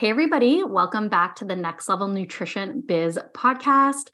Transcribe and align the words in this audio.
Hey, 0.00 0.08
everybody, 0.08 0.64
welcome 0.64 1.10
back 1.10 1.36
to 1.36 1.44
the 1.44 1.54
Next 1.54 1.86
Level 1.86 2.08
Nutrition 2.08 2.80
Biz 2.80 3.18
podcast. 3.34 4.08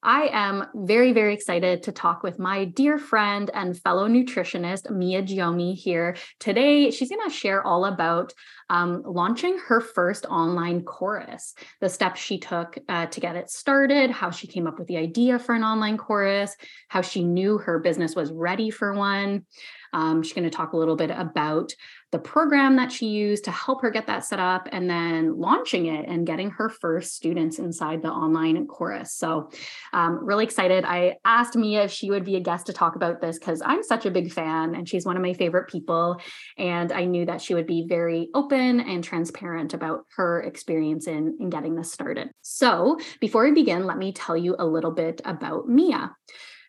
I 0.00 0.28
am 0.32 0.66
very, 0.76 1.12
very 1.12 1.34
excited 1.34 1.82
to 1.82 1.92
talk 1.92 2.22
with 2.22 2.38
my 2.38 2.66
dear 2.66 2.98
friend 2.98 3.50
and 3.52 3.76
fellow 3.76 4.06
nutritionist, 4.06 4.90
Mia 4.90 5.24
Giommi, 5.24 5.74
here 5.74 6.16
today. 6.38 6.92
She's 6.92 7.08
going 7.08 7.28
to 7.28 7.34
share 7.34 7.66
all 7.66 7.86
about 7.86 8.32
um, 8.70 9.02
launching 9.04 9.58
her 9.66 9.80
first 9.80 10.24
online 10.26 10.82
course, 10.84 11.54
the 11.80 11.88
steps 11.88 12.20
she 12.20 12.38
took 12.38 12.78
uh, 12.88 13.06
to 13.06 13.20
get 13.20 13.34
it 13.34 13.50
started, 13.50 14.12
how 14.12 14.30
she 14.30 14.46
came 14.46 14.68
up 14.68 14.78
with 14.78 14.86
the 14.86 14.98
idea 14.98 15.40
for 15.40 15.54
an 15.54 15.64
online 15.64 15.96
course, 15.96 16.54
how 16.88 17.00
she 17.00 17.24
knew 17.24 17.58
her 17.58 17.80
business 17.80 18.14
was 18.14 18.30
ready 18.30 18.70
for 18.70 18.94
one. 18.94 19.46
Um, 19.94 20.22
she's 20.22 20.32
going 20.32 20.44
to 20.44 20.56
talk 20.56 20.74
a 20.74 20.76
little 20.76 20.96
bit 20.96 21.10
about 21.10 21.72
the 22.14 22.18
program 22.20 22.76
that 22.76 22.92
she 22.92 23.06
used 23.06 23.42
to 23.42 23.50
help 23.50 23.82
her 23.82 23.90
get 23.90 24.06
that 24.06 24.24
set 24.24 24.38
up 24.38 24.68
and 24.70 24.88
then 24.88 25.36
launching 25.36 25.86
it 25.86 26.08
and 26.08 26.24
getting 26.24 26.48
her 26.48 26.68
first 26.68 27.16
students 27.16 27.58
inside 27.58 28.02
the 28.02 28.08
online 28.08 28.64
course. 28.68 29.12
So, 29.12 29.50
um, 29.92 30.24
really 30.24 30.44
excited. 30.44 30.84
I 30.84 31.16
asked 31.24 31.56
Mia 31.56 31.82
if 31.86 31.90
she 31.90 32.10
would 32.10 32.24
be 32.24 32.36
a 32.36 32.40
guest 32.40 32.66
to 32.66 32.72
talk 32.72 32.94
about 32.94 33.20
this 33.20 33.36
because 33.36 33.60
I'm 33.66 33.82
such 33.82 34.06
a 34.06 34.12
big 34.12 34.32
fan 34.32 34.76
and 34.76 34.88
she's 34.88 35.04
one 35.04 35.16
of 35.16 35.22
my 35.22 35.32
favorite 35.32 35.68
people. 35.68 36.20
And 36.56 36.92
I 36.92 37.04
knew 37.04 37.26
that 37.26 37.42
she 37.42 37.52
would 37.52 37.66
be 37.66 37.84
very 37.88 38.28
open 38.32 38.78
and 38.78 39.02
transparent 39.02 39.74
about 39.74 40.06
her 40.14 40.40
experience 40.40 41.08
in, 41.08 41.36
in 41.40 41.50
getting 41.50 41.74
this 41.74 41.90
started. 41.90 42.30
So, 42.42 42.96
before 43.18 43.42
we 43.42 43.50
begin, 43.50 43.86
let 43.86 43.98
me 43.98 44.12
tell 44.12 44.36
you 44.36 44.54
a 44.56 44.64
little 44.64 44.92
bit 44.92 45.20
about 45.24 45.68
Mia. 45.68 46.14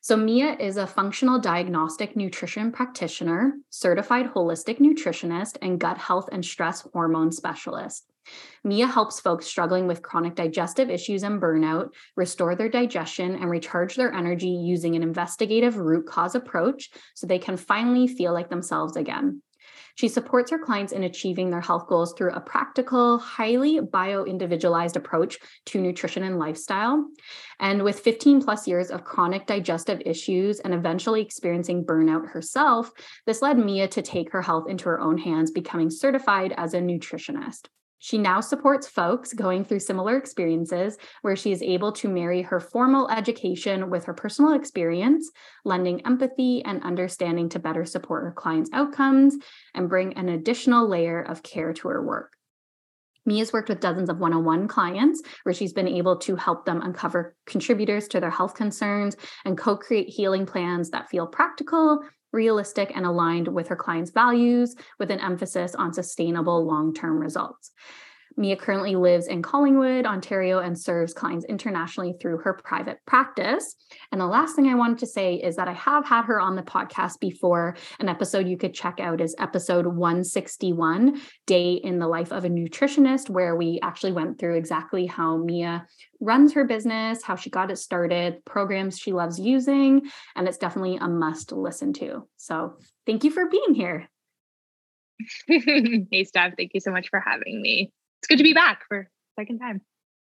So, 0.05 0.15
Mia 0.15 0.55
is 0.59 0.77
a 0.77 0.85
functional 0.85 1.39
diagnostic 1.39 2.15
nutrition 2.15 2.71
practitioner, 2.71 3.53
certified 3.71 4.27
holistic 4.27 4.77
nutritionist, 4.77 5.57
and 5.63 5.79
gut 5.79 5.97
health 5.97 6.29
and 6.31 6.45
stress 6.45 6.81
hormone 6.93 7.31
specialist. 7.31 8.05
Mia 8.63 8.85
helps 8.85 9.19
folks 9.19 9.47
struggling 9.47 9.87
with 9.87 10.03
chronic 10.03 10.35
digestive 10.35 10.91
issues 10.91 11.23
and 11.23 11.41
burnout 11.41 11.89
restore 12.15 12.55
their 12.55 12.69
digestion 12.69 13.33
and 13.33 13.49
recharge 13.49 13.95
their 13.95 14.13
energy 14.13 14.49
using 14.49 14.95
an 14.95 15.01
investigative 15.01 15.77
root 15.77 16.05
cause 16.05 16.35
approach 16.35 16.91
so 17.15 17.25
they 17.25 17.39
can 17.39 17.57
finally 17.57 18.07
feel 18.07 18.31
like 18.31 18.51
themselves 18.51 18.97
again. 18.97 19.41
She 19.95 20.09
supports 20.09 20.51
her 20.51 20.59
clients 20.59 20.91
in 20.91 21.03
achieving 21.03 21.49
their 21.49 21.61
health 21.61 21.87
goals 21.87 22.13
through 22.13 22.31
a 22.31 22.41
practical, 22.41 23.17
highly 23.17 23.79
bio 23.79 24.25
individualized 24.25 24.97
approach 24.97 25.39
to 25.67 25.81
nutrition 25.81 26.23
and 26.23 26.37
lifestyle. 26.37 27.05
And 27.59 27.81
with 27.81 28.01
15 28.01 28.41
plus 28.43 28.67
years 28.67 28.91
of 28.91 29.05
chronic 29.05 29.45
digestive 29.47 30.01
issues 30.05 30.59
and 30.59 30.73
eventually 30.73 31.21
experiencing 31.21 31.85
burnout 31.85 32.29
herself, 32.29 32.91
this 33.25 33.41
led 33.41 33.57
Mia 33.57 33.87
to 33.87 34.01
take 34.01 34.31
her 34.33 34.41
health 34.41 34.69
into 34.69 34.85
her 34.85 34.99
own 34.99 35.17
hands, 35.17 35.51
becoming 35.51 35.89
certified 35.89 36.53
as 36.57 36.73
a 36.73 36.79
nutritionist. 36.79 37.67
She 37.99 38.17
now 38.17 38.39
supports 38.39 38.87
folks 38.87 39.33
going 39.33 39.65
through 39.65 39.79
similar 39.79 40.17
experiences 40.17 40.97
where 41.21 41.35
she 41.35 41.51
is 41.51 41.61
able 41.61 41.91
to 41.93 42.09
marry 42.09 42.41
her 42.41 42.59
formal 42.59 43.09
education 43.09 43.89
with 43.89 44.05
her 44.05 44.13
personal 44.13 44.53
experience, 44.53 45.31
lending 45.63 46.05
empathy 46.05 46.63
and 46.65 46.83
understanding 46.83 47.49
to 47.49 47.59
better 47.59 47.85
support 47.85 48.23
her 48.23 48.31
clients' 48.31 48.69
outcomes 48.73 49.37
and 49.73 49.89
bring 49.89 50.13
an 50.17 50.29
additional 50.29 50.87
layer 50.87 51.21
of 51.21 51.41
care 51.41 51.73
to 51.73 51.87
her 51.87 52.05
work. 52.05 52.33
Mia's 53.25 53.51
worked 53.51 53.69
with 53.69 53.79
dozens 53.79 54.09
of 54.09 54.19
one 54.19 54.33
on 54.33 54.45
one 54.45 54.67
clients 54.67 55.21
where 55.43 55.53
she's 55.53 55.73
been 55.73 55.87
able 55.87 56.17
to 56.17 56.35
help 56.35 56.65
them 56.65 56.81
uncover 56.81 57.35
contributors 57.47 58.07
to 58.09 58.19
their 58.19 58.29
health 58.29 58.53
concerns 58.53 59.15
and 59.45 59.57
co 59.57 59.75
create 59.75 60.09
healing 60.09 60.45
plans 60.45 60.91
that 60.91 61.09
feel 61.09 61.25
practical, 61.25 62.01
realistic, 62.35 62.91
and 62.95 63.05
aligned 63.05 63.47
with 63.47 63.69
her 63.69 63.75
clients' 63.75 64.11
values, 64.11 64.75
with 64.99 65.09
an 65.09 65.19
emphasis 65.19 65.73
on 65.73 65.93
sustainable 65.93 66.63
long 66.63 66.93
term 66.93 67.17
results. 67.17 67.71
Mia 68.37 68.57
currently 68.57 68.95
lives 68.95 69.27
in 69.27 69.41
Collingwood, 69.41 70.05
Ontario, 70.05 70.59
and 70.59 70.77
serves 70.77 71.13
clients 71.13 71.45
internationally 71.45 72.15
through 72.19 72.39
her 72.39 72.59
private 72.63 72.97
practice. 73.05 73.75
And 74.11 74.19
the 74.19 74.25
last 74.25 74.55
thing 74.55 74.67
I 74.67 74.75
wanted 74.75 74.97
to 74.99 75.07
say 75.07 75.35
is 75.35 75.55
that 75.55 75.67
I 75.67 75.73
have 75.73 76.05
had 76.05 76.25
her 76.25 76.39
on 76.39 76.55
the 76.55 76.61
podcast 76.61 77.19
before. 77.19 77.77
An 77.99 78.09
episode 78.09 78.47
you 78.47 78.57
could 78.57 78.73
check 78.73 78.99
out 78.99 79.21
is 79.21 79.35
episode 79.39 79.87
161 79.87 81.21
Day 81.45 81.73
in 81.73 81.99
the 81.99 82.07
Life 82.07 82.31
of 82.31 82.43
a 82.43 82.49
Nutritionist, 82.49 83.29
where 83.29 83.55
we 83.55 83.79
actually 83.81 84.11
went 84.11 84.37
through 84.37 84.55
exactly 84.55 85.05
how 85.05 85.37
Mia 85.37 85.85
runs 86.19 86.53
her 86.53 86.65
business, 86.65 87.23
how 87.23 87.35
she 87.35 87.49
got 87.49 87.71
it 87.71 87.77
started, 87.77 88.43
programs 88.45 88.97
she 88.97 89.13
loves 89.13 89.39
using. 89.39 90.01
And 90.35 90.47
it's 90.47 90.57
definitely 90.57 90.97
a 90.97 91.07
must 91.07 91.51
listen 91.53 91.93
to. 91.93 92.27
So 92.35 92.77
thank 93.05 93.23
you 93.23 93.31
for 93.31 93.47
being 93.47 93.73
here. 93.73 94.09
hey, 95.47 96.25
Steph. 96.25 96.55
Thank 96.57 96.71
you 96.73 96.81
so 96.81 96.91
much 96.91 97.07
for 97.09 97.21
having 97.21 97.61
me 97.61 97.93
it's 98.25 98.27
good 98.27 98.37
to 98.37 98.43
be 98.43 98.53
back 98.53 98.81
for 98.87 99.07
second 99.37 99.59
time. 99.59 99.81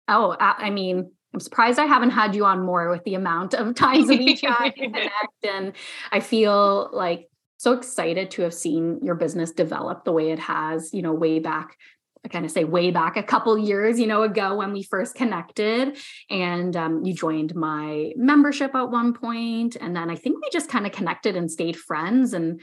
Oh, 0.09 0.35
I 0.37 0.69
mean, 0.69 1.11
I'm 1.33 1.39
surprised 1.39 1.79
I 1.79 1.85
haven't 1.85 2.09
had 2.09 2.35
you 2.35 2.45
on 2.45 2.65
more 2.65 2.89
with 2.89 3.05
the 3.05 3.15
amount 3.15 3.53
of 3.53 3.73
times 3.73 4.09
we 4.09 4.35
chat 4.35 4.73
and 4.77 4.93
connect. 4.93 5.45
And 5.45 5.73
I 6.11 6.19
feel 6.19 6.89
like 6.91 7.29
so 7.57 7.71
excited 7.71 8.31
to 8.31 8.41
have 8.41 8.53
seen 8.53 8.99
your 9.01 9.15
business 9.15 9.51
develop 9.51 10.03
the 10.03 10.11
way 10.11 10.31
it 10.31 10.39
has, 10.39 10.93
you 10.93 11.01
know, 11.01 11.13
way 11.13 11.39
back. 11.39 11.77
I 12.25 12.27
kind 12.27 12.43
of 12.43 12.51
say 12.51 12.65
way 12.65 12.91
back 12.91 13.15
a 13.15 13.23
couple 13.23 13.57
years, 13.57 13.97
you 13.99 14.07
know, 14.07 14.23
ago 14.23 14.57
when 14.57 14.73
we 14.73 14.83
first 14.83 15.15
connected, 15.15 15.97
and 16.29 16.75
um, 16.75 17.05
you 17.05 17.13
joined 17.13 17.55
my 17.55 18.11
membership 18.17 18.75
at 18.75 18.89
one 18.89 19.13
point, 19.13 19.77
and 19.79 19.95
then 19.95 20.09
I 20.09 20.15
think 20.15 20.43
we 20.43 20.49
just 20.51 20.69
kind 20.69 20.85
of 20.85 20.91
connected 20.91 21.37
and 21.37 21.49
stayed 21.49 21.77
friends. 21.77 22.33
And 22.33 22.61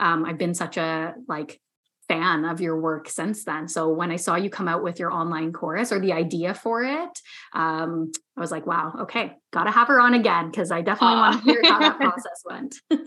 um, 0.00 0.24
I've 0.24 0.38
been 0.38 0.54
such 0.54 0.76
a 0.76 1.14
like 1.28 1.60
fan 2.12 2.44
of 2.44 2.60
your 2.60 2.78
work 2.78 3.08
since 3.08 3.44
then. 3.44 3.68
So 3.68 3.88
when 3.88 4.10
I 4.10 4.16
saw 4.16 4.36
you 4.36 4.50
come 4.50 4.68
out 4.68 4.82
with 4.82 4.98
your 4.98 5.10
online 5.10 5.52
course 5.52 5.92
or 5.92 5.98
the 5.98 6.12
idea 6.12 6.52
for 6.52 6.82
it, 6.82 7.18
um, 7.54 8.12
I 8.36 8.40
was 8.40 8.50
like, 8.50 8.66
wow, 8.66 8.92
okay, 9.00 9.32
got 9.50 9.64
to 9.64 9.70
have 9.70 9.88
her 9.88 9.98
on 9.98 10.12
again 10.12 10.50
because 10.50 10.70
I 10.70 10.82
definitely 10.82 11.16
want 11.16 11.38
to 11.38 11.50
hear 11.50 11.60
how 11.64 11.78
that 11.78 11.96
process 12.00 12.42
went. 12.44 12.76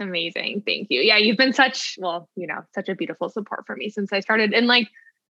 Amazing. 0.00 0.62
Thank 0.66 0.88
you. 0.90 1.02
Yeah, 1.02 1.18
you've 1.18 1.36
been 1.36 1.52
such, 1.52 1.96
well, 1.98 2.28
you 2.34 2.46
know, 2.46 2.62
such 2.74 2.88
a 2.88 2.94
beautiful 2.94 3.28
support 3.28 3.66
for 3.66 3.76
me 3.76 3.90
since 3.90 4.12
I 4.12 4.20
started. 4.20 4.54
And 4.54 4.66
like, 4.66 4.88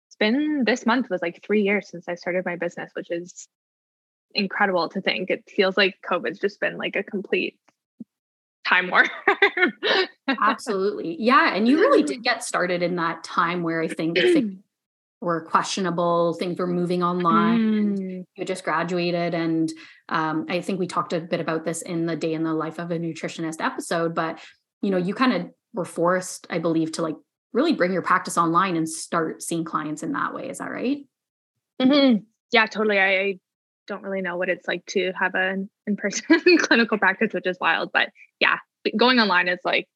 it's 0.08 0.16
been 0.16 0.64
this 0.66 0.86
month 0.86 1.10
was 1.10 1.22
like 1.22 1.44
three 1.44 1.64
years 1.64 1.90
since 1.90 2.08
I 2.08 2.16
started 2.16 2.46
my 2.46 2.56
business, 2.56 2.92
which 2.94 3.12
is 3.12 3.50
incredible 4.34 4.88
to 4.90 5.02
think. 5.02 5.30
It 5.30 5.44
feels 5.50 5.76
like 5.76 5.96
COVID's 6.10 6.40
just 6.40 6.60
been 6.60 6.78
like 6.78 6.96
a 6.96 7.04
complete 7.04 7.58
time 8.70 8.90
warp. 8.90 9.10
Absolutely. 10.28 11.16
Yeah. 11.20 11.54
And 11.54 11.68
you 11.68 11.80
really 11.80 12.04
did 12.12 12.24
get 12.24 12.44
started 12.44 12.84
in 12.84 12.96
that 12.98 13.24
time 13.24 13.64
where 13.64 13.82
I 13.82 13.88
think 13.88 14.18
things 14.18 14.56
were 15.22 15.42
questionable, 15.42 16.34
things 16.36 16.58
were 16.60 16.68
moving 16.68 17.04
online. 17.04 17.98
Mm. 17.98 18.24
You 18.36 18.46
just 18.46 18.64
graduated. 18.64 19.34
And 19.34 19.72
um, 20.08 20.46
I 20.50 20.62
think 20.62 20.80
we 20.80 20.88
talked 20.88 21.14
a 21.14 21.20
bit 21.20 21.40
about 21.40 21.66
this 21.66 21.82
in 21.82 22.06
the 22.06 22.16
day 22.16 22.34
in 22.34 22.44
the 22.44 22.54
life 22.54 22.80
of 22.80 22.92
a 22.92 23.00
nutritionist 23.00 23.64
episode, 23.64 24.16
but 24.16 24.40
you 24.82 24.92
know, 24.92 24.98
you 24.98 25.14
kind 25.14 25.34
of 25.34 25.50
were 25.74 25.86
forced, 25.86 26.48
I 26.50 26.60
believe, 26.60 26.94
to 26.94 27.02
like 27.02 27.16
really 27.52 27.74
bring 27.74 27.92
your 27.92 28.02
practice 28.02 28.38
online 28.38 28.78
and 28.78 28.88
start 28.88 29.42
seeing 29.42 29.66
clients 29.66 30.04
in 30.04 30.14
that 30.14 30.34
way. 30.34 30.50
Is 30.50 30.60
that 30.60 30.72
right? 30.72 31.06
Mm-hmm. 31.82 32.24
Yeah, 32.52 32.66
totally. 32.68 33.00
I, 33.00 33.08
I 33.08 33.40
don't 33.90 34.04
really 34.04 34.22
know 34.22 34.38
what 34.38 34.48
it's 34.48 34.68
like 34.68 34.86
to 34.88 35.12
have 35.20 35.36
an 35.36 35.70
in-person 35.88 36.58
clinical 36.60 36.98
practice, 36.98 37.34
which 37.34 37.48
is 37.48 37.58
wild. 37.60 37.92
But 37.92 38.10
yeah, 38.40 38.58
going 38.96 39.20
online 39.20 39.50
is 39.50 39.60
like 39.66 39.88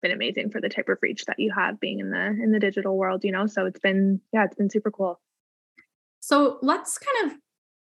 been 0.00 0.12
amazing 0.12 0.50
for 0.50 0.62
the 0.62 0.70
type 0.70 0.88
of 0.88 0.96
reach 1.02 1.26
that 1.26 1.38
you 1.38 1.52
have 1.54 1.78
being 1.78 1.98
in 1.98 2.10
the 2.10 2.26
in 2.26 2.52
the 2.52 2.60
digital 2.60 2.96
world, 2.96 3.22
you 3.24 3.32
know. 3.32 3.46
So 3.46 3.66
it's 3.66 3.80
been 3.80 4.20
yeah, 4.32 4.44
it's 4.44 4.56
been 4.56 4.70
super 4.70 4.90
cool. 4.90 5.20
So 6.20 6.58
let's 6.62 6.98
kind 6.98 7.30
of 7.32 7.38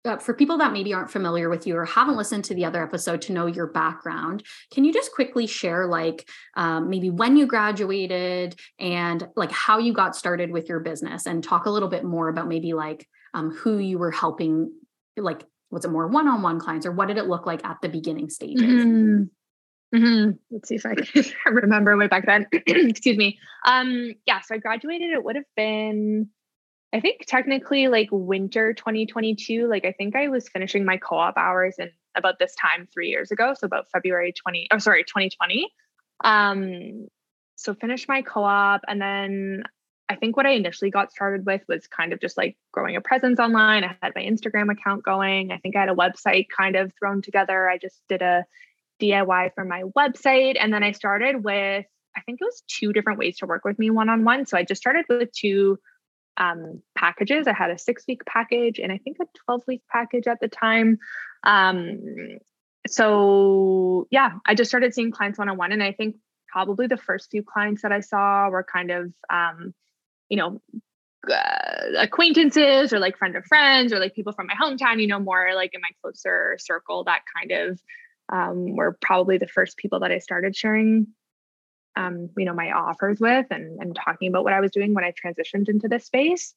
uh, 0.05 0.17
for 0.17 0.35
people 0.35 0.57
that 0.59 0.71
maybe 0.71 0.93
aren't 0.93 1.09
familiar 1.09 1.49
with 1.49 1.65
you 1.65 1.75
or 1.75 1.85
haven't 1.85 2.15
listened 2.15 2.45
to 2.45 2.53
the 2.53 2.63
other 2.63 2.83
episode 2.83 3.21
to 3.23 3.33
know 3.33 3.47
your 3.47 3.65
background 3.65 4.43
can 4.71 4.83
you 4.83 4.93
just 4.93 5.11
quickly 5.11 5.47
share 5.47 5.87
like 5.87 6.29
um, 6.55 6.89
maybe 6.89 7.09
when 7.09 7.35
you 7.35 7.47
graduated 7.47 8.55
and 8.77 9.27
like 9.35 9.51
how 9.51 9.79
you 9.79 9.93
got 9.93 10.15
started 10.15 10.51
with 10.51 10.69
your 10.69 10.79
business 10.79 11.25
and 11.25 11.43
talk 11.43 11.65
a 11.65 11.71
little 11.71 11.89
bit 11.89 12.03
more 12.03 12.29
about 12.29 12.47
maybe 12.47 12.73
like 12.73 13.07
um, 13.33 13.49
who 13.49 13.79
you 13.79 13.97
were 13.97 14.11
helping 14.11 14.71
like 15.17 15.45
was 15.71 15.85
it 15.85 15.91
more 15.91 16.07
one-on-one 16.07 16.59
clients 16.59 16.85
or 16.85 16.91
what 16.91 17.07
did 17.07 17.17
it 17.17 17.25
look 17.25 17.45
like 17.45 17.65
at 17.65 17.77
the 17.81 17.89
beginning 17.89 18.29
stages 18.29 18.63
mm-hmm. 18.63 19.23
Mm-hmm. 19.93 20.31
Let's 20.51 20.67
see 20.67 20.75
if 20.75 20.85
I 20.85 20.95
can 20.95 21.23
remember 21.45 21.95
way 21.95 22.07
back 22.07 22.25
then. 22.25 22.47
Excuse 22.67 23.17
me. 23.17 23.39
Um, 23.65 24.13
yeah, 24.25 24.41
so 24.41 24.55
I 24.55 24.57
graduated. 24.57 25.11
It 25.11 25.23
would 25.23 25.35
have 25.35 25.45
been, 25.55 26.29
I 26.93 26.99
think, 26.99 27.25
technically 27.27 27.87
like 27.87 28.09
winter 28.11 28.73
2022. 28.73 29.67
Like 29.69 29.85
I 29.85 29.93
think 29.93 30.15
I 30.15 30.27
was 30.27 30.49
finishing 30.49 30.85
my 30.85 30.97
co-op 30.97 31.37
hours 31.37 31.75
in 31.79 31.91
about 32.15 32.39
this 32.39 32.55
time 32.55 32.87
three 32.93 33.09
years 33.09 33.31
ago. 33.31 33.53
So 33.57 33.65
about 33.65 33.89
February 33.91 34.33
20. 34.33 34.67
Oh, 34.71 34.79
sorry, 34.79 35.03
2020. 35.03 35.71
Um, 36.23 37.07
so 37.55 37.73
finished 37.73 38.09
my 38.09 38.21
co-op, 38.21 38.81
and 38.87 39.01
then 39.01 39.63
I 40.07 40.15
think 40.15 40.37
what 40.37 40.45
I 40.45 40.51
initially 40.51 40.91
got 40.91 41.11
started 41.11 41.45
with 41.45 41.61
was 41.67 41.87
kind 41.87 42.13
of 42.13 42.19
just 42.19 42.37
like 42.37 42.57
growing 42.71 42.95
a 42.95 43.01
presence 43.01 43.39
online. 43.39 43.83
I 43.83 43.95
had 44.01 44.13
my 44.15 44.21
Instagram 44.21 44.71
account 44.71 45.03
going. 45.03 45.51
I 45.51 45.57
think 45.57 45.75
I 45.75 45.79
had 45.79 45.89
a 45.89 45.95
website 45.95 46.47
kind 46.55 46.75
of 46.75 46.91
thrown 46.99 47.21
together. 47.21 47.67
I 47.67 47.77
just 47.77 48.01
did 48.07 48.21
a 48.21 48.45
DIY 49.01 49.53
for 49.55 49.65
my 49.65 49.83
website. 49.97 50.57
And 50.59 50.71
then 50.71 50.83
I 50.83 50.91
started 50.91 51.43
with, 51.43 51.85
I 52.15 52.21
think 52.21 52.39
it 52.39 52.45
was 52.45 52.63
two 52.67 52.93
different 52.93 53.19
ways 53.19 53.37
to 53.37 53.47
work 53.47 53.65
with 53.65 53.79
me 53.79 53.89
one 53.89 54.09
on 54.09 54.23
one. 54.23 54.45
So 54.45 54.57
I 54.57 54.63
just 54.63 54.81
started 54.81 55.05
with 55.09 55.31
two 55.31 55.79
um, 56.37 56.81
packages. 56.95 57.47
I 57.47 57.53
had 57.53 57.71
a 57.71 57.77
six 57.77 58.03
week 58.07 58.25
package 58.25 58.79
and 58.79 58.91
I 58.91 58.99
think 58.99 59.17
a 59.21 59.25
12 59.45 59.63
week 59.67 59.81
package 59.91 60.27
at 60.27 60.39
the 60.39 60.47
time. 60.47 60.99
Um, 61.43 62.37
so 62.87 64.07
yeah, 64.11 64.33
I 64.45 64.53
just 64.53 64.69
started 64.69 64.93
seeing 64.93 65.11
clients 65.11 65.39
one 65.39 65.49
on 65.49 65.57
one. 65.57 65.71
And 65.71 65.81
I 65.81 65.93
think 65.93 66.17
probably 66.47 66.85
the 66.85 66.97
first 66.97 67.31
few 67.31 67.41
clients 67.41 67.81
that 67.81 67.91
I 67.91 68.01
saw 68.01 68.49
were 68.49 68.63
kind 68.63 68.91
of, 68.91 69.13
um, 69.31 69.73
you 70.29 70.37
know, 70.37 70.61
uh, 71.31 71.97
acquaintances 71.97 72.93
or 72.93 72.99
like 72.99 73.17
friend 73.17 73.35
of 73.35 73.45
friends 73.45 73.91
or 73.91 73.99
like 73.99 74.15
people 74.15 74.33
from 74.33 74.47
my 74.47 74.53
hometown, 74.53 75.01
you 75.01 75.07
know, 75.07 75.19
more 75.19 75.51
like 75.55 75.73
in 75.73 75.81
my 75.81 75.89
closer 76.01 76.57
circle, 76.59 77.03
that 77.03 77.21
kind 77.37 77.51
of 77.51 77.81
um, 78.31 78.75
were 78.75 78.97
probably 79.01 79.37
the 79.37 79.47
first 79.47 79.77
people 79.77 79.99
that 79.99 80.11
I 80.11 80.19
started 80.19 80.55
sharing, 80.55 81.07
um, 81.95 82.29
you 82.37 82.45
know, 82.45 82.53
my 82.53 82.71
offers 82.71 83.19
with 83.19 83.47
and, 83.51 83.79
and 83.81 83.95
talking 83.95 84.29
about 84.29 84.43
what 84.43 84.53
I 84.53 84.61
was 84.61 84.71
doing 84.71 84.93
when 84.93 85.03
I 85.03 85.13
transitioned 85.13 85.69
into 85.69 85.87
this 85.87 86.05
space. 86.05 86.53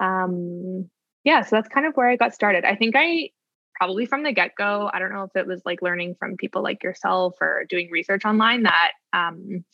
Um, 0.00 0.90
yeah, 1.24 1.42
so 1.42 1.56
that's 1.56 1.68
kind 1.68 1.86
of 1.86 1.94
where 1.94 2.08
I 2.08 2.16
got 2.16 2.34
started. 2.34 2.64
I 2.64 2.76
think 2.76 2.94
I 2.96 3.30
probably 3.74 4.06
from 4.06 4.22
the 4.22 4.32
get 4.32 4.54
go, 4.56 4.90
I 4.92 4.98
don't 4.98 5.12
know 5.12 5.24
if 5.24 5.34
it 5.36 5.46
was 5.46 5.62
like 5.64 5.82
learning 5.82 6.16
from 6.18 6.36
people 6.36 6.62
like 6.62 6.82
yourself 6.82 7.36
or 7.40 7.64
doing 7.68 7.90
research 7.90 8.24
online 8.24 8.64
that 8.64 8.92
um, 9.12 9.64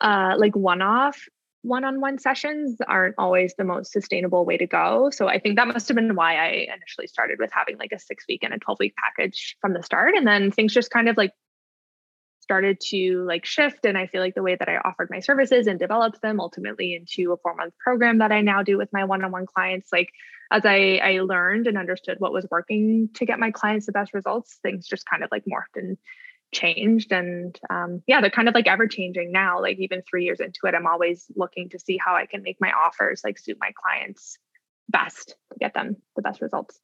uh, 0.00 0.34
like 0.38 0.54
one 0.54 0.82
off 0.82 1.28
one-on-one 1.64 2.18
sessions 2.18 2.76
aren't 2.86 3.14
always 3.16 3.54
the 3.56 3.64
most 3.64 3.90
sustainable 3.90 4.44
way 4.44 4.58
to 4.58 4.66
go. 4.66 5.10
So 5.10 5.28
i 5.28 5.38
think 5.38 5.56
that 5.56 5.66
must 5.66 5.88
have 5.88 5.94
been 5.94 6.14
why 6.14 6.36
i 6.36 6.66
initially 6.74 7.06
started 7.06 7.38
with 7.38 7.50
having 7.52 7.78
like 7.78 7.92
a 7.92 7.98
six 7.98 8.24
week 8.28 8.42
and 8.42 8.52
a 8.52 8.58
12 8.58 8.78
week 8.78 8.94
package 8.96 9.56
from 9.60 9.72
the 9.72 9.82
start. 9.82 10.14
And 10.14 10.26
then 10.26 10.50
things 10.50 10.74
just 10.74 10.90
kind 10.90 11.08
of 11.08 11.16
like 11.16 11.32
started 12.40 12.78
to 12.88 13.24
like 13.26 13.46
shift. 13.46 13.86
And 13.86 13.96
i 13.96 14.06
feel 14.06 14.20
like 14.20 14.34
the 14.34 14.42
way 14.42 14.56
that 14.56 14.68
i 14.68 14.76
offered 14.76 15.08
my 15.10 15.20
services 15.20 15.66
and 15.66 15.78
developed 15.78 16.20
them 16.20 16.38
ultimately 16.38 16.94
into 16.94 17.32
a 17.32 17.38
four 17.38 17.54
month 17.54 17.72
program 17.78 18.18
that 18.18 18.30
i 18.32 18.42
now 18.42 18.62
do 18.62 18.76
with 18.76 18.92
my 18.92 19.04
one-on-one 19.04 19.46
clients 19.46 19.88
like 19.90 20.10
as 20.52 20.66
i 20.66 21.00
i 21.02 21.20
learned 21.20 21.66
and 21.66 21.78
understood 21.78 22.20
what 22.20 22.32
was 22.32 22.46
working 22.50 23.08
to 23.14 23.24
get 23.24 23.38
my 23.38 23.50
clients 23.50 23.86
the 23.86 23.92
best 23.92 24.12
results 24.12 24.58
things 24.62 24.86
just 24.86 25.08
kind 25.08 25.24
of 25.24 25.30
like 25.32 25.44
morphed 25.46 25.76
and 25.76 25.96
changed 26.54 27.12
and 27.12 27.58
um, 27.68 28.02
yeah 28.06 28.20
they're 28.20 28.30
kind 28.30 28.48
of 28.48 28.54
like 28.54 28.66
ever 28.66 28.86
changing 28.86 29.32
now 29.32 29.60
like 29.60 29.78
even 29.78 30.02
three 30.08 30.24
years 30.24 30.40
into 30.40 30.60
it 30.64 30.74
i'm 30.74 30.86
always 30.86 31.26
looking 31.36 31.68
to 31.68 31.78
see 31.78 31.98
how 31.98 32.14
i 32.14 32.26
can 32.26 32.42
make 32.42 32.60
my 32.60 32.72
offers 32.72 33.22
like 33.24 33.38
suit 33.38 33.58
my 33.60 33.72
clients 33.82 34.38
best 34.88 35.36
to 35.52 35.58
get 35.58 35.74
them 35.74 35.96
the 36.16 36.22
best 36.22 36.40
results 36.40 36.80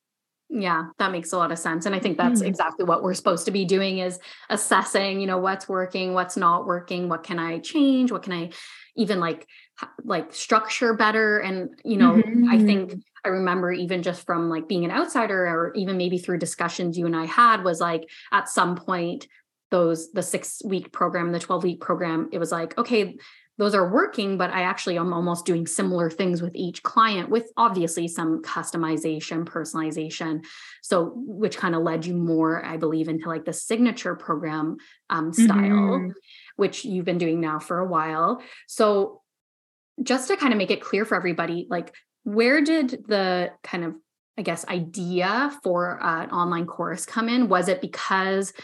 yeah 0.51 0.87
that 0.99 1.13
makes 1.13 1.33
a 1.33 1.39
lot 1.39 1.53
of 1.53 1.59
sense 1.59 1.87
and 1.87 1.95
i 1.95 1.99
think 1.99 2.17
that's 2.19 2.41
mm-hmm. 2.41 2.49
exactly 2.49 2.85
what 2.85 3.03
we're 3.03 3.15
supposed 3.15 3.45
to 3.45 3.53
be 3.53 3.65
doing 3.65 3.99
is 3.99 4.19
assessing 4.51 5.21
you 5.21 5.27
know 5.27 5.39
what's 5.39 5.69
working 5.69 6.13
what's 6.13 6.37
not 6.37 6.67
working 6.67 7.09
what 7.09 7.23
can 7.23 7.39
i 7.39 7.59
change 7.59 8.11
what 8.11 8.23
can 8.23 8.33
i 8.33 8.51
even 8.97 9.21
like 9.21 9.47
like 10.05 10.35
structure 10.35 10.95
better 10.95 11.39
and 11.39 11.81
you 11.85 11.97
know 11.97 12.15
mm-hmm. 12.15 12.49
i 12.51 12.59
think 12.59 12.95
i 13.25 13.29
remember 13.29 13.71
even 13.73 14.03
just 14.03 14.27
from 14.27 14.51
like 14.51 14.67
being 14.69 14.85
an 14.85 14.91
outsider 14.91 15.47
or 15.47 15.73
even 15.77 15.97
maybe 15.97 16.19
through 16.19 16.39
discussions 16.39 16.99
you 16.99 17.07
and 17.07 17.17
i 17.17 17.27
had 17.27 17.63
was 17.63 17.81
like 17.81 18.03
at 18.33 18.49
some 18.49 18.75
point 18.75 19.29
those 19.71 20.13
the 20.13 20.23
six 20.23 20.63
week 20.65 20.93
program 20.93 21.33
the 21.33 21.39
12 21.39 21.63
week 21.63 21.81
program 21.81 22.29
it 22.33 22.39
was 22.39 22.53
like 22.53 22.77
okay 22.79 23.17
those 23.61 23.75
are 23.75 23.93
working 23.93 24.39
but 24.39 24.51
i 24.51 24.63
actually 24.63 24.97
am 24.97 25.13
almost 25.13 25.45
doing 25.45 25.67
similar 25.67 26.11
things 26.11 26.41
with 26.41 26.55
each 26.55 26.83
client 26.83 27.29
with 27.29 27.53
obviously 27.57 28.09
some 28.09 28.43
customization 28.43 29.45
personalization. 29.45 30.43
So 30.83 31.13
which 31.15 31.59
kind 31.59 31.75
of 31.75 31.83
led 31.83 32.07
you 32.07 32.15
more 32.15 32.65
i 32.65 32.77
believe 32.77 33.09
into 33.09 33.29
like 33.29 33.45
the 33.45 33.53
signature 33.53 34.15
program 34.15 34.79
um, 35.11 35.33
style 35.33 35.55
mm-hmm. 35.57 36.11
which 36.57 36.85
you've 36.85 37.05
been 37.05 37.19
doing 37.19 37.41
now 37.41 37.59
for 37.59 37.79
a 37.79 37.87
while. 37.87 38.43
So 38.67 39.21
just 40.03 40.29
to 40.29 40.37
kind 40.37 40.53
of 40.53 40.59
make 40.59 40.71
it 40.71 40.81
clear 40.81 41.05
for 41.05 41.15
everybody 41.15 41.67
like 41.69 41.95
where 42.25 42.63
did 42.63 43.05
the 43.09 43.51
kind 43.63 43.85
of 43.85 43.95
i 44.39 44.43
guess 44.43 44.67
idea 44.69 45.53
for 45.63 46.03
uh, 46.03 46.23
an 46.25 46.31
online 46.31 46.67
course 46.67 47.05
come 47.05 47.29
in? 47.29 47.49
Was 47.49 47.69
it 47.69 47.83
because 47.83 48.55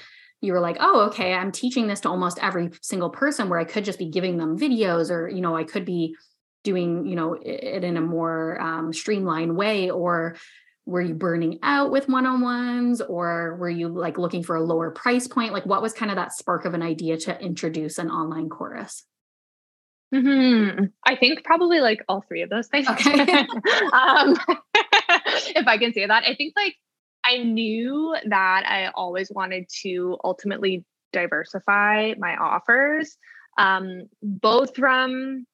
you 0.41 0.53
were 0.53 0.61
like, 0.61 0.77
oh, 0.81 1.07
okay, 1.09 1.33
I'm 1.33 1.53
teaching 1.53 1.87
this 1.87 2.01
to 2.01 2.09
almost 2.09 2.39
every 2.43 2.71
single 2.83 3.11
person 3.11 3.49
where 3.49 3.59
I 3.59 3.65
could 3.65 3.85
just 3.85 3.99
be 3.99 4.11
giving 4.11 4.37
them 4.37 4.59
videos 4.59 5.11
or, 5.11 5.29
you 5.29 5.41
know, 5.41 5.57
I 5.57 5.65
could 5.65 5.85
be 5.85 6.17
doing, 6.63 7.07
you 7.07 7.17
know, 7.17 7.35
it 7.35 7.85
in 7.85 7.97
a 7.97 8.01
more 8.01 8.61
um, 8.61 8.93
streamlined 8.93 9.57
way 9.57 9.91
or 9.91 10.37
were 10.85 11.01
you 11.01 11.15
burning 11.15 11.59
out 11.63 11.91
with 11.91 12.09
one-on-ones? 12.09 13.01
or 13.01 13.57
were 13.57 13.71
you 13.71 13.89
like 13.89 14.19
looking 14.19 14.43
for 14.43 14.57
a 14.57 14.63
lower 14.63 14.91
price 14.91 15.27
point? 15.27 15.53
Like 15.53 15.67
what 15.67 15.83
was 15.83 15.93
kind 15.93 16.11
of 16.11 16.17
that 16.17 16.33
spark 16.33 16.65
of 16.65 16.75
an 16.75 16.83
idea 16.83 17.17
to 17.19 17.41
introduce 17.41 17.99
an 17.99 18.11
online 18.11 18.49
course 18.49 19.05
hmm 20.15 20.85
i 21.05 21.17
think 21.17 21.43
probably 21.45 21.81
like 21.81 22.05
all 22.09 22.25
three 22.29 22.43
of 22.43 22.51
those 22.51 22.69
things. 22.69 22.89
Okay. 22.89 23.15
Um, 23.93 24.37
if 25.55 25.67
i 25.67 25.79
can 25.79 25.93
say 25.93 26.07
that 26.07 26.23
i 26.25 26.35
think 26.35 26.55
like 26.57 26.77
I 27.27 27.39
knew 27.39 28.17
that 28.27 28.65
I 28.67 28.91
always 28.95 29.31
wanted 29.31 29.69
to 29.83 30.17
ultimately 30.23 30.85
diversify 31.13 32.15
my 32.19 32.37
offers, 32.37 33.17
um, 33.59 34.05
both 34.23 34.77
from 34.77 35.47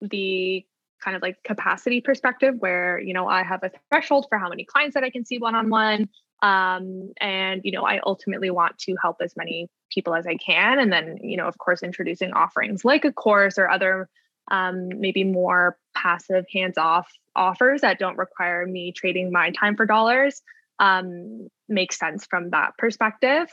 the 0.00 0.64
kind 1.04 1.16
of 1.16 1.22
like 1.22 1.42
capacity 1.44 2.00
perspective, 2.00 2.54
where 2.58 2.98
you 2.98 3.12
know 3.12 3.28
I 3.28 3.42
have 3.42 3.62
a 3.62 3.70
threshold 3.90 4.26
for 4.30 4.38
how 4.38 4.48
many 4.48 4.64
clients 4.64 4.94
that 4.94 5.04
I 5.04 5.10
can 5.10 5.24
see 5.24 5.38
one 5.38 5.54
on 5.54 5.68
one, 5.68 6.08
and 6.42 7.60
you 7.62 7.72
know 7.72 7.84
I 7.84 8.00
ultimately 8.06 8.50
want 8.50 8.78
to 8.78 8.96
help 9.02 9.16
as 9.20 9.36
many 9.36 9.68
people 9.92 10.14
as 10.14 10.26
I 10.26 10.36
can, 10.36 10.78
and 10.78 10.90
then 10.90 11.18
you 11.22 11.36
know 11.36 11.46
of 11.46 11.58
course 11.58 11.82
introducing 11.82 12.32
offerings 12.32 12.86
like 12.86 13.04
a 13.04 13.12
course 13.12 13.58
or 13.58 13.68
other 13.68 14.08
um, 14.50 14.88
maybe 14.98 15.24
more 15.24 15.76
passive 15.94 16.46
hands 16.52 16.78
off 16.78 17.08
offers 17.36 17.82
that 17.82 17.98
don't 17.98 18.16
require 18.16 18.66
me 18.66 18.92
trading 18.92 19.30
my 19.30 19.50
time 19.50 19.76
for 19.76 19.84
dollars 19.84 20.42
um, 20.80 21.48
makes 21.68 21.98
sense 21.98 22.26
from 22.28 22.50
that 22.50 22.72
perspective. 22.78 23.46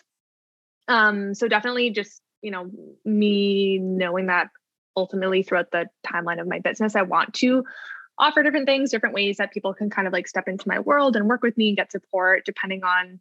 Um, 0.87 1.35
so 1.35 1.47
definitely 1.47 1.91
just, 1.91 2.21
you 2.41 2.49
know, 2.49 2.71
me 3.05 3.77
knowing 3.77 4.27
that 4.27 4.47
ultimately 4.95 5.43
throughout 5.43 5.69
the 5.71 5.87
timeline 6.05 6.41
of 6.41 6.47
my 6.47 6.59
business, 6.59 6.95
I 6.95 7.03
want 7.03 7.35
to 7.35 7.65
offer 8.17 8.41
different 8.41 8.65
things, 8.65 8.89
different 8.89 9.13
ways 9.13 9.37
that 9.37 9.51
people 9.51 9.73
can 9.73 9.89
kind 9.89 10.07
of 10.07 10.13
like 10.13 10.27
step 10.27 10.47
into 10.47 10.67
my 10.67 10.79
world 10.79 11.15
and 11.15 11.27
work 11.27 11.43
with 11.43 11.57
me 11.57 11.67
and 11.67 11.77
get 11.77 11.91
support 11.91 12.45
depending 12.45 12.83
on 12.83 13.19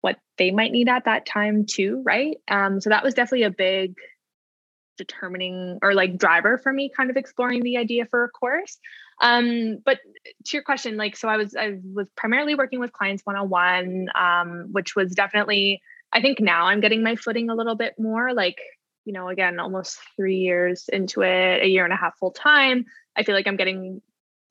what 0.00 0.16
they 0.36 0.50
might 0.50 0.72
need 0.72 0.88
at 0.88 1.06
that 1.06 1.24
time 1.24 1.64
too, 1.64 2.02
right? 2.04 2.36
Um, 2.48 2.80
so 2.80 2.90
that 2.90 3.04
was 3.04 3.14
definitely 3.14 3.44
a 3.44 3.50
big 3.50 3.94
determining 4.96 5.78
or 5.80 5.94
like 5.94 6.18
driver 6.18 6.58
for 6.58 6.72
me 6.72 6.90
kind 6.94 7.08
of 7.08 7.16
exploring 7.16 7.62
the 7.62 7.76
idea 7.76 8.04
for 8.10 8.24
a 8.24 8.28
course 8.28 8.78
um 9.20 9.78
but 9.84 9.98
to 10.44 10.56
your 10.56 10.62
question 10.62 10.96
like 10.96 11.16
so 11.16 11.28
i 11.28 11.36
was 11.36 11.54
i 11.56 11.78
was 11.94 12.06
primarily 12.16 12.54
working 12.54 12.80
with 12.80 12.92
clients 12.92 13.22
one-on-one 13.24 14.08
um 14.14 14.68
which 14.72 14.94
was 14.94 15.12
definitely 15.14 15.80
i 16.12 16.20
think 16.20 16.40
now 16.40 16.66
i'm 16.66 16.80
getting 16.80 17.02
my 17.02 17.16
footing 17.16 17.50
a 17.50 17.54
little 17.54 17.74
bit 17.74 17.94
more 17.98 18.32
like 18.32 18.58
you 19.04 19.12
know 19.12 19.28
again 19.28 19.58
almost 19.58 19.98
three 20.16 20.36
years 20.36 20.88
into 20.92 21.22
it 21.22 21.62
a 21.62 21.66
year 21.66 21.84
and 21.84 21.92
a 21.92 21.96
half 21.96 22.16
full 22.18 22.30
time 22.30 22.84
i 23.16 23.22
feel 23.22 23.34
like 23.34 23.46
i'm 23.46 23.56
getting 23.56 24.00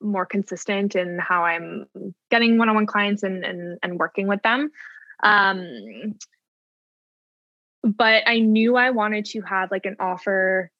more 0.01 0.25
consistent 0.25 0.95
in 0.95 1.17
how 1.19 1.43
i'm 1.43 1.85
getting 2.29 2.57
one-on-one 2.57 2.85
clients 2.85 3.23
and 3.23 3.43
and, 3.43 3.79
and 3.81 3.99
working 3.99 4.27
with 4.27 4.41
them. 4.43 4.69
Um 5.23 6.15
but 7.83 8.23
I 8.27 8.39
knew 8.39 8.75
I 8.75 8.89
wanted 8.91 9.25
to 9.25 9.41
have 9.41 9.71
like 9.71 9.85
an 9.85 9.95
offer 9.99 10.71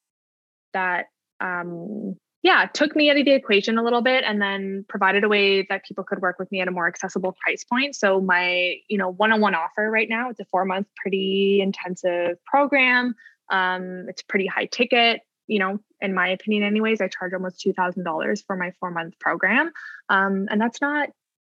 that 0.74 1.06
um 1.40 2.18
yeah, 2.48 2.66
took 2.66 2.96
me 2.96 3.10
out 3.10 3.18
of 3.18 3.26
the 3.26 3.34
equation 3.34 3.78
a 3.78 3.84
little 3.84 4.02
bit 4.02 4.24
and 4.26 4.42
then 4.42 4.86
provided 4.88 5.26
a 5.26 5.28
way 5.28 5.64
that 5.64 5.84
people 5.84 6.06
could 6.06 6.22
work 6.22 6.40
with 6.40 6.50
me 6.50 6.62
at 6.62 6.70
a 6.70 6.72
more 6.72 6.88
accessible 6.88 7.36
price 7.44 7.66
point. 7.66 7.94
So 7.94 8.22
my, 8.22 8.76
you 8.88 8.98
know, 8.98 9.10
one-on-one 9.10 9.54
offer 9.54 9.92
right 9.92 10.08
now, 10.08 10.30
it's 10.30 10.40
a 10.40 10.46
4-month 10.46 10.88
pretty 10.96 11.60
intensive 11.62 12.38
program. 12.46 13.16
Um 13.52 14.06
it's 14.08 14.22
pretty 14.22 14.46
high 14.46 14.64
ticket, 14.64 15.24
you 15.48 15.60
know, 15.60 15.82
in 16.00 16.14
my 16.14 16.30
opinion 16.30 16.64
anyways. 16.64 17.02
I 17.02 17.10
charge 17.10 17.34
almost 17.34 17.62
$2,000 17.66 18.46
for 18.48 18.56
my 18.56 18.72
4-month 18.82 19.20
program. 19.20 19.74
Um 20.08 20.48
and 20.50 20.62
that's 20.62 20.80
not 20.80 21.10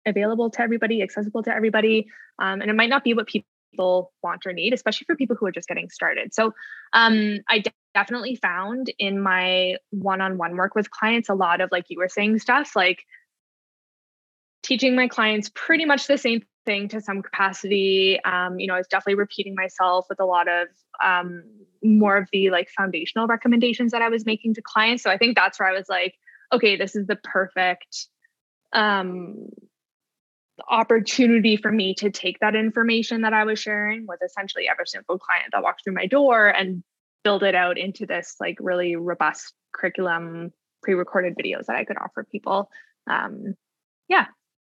available 0.07 0.49
to 0.49 0.62
everybody, 0.62 1.02
accessible 1.02 1.42
to 1.42 1.54
everybody. 1.54 2.07
Um 2.38 2.62
and 2.62 2.71
it 2.71 2.76
might 2.76 2.88
not 2.88 3.04
be 3.04 3.12
what 3.12 3.26
people 3.26 3.47
people 3.78 4.12
want 4.23 4.44
or 4.44 4.52
need, 4.52 4.73
especially 4.73 5.04
for 5.04 5.14
people 5.14 5.37
who 5.38 5.47
are 5.47 5.52
just 5.52 5.68
getting 5.68 5.88
started. 5.88 6.35
So 6.35 6.52
um, 6.92 7.38
I 7.49 7.62
definitely 7.94 8.35
found 8.35 8.92
in 8.99 9.20
my 9.20 9.76
one-on-one 9.90 10.56
work 10.56 10.75
with 10.75 10.90
clients 10.90 11.28
a 11.28 11.35
lot 11.35 11.61
of 11.61 11.70
like 11.70 11.85
you 11.88 11.99
were 11.99 12.08
saying 12.08 12.38
stuff 12.40 12.75
like 12.75 13.04
teaching 14.64 14.97
my 14.97 15.06
clients 15.06 15.50
pretty 15.54 15.85
much 15.85 16.08
the 16.08 16.18
same 16.18 16.42
thing 16.66 16.88
to 16.88 17.00
some 17.00 17.23
capacity. 17.23 18.18
Um, 18.25 18.58
you 18.58 18.66
know, 18.66 18.75
I 18.75 18.78
was 18.78 18.88
definitely 18.88 19.14
repeating 19.14 19.54
myself 19.54 20.06
with 20.08 20.20
a 20.20 20.26
lot 20.26 20.49
of 20.49 20.66
um, 21.02 21.44
more 21.82 22.16
of 22.16 22.28
the 22.32 22.50
like 22.50 22.68
foundational 22.76 23.28
recommendations 23.28 23.92
that 23.92 24.02
I 24.02 24.08
was 24.08 24.26
making 24.26 24.54
to 24.54 24.62
clients. 24.62 25.04
So 25.04 25.11
I 25.11 25.18
think 25.18 25.37
that's 25.37 25.61
where 25.61 25.68
I 25.68 25.73
was 25.73 25.88
like, 25.88 26.14
okay, 26.52 26.76
this 26.76 26.97
is 26.97 27.06
the 27.06 27.16
perfect 27.16 28.08
um, 28.73 29.49
opportunity 30.68 31.56
for 31.56 31.70
me 31.70 31.94
to 31.94 32.10
take 32.10 32.38
that 32.40 32.54
information 32.54 33.22
that 33.22 33.32
I 33.32 33.44
was 33.44 33.58
sharing 33.58 34.06
with 34.06 34.20
essentially 34.24 34.68
every 34.68 34.86
single 34.86 35.18
client 35.18 35.50
that 35.52 35.62
walked 35.62 35.84
through 35.84 35.94
my 35.94 36.06
door 36.06 36.48
and 36.48 36.82
build 37.24 37.42
it 37.42 37.54
out 37.54 37.78
into 37.78 38.06
this 38.06 38.36
like 38.40 38.56
really 38.60 38.96
robust 38.96 39.52
curriculum, 39.72 40.52
pre-recorded 40.82 41.36
videos 41.36 41.66
that 41.66 41.76
I 41.76 41.84
could 41.84 41.98
offer 41.98 42.24
people. 42.30 42.70
Um, 43.08 43.54
yeah, 44.08 44.26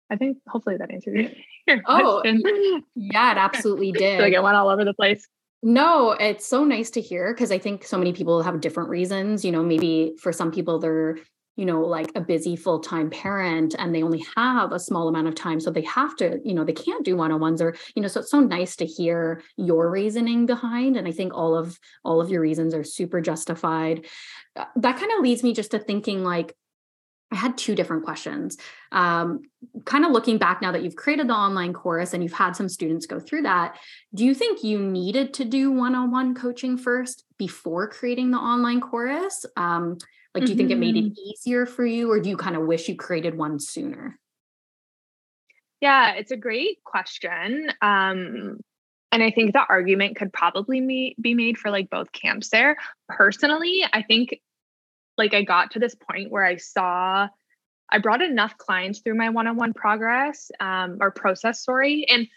I 0.10 0.16
think 0.16 0.38
hopefully 0.48 0.78
that 0.78 0.92
answered 0.92 1.36
your 1.68 1.82
oh, 1.88 2.22
question. 2.22 2.84
Yeah, 2.96 3.32
it 3.32 3.38
absolutely 3.38 3.92
did. 3.94 4.22
like 4.22 4.34
it 4.34 4.44
went 4.44 4.56
all 4.56 4.70
over 4.70 4.84
the 4.84 4.94
place. 4.94 5.28
No, 5.62 6.12
it's 6.12 6.46
so 6.46 6.64
nice 6.64 6.90
to 6.92 7.02
hear 7.02 7.34
because 7.34 7.52
I 7.52 7.58
think 7.58 7.84
so 7.84 7.98
many 7.98 8.14
people 8.14 8.42
have 8.44 8.62
different 8.62 8.90
reasons. 8.90 9.44
You 9.44 9.52
know, 9.52 9.64
maybe 9.64 10.16
for 10.20 10.32
some 10.32 10.52
people 10.52 10.80
they're 10.80 11.18
you 11.60 11.66
know 11.66 11.82
like 11.82 12.10
a 12.16 12.22
busy 12.22 12.56
full-time 12.56 13.10
parent 13.10 13.76
and 13.78 13.94
they 13.94 14.02
only 14.02 14.24
have 14.38 14.72
a 14.72 14.80
small 14.80 15.10
amount 15.10 15.28
of 15.28 15.36
time 15.36 15.60
so 15.60 15.70
they 15.70 15.82
have 15.82 16.16
to 16.16 16.40
you 16.46 16.54
know 16.54 16.64
they 16.64 16.72
can't 16.72 17.04
do 17.04 17.18
one-on-ones 17.18 17.62
or 17.62 17.76
you 17.96 18.02
know 18.02 18.08
so 18.08 18.22
it's 18.22 18.32
so 18.32 18.40
nice 18.40 18.78
to 18.78 18.86
hear 18.86 19.42
your 19.58 19.92
reasoning 19.92 20.46
behind 20.46 20.96
and 20.96 21.06
i 21.06 21.12
think 21.12 21.34
all 21.34 21.58
of 21.58 21.78
all 22.06 22.22
of 22.22 22.30
your 22.30 22.40
reasons 22.40 22.74
are 22.74 22.86
super 22.86 23.20
justified 23.20 24.06
uh, 24.56 24.64
that 24.78 24.98
kind 24.98 25.12
of 25.12 25.20
leads 25.22 25.44
me 25.44 25.54
just 25.54 25.72
to 25.72 25.80
thinking 25.80 26.24
like 26.24 26.56
I 27.32 27.36
had 27.36 27.60
two 27.60 27.76
different 27.76 28.06
questions. 28.06 28.58
Um, 28.92 29.42
kind 29.86 30.04
of 30.04 30.12
looking 30.12 30.40
back 30.40 30.64
now 30.64 30.72
that 30.72 30.82
you've 30.82 30.96
created 30.96 31.28
the 31.28 31.36
online 31.36 31.74
course 31.74 32.16
and 32.16 32.24
you've 32.24 32.34
had 32.34 32.56
some 32.56 32.68
students 32.68 33.06
go 33.06 33.20
through 33.20 33.44
that, 33.44 33.78
do 34.16 34.26
you 34.26 34.34
think 34.34 34.64
you 34.64 34.80
needed 34.80 35.36
to 35.36 35.46
do 35.46 35.70
one 35.70 35.94
on 35.94 36.10
one 36.10 36.34
coaching 36.34 36.76
first 36.76 37.26
before 37.38 37.88
creating 37.88 38.32
the 38.32 38.40
online 38.40 38.82
course? 38.82 39.46
Um, 39.56 40.00
like, 40.34 40.46
do 40.46 40.52
you 40.52 40.58
think 40.58 40.72
it 40.72 40.78
made 40.78 40.96
it 40.96 41.06
mm-hmm. 41.06 41.30
easier 41.30 41.66
for 41.66 41.86
you, 41.86 42.12
or 42.12 42.20
do 42.20 42.30
you 42.30 42.38
kind 42.38 42.56
of 42.56 42.64
wish 42.64 42.88
you 42.88 42.96
created 42.96 43.38
one 43.38 43.60
sooner? 43.60 44.20
Yeah, 45.82 46.14
it's 46.14 46.32
a 46.32 46.38
great 46.38 46.84
question. 46.84 47.70
Um, 47.82 48.60
and 49.12 49.24
I 49.24 49.32
think 49.32 49.54
the 49.54 49.66
argument 49.68 50.18
could 50.18 50.32
probably 50.32 50.82
be, 50.82 51.16
be 51.20 51.34
made 51.34 51.58
for 51.58 51.72
like 51.72 51.90
both 51.90 52.12
camps 52.12 52.50
there. 52.50 52.78
Personally, 53.08 53.84
I 53.92 54.04
think 54.04 54.40
like 55.18 55.34
I 55.34 55.44
got 55.44 55.72
to 55.72 55.80
this 55.80 55.96
point 55.96 56.32
where 56.32 56.46
I 56.46 56.58
saw 56.58 57.28
I 57.92 57.98
brought 57.98 58.22
enough 58.22 58.58
clients 58.58 59.00
through 59.00 59.16
my 59.16 59.30
one-on-one 59.30 59.74
progress 59.74 60.52
um, 60.60 60.98
or 61.02 61.10
process, 61.10 61.64
sorry. 61.64 62.06
And 62.08 62.28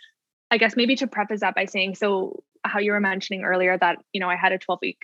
I 0.51 0.57
guess 0.59 0.77
maybe 0.77 0.97
to 0.97 1.07
preface 1.07 1.41
that 1.41 1.55
by 1.55 1.67
saying, 1.67 1.97
so 1.97 2.43
how 2.65 2.79
you 2.79 2.93
were 2.93 3.01
mentioning 3.01 3.45
earlier 3.45 3.77
that, 3.77 3.99
you 4.13 4.21
know, 4.21 4.31
I 4.31 4.37
had 4.37 4.53
a 4.53 4.59
12 4.59 4.79
week 4.81 4.99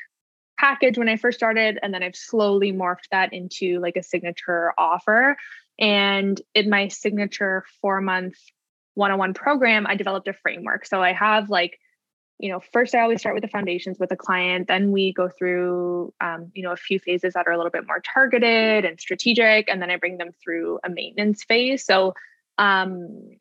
package 0.58 0.98
when 0.98 1.08
I 1.08 1.16
first 1.16 1.38
started, 1.38 1.78
and 1.82 1.94
then 1.94 2.02
I've 2.02 2.16
slowly 2.16 2.72
morphed 2.72 3.08
that 3.12 3.32
into 3.32 3.80
like 3.80 3.96
a 3.96 4.02
signature 4.02 4.72
offer. 4.76 5.36
And 5.78 6.40
in 6.54 6.68
my 6.68 6.88
signature 6.88 7.64
four 7.80 8.00
month 8.00 8.36
one 8.94 9.12
on 9.12 9.18
one 9.18 9.34
program, 9.34 9.86
I 9.86 9.94
developed 9.94 10.26
a 10.26 10.32
framework. 10.32 10.84
So 10.84 11.00
I 11.00 11.12
have 11.12 11.50
like, 11.50 11.78
you 12.40 12.50
know, 12.50 12.60
first 12.72 12.94
I 12.94 13.00
always 13.00 13.20
start 13.20 13.34
with 13.34 13.42
the 13.42 13.48
foundations 13.48 13.98
with 13.98 14.10
a 14.10 14.16
client. 14.16 14.66
Then 14.66 14.90
we 14.90 15.12
go 15.12 15.28
through, 15.28 16.12
um, 16.20 16.50
you 16.54 16.64
know, 16.64 16.72
a 16.72 16.76
few 16.76 16.98
phases 16.98 17.34
that 17.34 17.46
are 17.46 17.52
a 17.52 17.56
little 17.56 17.70
bit 17.70 17.86
more 17.86 18.00
targeted 18.00 18.84
and 18.84 19.00
strategic. 19.00 19.68
And 19.68 19.80
then 19.80 19.90
I 19.90 19.96
bring 19.96 20.18
them 20.18 20.30
through 20.42 20.80
a 20.84 20.90
maintenance 20.90 21.44
phase. 21.44 21.84
So 21.84 22.14
um, 22.58 23.36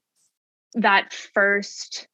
that 0.76 1.14
first 1.14 2.08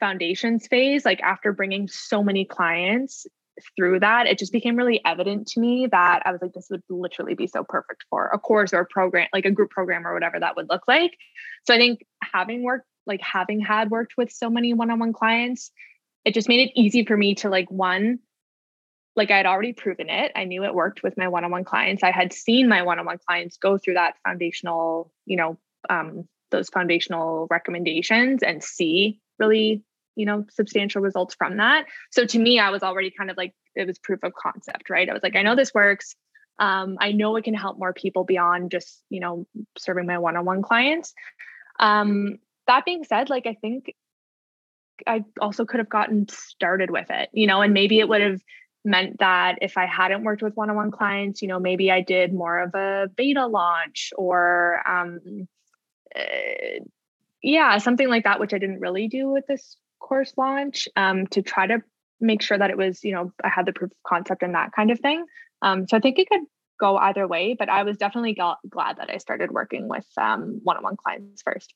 foundations 0.00 0.66
phase, 0.66 1.04
like 1.06 1.22
after 1.22 1.52
bringing 1.52 1.88
so 1.88 2.22
many 2.22 2.44
clients, 2.44 3.26
through 3.76 4.00
that, 4.00 4.26
it 4.26 4.38
just 4.38 4.52
became 4.52 4.76
really 4.76 5.00
evident 5.04 5.46
to 5.48 5.60
me 5.60 5.86
that 5.90 6.22
I 6.24 6.32
was 6.32 6.42
like, 6.42 6.52
this 6.52 6.68
would 6.70 6.82
literally 6.88 7.34
be 7.34 7.46
so 7.46 7.64
perfect 7.64 8.04
for 8.10 8.28
a 8.28 8.38
course 8.38 8.72
or 8.72 8.80
a 8.80 8.86
program, 8.86 9.28
like 9.32 9.44
a 9.44 9.50
group 9.50 9.70
program 9.70 10.06
or 10.06 10.14
whatever 10.14 10.40
that 10.40 10.56
would 10.56 10.68
look 10.68 10.82
like. 10.88 11.16
So 11.66 11.74
I 11.74 11.78
think 11.78 12.04
having 12.22 12.62
worked, 12.62 12.86
like 13.06 13.20
having 13.20 13.60
had 13.60 13.90
worked 13.90 14.14
with 14.16 14.32
so 14.32 14.50
many 14.50 14.74
one 14.74 14.90
on 14.90 14.98
one 14.98 15.12
clients, 15.12 15.70
it 16.24 16.34
just 16.34 16.48
made 16.48 16.68
it 16.68 16.72
easy 16.74 17.04
for 17.04 17.16
me 17.16 17.34
to 17.36 17.48
like, 17.48 17.70
one, 17.70 18.18
like 19.16 19.30
I 19.30 19.36
had 19.36 19.46
already 19.46 19.72
proven 19.72 20.10
it. 20.10 20.32
I 20.34 20.44
knew 20.44 20.64
it 20.64 20.74
worked 20.74 21.02
with 21.02 21.16
my 21.16 21.28
one 21.28 21.44
on 21.44 21.50
one 21.50 21.64
clients. 21.64 22.02
I 22.02 22.10
had 22.10 22.32
seen 22.32 22.68
my 22.68 22.82
one 22.82 22.98
on 22.98 23.06
one 23.06 23.18
clients 23.26 23.58
go 23.58 23.78
through 23.78 23.94
that 23.94 24.16
foundational, 24.26 25.12
you 25.26 25.36
know, 25.36 25.58
um, 25.88 26.26
those 26.50 26.68
foundational 26.68 27.46
recommendations 27.50 28.42
and 28.42 28.62
see 28.62 29.20
really 29.38 29.84
you 30.16 30.26
know 30.26 30.44
substantial 30.50 31.02
results 31.02 31.34
from 31.34 31.58
that. 31.58 31.86
So 32.10 32.26
to 32.26 32.38
me 32.38 32.58
i 32.58 32.70
was 32.70 32.82
already 32.82 33.10
kind 33.10 33.30
of 33.30 33.36
like 33.36 33.54
it 33.74 33.86
was 33.86 33.98
proof 33.98 34.22
of 34.22 34.34
concept 34.34 34.90
right? 34.90 35.08
I 35.08 35.12
was 35.12 35.22
like 35.22 35.36
i 35.36 35.42
know 35.42 35.56
this 35.56 35.74
works. 35.74 36.16
Um, 36.58 36.98
i 37.00 37.12
know 37.12 37.34
it 37.36 37.44
can 37.44 37.54
help 37.54 37.78
more 37.78 37.92
people 37.92 38.24
beyond 38.24 38.70
just 38.70 39.02
you 39.10 39.20
know 39.20 39.46
serving 39.76 40.06
my 40.06 40.18
one-on-one 40.18 40.62
clients. 40.62 41.14
Um, 41.80 42.38
that 42.66 42.84
being 42.84 43.04
said 43.04 43.30
like 43.30 43.46
i 43.46 43.54
think 43.54 43.94
i 45.06 45.24
also 45.40 45.64
could 45.64 45.80
have 45.80 45.88
gotten 45.88 46.28
started 46.28 46.90
with 46.90 47.10
it 47.10 47.28
you 47.32 47.46
know 47.46 47.60
and 47.62 47.74
maybe 47.74 47.98
it 47.98 48.08
would 48.08 48.20
have 48.20 48.40
meant 48.84 49.18
that 49.18 49.58
if 49.62 49.76
i 49.76 49.86
hadn't 49.86 50.24
worked 50.24 50.42
with 50.42 50.56
one-on-one 50.56 50.90
clients 50.90 51.42
you 51.42 51.48
know 51.48 51.58
maybe 51.58 51.90
i 51.90 52.00
did 52.00 52.32
more 52.32 52.60
of 52.60 52.74
a 52.74 53.08
beta 53.16 53.46
launch 53.46 54.12
or 54.16 54.80
um, 54.86 55.48
uh, 56.14 56.84
yeah 57.42 57.78
something 57.78 58.08
like 58.08 58.24
that 58.24 58.40
which 58.40 58.54
i 58.54 58.58
didn't 58.58 58.80
really 58.80 59.08
do 59.08 59.28
with 59.28 59.46
this 59.46 59.76
course 59.98 60.32
launch 60.36 60.88
um, 60.96 61.26
to 61.28 61.42
try 61.42 61.66
to 61.66 61.82
make 62.20 62.42
sure 62.42 62.56
that 62.56 62.70
it 62.70 62.76
was, 62.76 63.02
you 63.04 63.12
know, 63.12 63.32
I 63.42 63.48
had 63.48 63.66
the 63.66 63.72
proof 63.72 63.90
of 63.90 63.96
concept 64.06 64.42
and 64.42 64.54
that 64.54 64.72
kind 64.72 64.90
of 64.90 65.00
thing. 65.00 65.24
Um, 65.62 65.86
so 65.88 65.96
I 65.96 66.00
think 66.00 66.18
it 66.18 66.28
could 66.28 66.42
go 66.80 66.96
either 66.96 67.26
way, 67.26 67.54
but 67.58 67.68
I 67.68 67.82
was 67.84 67.96
definitely 67.96 68.34
glad 68.34 68.96
that 68.96 69.10
I 69.10 69.18
started 69.18 69.50
working 69.50 69.88
with 69.88 70.06
um, 70.16 70.60
one-on-one 70.62 70.96
clients 70.96 71.42
first. 71.42 71.72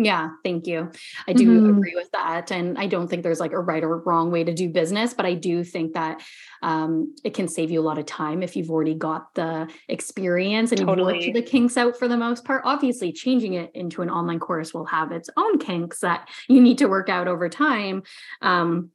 Yeah, 0.00 0.30
thank 0.44 0.68
you. 0.68 0.92
I 1.26 1.32
do 1.32 1.60
mm-hmm. 1.60 1.70
agree 1.76 1.94
with 1.96 2.08
that. 2.12 2.52
And 2.52 2.78
I 2.78 2.86
don't 2.86 3.08
think 3.08 3.24
there's 3.24 3.40
like 3.40 3.50
a 3.50 3.58
right 3.58 3.82
or 3.82 3.98
wrong 3.98 4.30
way 4.30 4.44
to 4.44 4.54
do 4.54 4.68
business, 4.68 5.12
but 5.12 5.26
I 5.26 5.34
do 5.34 5.64
think 5.64 5.94
that 5.94 6.22
um, 6.62 7.16
it 7.24 7.34
can 7.34 7.48
save 7.48 7.72
you 7.72 7.80
a 7.80 7.82
lot 7.82 7.98
of 7.98 8.06
time 8.06 8.44
if 8.44 8.54
you've 8.54 8.70
already 8.70 8.94
got 8.94 9.34
the 9.34 9.68
experience 9.88 10.70
and 10.70 10.86
totally. 10.86 11.16
you've 11.16 11.34
worked 11.34 11.46
the 11.46 11.50
kinks 11.50 11.76
out 11.76 11.98
for 11.98 12.06
the 12.06 12.16
most 12.16 12.44
part. 12.44 12.62
Obviously, 12.64 13.12
changing 13.12 13.54
it 13.54 13.72
into 13.74 14.00
an 14.00 14.08
online 14.08 14.38
course 14.38 14.72
will 14.72 14.86
have 14.86 15.10
its 15.10 15.28
own 15.36 15.58
kinks 15.58 15.98
that 16.00 16.28
you 16.48 16.60
need 16.60 16.78
to 16.78 16.86
work 16.86 17.08
out 17.08 17.26
over 17.26 17.48
time. 17.48 18.04
Um, 18.40 18.90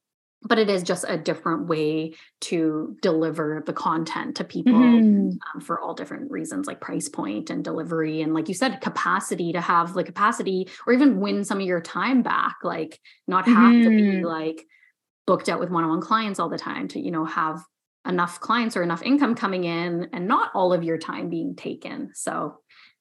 but 0.45 0.59
it 0.59 0.69
is 0.69 0.83
just 0.83 1.05
a 1.07 1.17
different 1.17 1.67
way 1.67 2.13
to 2.41 2.97
deliver 3.01 3.63
the 3.65 3.73
content 3.73 4.35
to 4.37 4.43
people 4.43 4.73
mm-hmm. 4.73 5.29
um, 5.53 5.61
for 5.61 5.79
all 5.79 5.93
different 5.93 6.31
reasons 6.31 6.67
like 6.67 6.81
price 6.81 7.09
point 7.09 7.49
and 7.49 7.63
delivery 7.63 8.21
and 8.21 8.33
like 8.33 8.47
you 8.47 8.53
said 8.53 8.81
capacity 8.81 9.53
to 9.53 9.61
have 9.61 9.93
the 9.93 10.03
capacity 10.03 10.67
or 10.85 10.93
even 10.93 11.19
win 11.19 11.43
some 11.43 11.59
of 11.59 11.65
your 11.65 11.81
time 11.81 12.21
back 12.21 12.57
like 12.63 12.99
not 13.27 13.45
have 13.45 13.73
mm-hmm. 13.73 13.83
to 13.83 13.89
be 13.89 14.01
mm-hmm. 14.03 14.25
like 14.25 14.65
booked 15.25 15.49
out 15.49 15.59
with 15.59 15.69
one-on-one 15.69 16.01
clients 16.01 16.39
all 16.39 16.49
the 16.49 16.57
time 16.57 16.87
to 16.87 16.99
you 16.99 17.11
know 17.11 17.25
have 17.25 17.63
enough 18.05 18.39
clients 18.39 18.75
or 18.75 18.83
enough 18.83 19.01
income 19.01 19.33
coming 19.33 19.63
in 19.63 20.09
and 20.11 20.27
not 20.27 20.51
all 20.53 20.73
of 20.73 20.83
your 20.83 20.97
time 20.97 21.29
being 21.29 21.55
taken 21.55 22.11
so 22.13 22.57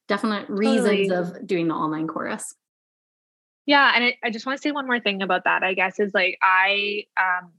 definite 0.07 0.49
reasons 0.49 1.09
totally. 1.09 1.09
of 1.09 1.47
doing 1.47 1.69
the 1.69 1.75
online 1.75 2.07
course 2.07 2.55
yeah, 3.67 3.93
and 3.95 4.05
I, 4.05 4.19
I 4.25 4.31
just 4.31 4.47
want 4.47 4.59
to 4.59 4.63
say 4.63 4.73
one 4.73 4.87
more 4.87 5.01
thing 5.01 5.23
about 5.23 5.45
that. 5.45 5.63
I 5.63 5.75
guess 5.75 6.01
is 6.01 6.13
like 6.15 6.39
I 6.43 7.05
um 7.21 7.53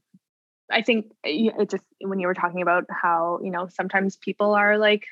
I 0.72 0.82
think 0.82 1.12
it 1.24 1.70
just 1.70 1.84
when 2.00 2.20
you 2.20 2.28
were 2.28 2.34
talking 2.34 2.62
about 2.62 2.86
how 2.90 3.40
you 3.44 3.52
know 3.52 3.68
sometimes 3.68 4.18
people 4.18 4.54
are 4.54 4.78
like 4.78 5.06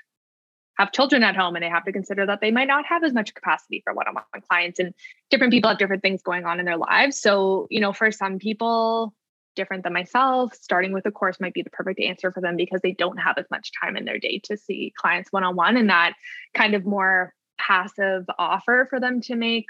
have 0.77 0.91
children 0.91 1.24
at 1.24 1.36
home 1.36 1.55
and 1.55 1.63
they 1.63 1.69
have 1.69 1.86
to 1.86 1.91
consider 1.91 2.25
that 2.25 2.41
they 2.41 2.51
might 2.51 2.67
not 2.67 2.86
have 2.86 3.03
as 3.03 3.13
much 3.13 3.33
capacity 3.33 3.81
for 3.83 3.93
one-on-one 3.93 4.24
clients 4.50 4.79
and 4.79 4.93
different 5.29 5.51
people 5.51 5.69
have 5.69 5.77
different 5.77 6.01
things 6.01 6.21
going 6.24 6.45
on 6.45 6.60
in 6.60 6.65
their 6.65 6.77
lives 6.77 7.19
so 7.19 7.67
you 7.69 7.79
know 7.79 7.93
for 7.93 8.12
some 8.12 8.39
people 8.39 9.13
different 9.55 9.83
than 9.83 9.93
myself 9.93 10.53
starting 10.55 10.93
with 10.93 11.05
a 11.05 11.12
course 11.12 11.39
might 11.39 11.53
be 11.53 11.62
the 11.62 11.69
perfect 11.69 12.00
answer 12.00 12.31
for 12.31 12.39
them 12.41 12.55
because 12.55 12.79
they 12.81 12.93
don't 12.93 13.17
have 13.17 13.38
as 13.38 13.45
much 13.51 13.71
time 13.83 13.98
in 13.98 14.05
their 14.05 14.17
day 14.17 14.39
to 14.43 14.57
see 14.57 14.93
clients 14.98 15.31
one-on-one 15.31 15.75
and 15.75 15.89
that 15.89 16.13
kind 16.55 16.74
of 16.74 16.86
more 16.86 17.33
passive 17.60 18.25
offer 18.39 18.88
for 18.89 19.00
them 19.00 19.21
to 19.21 19.36
make 19.36 19.65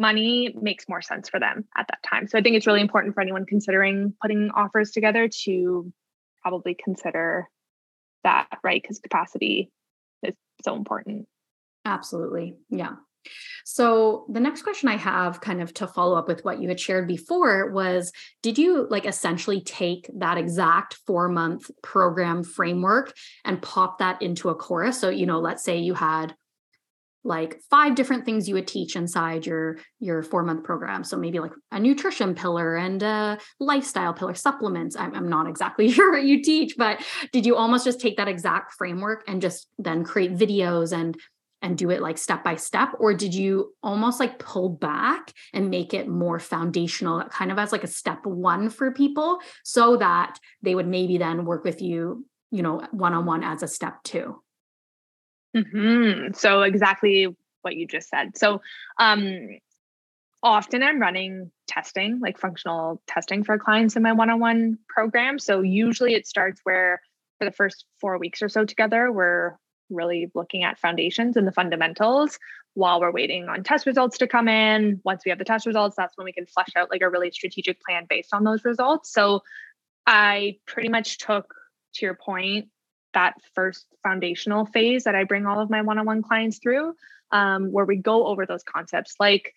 money 0.00 0.54
makes 0.60 0.88
more 0.88 1.02
sense 1.02 1.28
for 1.28 1.38
them 1.38 1.64
at 1.76 1.86
that 1.88 2.02
time. 2.02 2.26
So 2.26 2.38
I 2.38 2.42
think 2.42 2.56
it's 2.56 2.66
really 2.66 2.80
important 2.80 3.14
for 3.14 3.20
anyone 3.20 3.46
considering 3.46 4.14
putting 4.20 4.50
offers 4.50 4.90
together 4.90 5.28
to 5.44 5.92
probably 6.42 6.74
consider 6.82 7.48
that, 8.24 8.48
right? 8.64 8.82
Because 8.82 8.98
capacity 8.98 9.70
is 10.22 10.34
so 10.64 10.74
important. 10.74 11.28
Absolutely. 11.84 12.54
Yeah. 12.70 12.92
So 13.66 14.24
the 14.30 14.40
next 14.40 14.62
question 14.62 14.88
I 14.88 14.96
have 14.96 15.42
kind 15.42 15.60
of 15.60 15.74
to 15.74 15.86
follow 15.86 16.16
up 16.16 16.26
with 16.26 16.42
what 16.42 16.62
you 16.62 16.68
had 16.68 16.80
shared 16.80 17.06
before 17.06 17.70
was 17.70 18.12
did 18.42 18.56
you 18.56 18.86
like 18.88 19.04
essentially 19.04 19.60
take 19.60 20.10
that 20.16 20.38
exact 20.38 20.94
4 21.06 21.28
month 21.28 21.70
program 21.82 22.42
framework 22.42 23.14
and 23.44 23.60
pop 23.60 23.98
that 23.98 24.22
into 24.22 24.48
a 24.48 24.54
course? 24.54 24.98
So 24.98 25.10
you 25.10 25.26
know, 25.26 25.40
let's 25.40 25.62
say 25.62 25.76
you 25.78 25.92
had 25.92 26.34
like 27.24 27.60
five 27.68 27.94
different 27.94 28.24
things 28.24 28.48
you 28.48 28.54
would 28.54 28.66
teach 28.66 28.96
inside 28.96 29.46
your 29.46 29.78
your 29.98 30.22
four 30.22 30.42
month 30.42 30.64
program. 30.64 31.04
So 31.04 31.16
maybe 31.16 31.38
like 31.38 31.52
a 31.70 31.78
nutrition 31.78 32.34
pillar 32.34 32.76
and 32.76 33.02
a 33.02 33.38
lifestyle 33.58 34.14
pillar 34.14 34.34
supplements. 34.34 34.96
I'm, 34.96 35.14
I'm 35.14 35.28
not 35.28 35.48
exactly 35.48 35.90
sure 35.92 36.12
what 36.12 36.24
you 36.24 36.42
teach 36.42 36.76
but 36.76 37.02
did 37.32 37.46
you 37.46 37.56
almost 37.56 37.84
just 37.84 38.00
take 38.00 38.16
that 38.16 38.28
exact 38.28 38.74
framework 38.74 39.24
and 39.28 39.42
just 39.42 39.68
then 39.78 40.04
create 40.04 40.36
videos 40.36 40.92
and 40.92 41.16
and 41.62 41.76
do 41.76 41.90
it 41.90 42.00
like 42.00 42.16
step 42.16 42.42
by 42.42 42.56
step? 42.56 42.90
Or 42.98 43.12
did 43.12 43.34
you 43.34 43.74
almost 43.82 44.18
like 44.18 44.38
pull 44.38 44.70
back 44.70 45.32
and 45.52 45.68
make 45.68 45.92
it 45.92 46.08
more 46.08 46.38
foundational 46.38 47.22
kind 47.24 47.52
of 47.52 47.58
as 47.58 47.70
like 47.70 47.84
a 47.84 47.88
step 47.88 48.24
one 48.24 48.70
for 48.70 48.92
people 48.92 49.40
so 49.62 49.96
that 49.98 50.38
they 50.62 50.74
would 50.74 50.86
maybe 50.86 51.18
then 51.18 51.44
work 51.44 51.64
with 51.64 51.82
you 51.82 52.24
you 52.50 52.62
know 52.62 52.80
one 52.90 53.14
on 53.14 53.26
one 53.26 53.44
as 53.44 53.62
a 53.62 53.68
step 53.68 54.02
two 54.04 54.42
Mm-hmm. 55.56 56.34
So 56.34 56.62
exactly 56.62 57.34
what 57.62 57.76
you 57.76 57.86
just 57.86 58.08
said. 58.08 58.36
So 58.36 58.62
um, 58.98 59.48
often 60.42 60.82
I'm 60.82 61.00
running 61.00 61.50
testing, 61.66 62.20
like 62.20 62.38
functional 62.38 63.02
testing 63.06 63.44
for 63.44 63.58
clients 63.58 63.96
in 63.96 64.02
my 64.02 64.12
one-on-one 64.12 64.78
program. 64.88 65.38
So 65.38 65.60
usually 65.60 66.14
it 66.14 66.26
starts 66.26 66.60
where 66.64 67.00
for 67.38 67.44
the 67.44 67.52
first 67.52 67.84
four 68.00 68.18
weeks 68.18 68.42
or 68.42 68.48
so 68.48 68.64
together, 68.64 69.10
we're 69.10 69.56
really 69.88 70.30
looking 70.34 70.62
at 70.62 70.78
foundations 70.78 71.36
and 71.36 71.46
the 71.46 71.52
fundamentals 71.52 72.38
while 72.74 73.00
we're 73.00 73.10
waiting 73.10 73.48
on 73.48 73.64
test 73.64 73.86
results 73.86 74.16
to 74.18 74.26
come 74.28 74.46
in. 74.46 75.00
Once 75.04 75.22
we 75.24 75.30
have 75.30 75.38
the 75.38 75.44
test 75.44 75.66
results, 75.66 75.96
that's 75.96 76.16
when 76.16 76.24
we 76.24 76.32
can 76.32 76.46
flesh 76.46 76.70
out 76.76 76.90
like 76.90 77.02
a 77.02 77.08
really 77.08 77.30
strategic 77.32 77.80
plan 77.82 78.06
based 78.08 78.32
on 78.32 78.44
those 78.44 78.64
results. 78.64 79.12
So 79.12 79.42
I 80.06 80.58
pretty 80.66 80.88
much 80.88 81.18
took, 81.18 81.52
to 81.94 82.06
your 82.06 82.14
point, 82.14 82.68
that 83.14 83.34
first 83.54 83.86
foundational 84.02 84.66
phase 84.66 85.04
that 85.04 85.14
I 85.14 85.24
bring 85.24 85.46
all 85.46 85.60
of 85.60 85.70
my 85.70 85.82
one 85.82 85.98
on 85.98 86.06
one 86.06 86.22
clients 86.22 86.58
through, 86.58 86.94
um, 87.30 87.72
where 87.72 87.84
we 87.84 87.96
go 87.96 88.26
over 88.26 88.46
those 88.46 88.62
concepts 88.62 89.14
like 89.20 89.54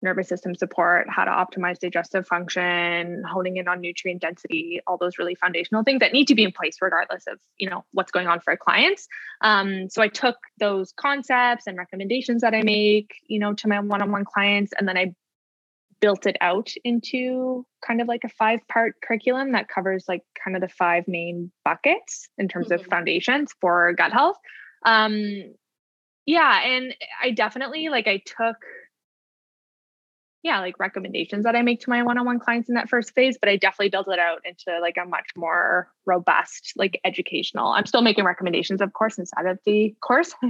nervous 0.00 0.28
system 0.28 0.54
support, 0.54 1.08
how 1.08 1.24
to 1.24 1.30
optimize 1.30 1.78
digestive 1.78 2.26
function, 2.26 3.22
honing 3.24 3.56
in 3.56 3.66
on 3.66 3.80
nutrient 3.80 4.22
density, 4.22 4.80
all 4.86 4.96
those 4.96 5.18
really 5.18 5.34
foundational 5.34 5.82
things 5.82 6.00
that 6.00 6.12
need 6.12 6.28
to 6.28 6.34
be 6.34 6.44
in 6.44 6.52
place 6.52 6.76
regardless 6.80 7.26
of 7.26 7.38
you 7.56 7.68
know 7.68 7.84
what's 7.92 8.12
going 8.12 8.26
on 8.26 8.40
for 8.40 8.56
clients. 8.56 9.08
Um, 9.40 9.88
so 9.90 10.02
I 10.02 10.08
took 10.08 10.36
those 10.58 10.92
concepts 10.92 11.66
and 11.66 11.76
recommendations 11.76 12.42
that 12.42 12.54
I 12.54 12.62
make, 12.62 13.14
you 13.26 13.38
know, 13.38 13.54
to 13.54 13.68
my 13.68 13.80
one-on-one 13.80 14.24
clients, 14.24 14.72
and 14.78 14.86
then 14.86 14.96
I 14.96 15.14
built 16.00 16.26
it 16.26 16.36
out 16.40 16.70
into 16.84 17.66
kind 17.86 18.00
of 18.00 18.08
like 18.08 18.24
a 18.24 18.28
five 18.28 18.60
part 18.68 18.94
curriculum 19.02 19.52
that 19.52 19.68
covers 19.68 20.04
like 20.08 20.22
kind 20.42 20.56
of 20.56 20.62
the 20.62 20.68
five 20.68 21.04
main 21.06 21.50
buckets 21.64 22.28
in 22.38 22.48
terms 22.48 22.68
mm-hmm. 22.68 22.80
of 22.80 22.86
foundations 22.86 23.52
for 23.60 23.92
gut 23.94 24.12
health. 24.12 24.36
Um, 24.84 25.54
yeah, 26.26 26.60
and 26.62 26.94
I 27.22 27.30
definitely 27.30 27.88
like 27.88 28.06
I 28.06 28.22
took 28.24 28.56
yeah, 30.48 30.60
like 30.60 30.78
recommendations 30.78 31.44
that 31.44 31.54
I 31.54 31.60
make 31.60 31.80
to 31.80 31.90
my 31.90 32.02
one-on-one 32.02 32.38
clients 32.38 32.70
in 32.70 32.74
that 32.76 32.88
first 32.88 33.14
phase, 33.14 33.36
but 33.38 33.50
I 33.50 33.56
definitely 33.56 33.90
built 33.90 34.08
it 34.08 34.18
out 34.18 34.40
into 34.46 34.80
like 34.80 34.96
a 34.96 35.06
much 35.06 35.26
more 35.36 35.90
robust, 36.06 36.72
like 36.74 36.98
educational. 37.04 37.68
I'm 37.68 37.84
still 37.84 38.00
making 38.00 38.24
recommendations, 38.24 38.80
of 38.80 38.94
course, 38.94 39.18
inside 39.18 39.44
of 39.44 39.58
the 39.66 39.94
course. 40.00 40.32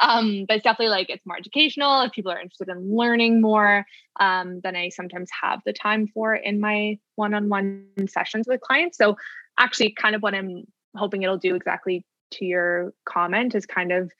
um, 0.00 0.44
but 0.46 0.58
it's 0.58 0.62
definitely 0.62 0.90
like 0.90 1.10
it's 1.10 1.26
more 1.26 1.36
educational. 1.36 2.02
If 2.02 2.12
people 2.12 2.30
are 2.30 2.40
interested 2.40 2.68
in 2.68 2.96
learning 2.96 3.40
more 3.40 3.84
um, 4.20 4.60
than 4.60 4.76
I 4.76 4.90
sometimes 4.90 5.28
have 5.42 5.62
the 5.66 5.72
time 5.72 6.06
for 6.06 6.32
in 6.32 6.60
my 6.60 7.00
one-on-one 7.16 7.86
sessions 8.06 8.46
with 8.46 8.60
clients. 8.60 8.98
So 8.98 9.16
actually 9.58 9.90
kind 9.90 10.14
of 10.14 10.22
what 10.22 10.32
I'm 10.32 10.62
hoping 10.94 11.22
it'll 11.22 11.38
do 11.38 11.56
exactly 11.56 12.06
to 12.34 12.44
your 12.44 12.94
comment 13.04 13.56
is 13.56 13.66
kind 13.66 13.90
of 13.90 14.12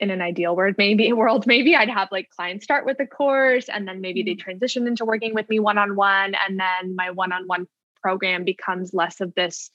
in 0.00 0.10
an 0.10 0.20
ideal 0.20 0.56
world 0.56 0.74
maybe 0.78 1.12
world 1.12 1.46
maybe 1.46 1.76
i'd 1.76 1.88
have 1.88 2.08
like 2.10 2.28
clients 2.30 2.64
start 2.64 2.84
with 2.84 2.98
the 2.98 3.06
course 3.06 3.68
and 3.68 3.86
then 3.86 4.00
maybe 4.00 4.22
they 4.22 4.32
mm-hmm. 4.32 4.40
transition 4.40 4.86
into 4.86 5.04
working 5.04 5.34
with 5.34 5.48
me 5.48 5.58
one-on-one 5.58 6.34
and 6.34 6.58
then 6.58 6.96
my 6.96 7.10
one-on-one 7.10 7.66
program 8.02 8.44
becomes 8.44 8.94
less 8.94 9.20
of 9.20 9.34
this 9.34 9.70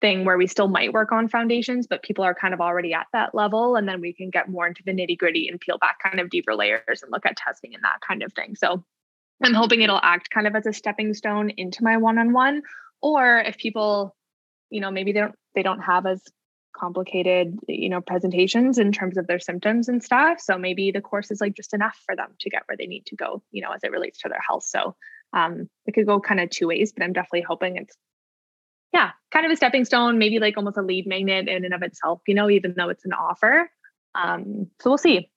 thing 0.00 0.24
where 0.24 0.36
we 0.36 0.46
still 0.46 0.68
might 0.68 0.92
work 0.92 1.12
on 1.12 1.28
foundations 1.28 1.86
but 1.86 2.02
people 2.02 2.24
are 2.24 2.34
kind 2.34 2.52
of 2.52 2.60
already 2.60 2.92
at 2.92 3.06
that 3.12 3.34
level 3.34 3.76
and 3.76 3.88
then 3.88 4.00
we 4.00 4.12
can 4.12 4.30
get 4.30 4.48
more 4.48 4.66
into 4.66 4.82
the 4.84 4.92
nitty 4.92 5.16
gritty 5.16 5.48
and 5.48 5.60
peel 5.60 5.78
back 5.78 5.98
kind 6.02 6.20
of 6.20 6.30
deeper 6.30 6.54
layers 6.54 7.02
and 7.02 7.12
look 7.12 7.24
at 7.24 7.36
testing 7.36 7.74
and 7.74 7.84
that 7.84 8.00
kind 8.06 8.22
of 8.22 8.32
thing 8.32 8.54
so 8.56 8.82
i'm 9.42 9.54
hoping 9.54 9.82
it'll 9.82 10.00
act 10.02 10.30
kind 10.30 10.46
of 10.46 10.56
as 10.56 10.66
a 10.66 10.72
stepping 10.72 11.14
stone 11.14 11.50
into 11.50 11.84
my 11.84 11.96
one-on-one 11.96 12.62
or 13.00 13.38
if 13.38 13.56
people 13.56 14.16
you 14.70 14.80
know 14.80 14.90
maybe 14.90 15.12
they 15.12 15.20
don't 15.20 15.34
they 15.54 15.62
don't 15.62 15.80
have 15.80 16.06
as 16.06 16.22
complicated 16.78 17.58
you 17.68 17.88
know 17.88 18.00
presentations 18.00 18.78
in 18.78 18.92
terms 18.92 19.16
of 19.16 19.26
their 19.26 19.38
symptoms 19.38 19.88
and 19.88 20.02
stuff. 20.02 20.40
So 20.40 20.58
maybe 20.58 20.90
the 20.90 21.00
course 21.00 21.30
is 21.30 21.40
like 21.40 21.54
just 21.54 21.74
enough 21.74 21.98
for 22.04 22.16
them 22.16 22.30
to 22.40 22.50
get 22.50 22.62
where 22.66 22.76
they 22.76 22.86
need 22.86 23.06
to 23.06 23.16
go 23.16 23.42
you 23.50 23.62
know 23.62 23.70
as 23.72 23.82
it 23.82 23.92
relates 23.92 24.18
to 24.20 24.28
their 24.28 24.42
health. 24.46 24.64
So 24.64 24.96
um 25.34 25.68
it 25.86 25.92
could 25.92 26.06
go 26.06 26.20
kind 26.20 26.40
of 26.40 26.48
two 26.48 26.68
ways 26.68 26.92
but 26.92 27.04
i'm 27.04 27.12
definitely 27.12 27.42
hoping 27.42 27.76
it's 27.76 27.96
yeah 28.92 29.10
kind 29.32 29.44
of 29.44 29.52
a 29.52 29.56
stepping 29.56 29.84
stone 29.84 30.18
maybe 30.18 30.38
like 30.38 30.56
almost 30.56 30.76
a 30.76 30.82
lead 30.82 31.06
magnet 31.06 31.48
in 31.48 31.64
and 31.64 31.74
of 31.74 31.82
itself 31.82 32.20
you 32.26 32.34
know 32.34 32.48
even 32.48 32.74
though 32.76 32.88
it's 32.88 33.04
an 33.04 33.12
offer. 33.12 33.68
Um 34.14 34.68
so 34.80 34.90
we'll 34.90 34.98
see. 34.98 35.30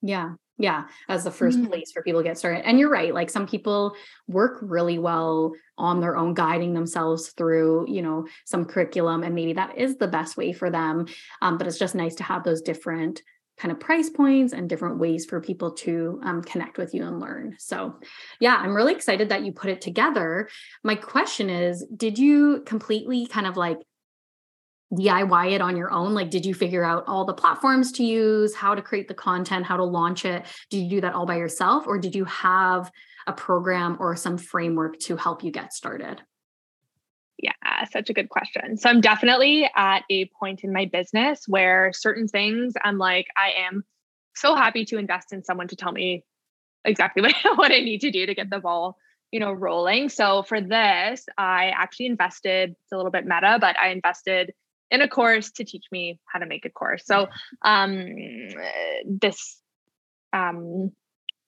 Yeah 0.00 0.34
yeah 0.58 0.84
as 1.08 1.24
the 1.24 1.30
1st 1.30 1.54
mm-hmm. 1.54 1.66
place 1.66 1.92
for 1.92 2.02
people 2.02 2.20
to 2.20 2.28
get 2.28 2.38
started 2.38 2.66
and 2.66 2.78
you're 2.78 2.90
right 2.90 3.14
like 3.14 3.30
some 3.30 3.46
people 3.46 3.94
work 4.28 4.58
really 4.60 4.98
well 4.98 5.52
on 5.78 6.00
their 6.00 6.16
own 6.16 6.34
guiding 6.34 6.74
themselves 6.74 7.28
through 7.30 7.86
you 7.88 8.02
know 8.02 8.26
some 8.44 8.64
curriculum 8.64 9.22
and 9.22 9.34
maybe 9.34 9.54
that 9.54 9.76
is 9.78 9.96
the 9.96 10.08
best 10.08 10.36
way 10.36 10.52
for 10.52 10.70
them 10.70 11.06
um, 11.40 11.58
but 11.58 11.66
it's 11.66 11.78
just 11.78 11.94
nice 11.94 12.14
to 12.14 12.22
have 12.22 12.44
those 12.44 12.60
different 12.60 13.22
kind 13.58 13.70
of 13.70 13.78
price 13.78 14.10
points 14.10 14.52
and 14.52 14.68
different 14.68 14.98
ways 14.98 15.26
for 15.26 15.40
people 15.40 15.72
to 15.72 16.20
um, 16.24 16.42
connect 16.42 16.78
with 16.78 16.94
you 16.94 17.06
and 17.06 17.20
learn 17.20 17.54
so 17.58 17.94
yeah 18.40 18.56
i'm 18.56 18.74
really 18.74 18.94
excited 18.94 19.28
that 19.30 19.44
you 19.44 19.52
put 19.52 19.70
it 19.70 19.80
together 19.80 20.48
my 20.84 20.94
question 20.94 21.48
is 21.48 21.86
did 21.96 22.18
you 22.18 22.62
completely 22.66 23.26
kind 23.26 23.46
of 23.46 23.56
like 23.56 23.78
DIY 24.92 25.52
it 25.52 25.60
on 25.60 25.76
your 25.76 25.92
own? 25.92 26.14
Like, 26.14 26.30
did 26.30 26.44
you 26.44 26.54
figure 26.54 26.84
out 26.84 27.04
all 27.06 27.24
the 27.24 27.34
platforms 27.34 27.92
to 27.92 28.04
use, 28.04 28.54
how 28.54 28.74
to 28.74 28.82
create 28.82 29.08
the 29.08 29.14
content, 29.14 29.64
how 29.64 29.76
to 29.76 29.84
launch 29.84 30.24
it? 30.24 30.44
Did 30.70 30.78
you 30.78 30.90
do 30.90 31.00
that 31.02 31.14
all 31.14 31.26
by 31.26 31.36
yourself, 31.36 31.86
or 31.86 31.98
did 31.98 32.14
you 32.14 32.24
have 32.26 32.90
a 33.26 33.32
program 33.32 33.96
or 34.00 34.16
some 34.16 34.36
framework 34.36 34.98
to 35.00 35.16
help 35.16 35.42
you 35.42 35.50
get 35.50 35.72
started? 35.72 36.20
Yeah, 37.38 37.52
such 37.90 38.10
a 38.10 38.12
good 38.12 38.28
question. 38.28 38.76
So, 38.76 38.90
I'm 38.90 39.00
definitely 39.00 39.68
at 39.74 40.04
a 40.10 40.30
point 40.38 40.62
in 40.62 40.72
my 40.72 40.86
business 40.92 41.44
where 41.48 41.92
certain 41.94 42.28
things 42.28 42.74
I'm 42.84 42.98
like, 42.98 43.26
I 43.36 43.66
am 43.66 43.84
so 44.34 44.54
happy 44.54 44.84
to 44.86 44.98
invest 44.98 45.32
in 45.32 45.42
someone 45.42 45.68
to 45.68 45.76
tell 45.76 45.92
me 45.92 46.24
exactly 46.84 47.22
what, 47.42 47.58
what 47.58 47.72
I 47.72 47.80
need 47.80 48.00
to 48.02 48.10
do 48.10 48.26
to 48.26 48.34
get 48.34 48.50
the 48.50 48.60
ball 48.60 48.96
you 49.32 49.40
know 49.40 49.50
rolling 49.50 50.08
so 50.10 50.42
for 50.42 50.60
this 50.60 51.24
i 51.38 51.72
actually 51.74 52.06
invested 52.06 52.70
it's 52.70 52.92
a 52.92 52.96
little 52.96 53.10
bit 53.10 53.24
meta 53.24 53.58
but 53.60 53.76
i 53.78 53.88
invested 53.88 54.52
in 54.92 55.00
a 55.00 55.08
course 55.08 55.50
to 55.52 55.64
teach 55.64 55.86
me 55.90 56.20
how 56.26 56.38
to 56.38 56.46
make 56.46 56.66
a 56.66 56.70
course. 56.70 57.04
So 57.06 57.26
um, 57.62 58.06
this 59.06 59.58
um, 60.32 60.92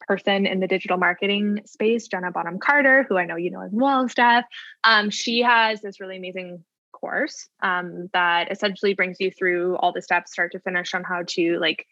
person 0.09 0.47
in 0.47 0.61
the 0.61 0.67
digital 0.67 0.97
marketing 0.97 1.61
space, 1.67 2.09
Gemma 2.09 2.33
Bonham 2.33 2.59
Carter, 2.59 3.05
who 3.09 3.19
I 3.19 3.27
know 3.27 3.37
you 3.37 3.51
know 3.51 3.61
as 3.61 3.71
well, 3.73 4.09
Steph, 4.09 4.47
um, 4.83 5.11
she 5.11 5.43
has 5.43 5.83
this 5.83 6.01
really 6.01 6.17
amazing 6.17 6.65
course 6.93 7.49
um, 7.63 8.09
that 8.15 8.51
essentially 8.51 8.95
brings 8.95 9.19
you 9.21 9.31
through 9.31 9.77
all 9.77 9.93
the 9.93 10.03
steps, 10.03 10.33
start 10.33 10.53
to 10.53 10.59
finish, 10.61 10.95
on 10.95 11.05
how 11.05 11.23
to 11.29 11.59
like 11.59 11.87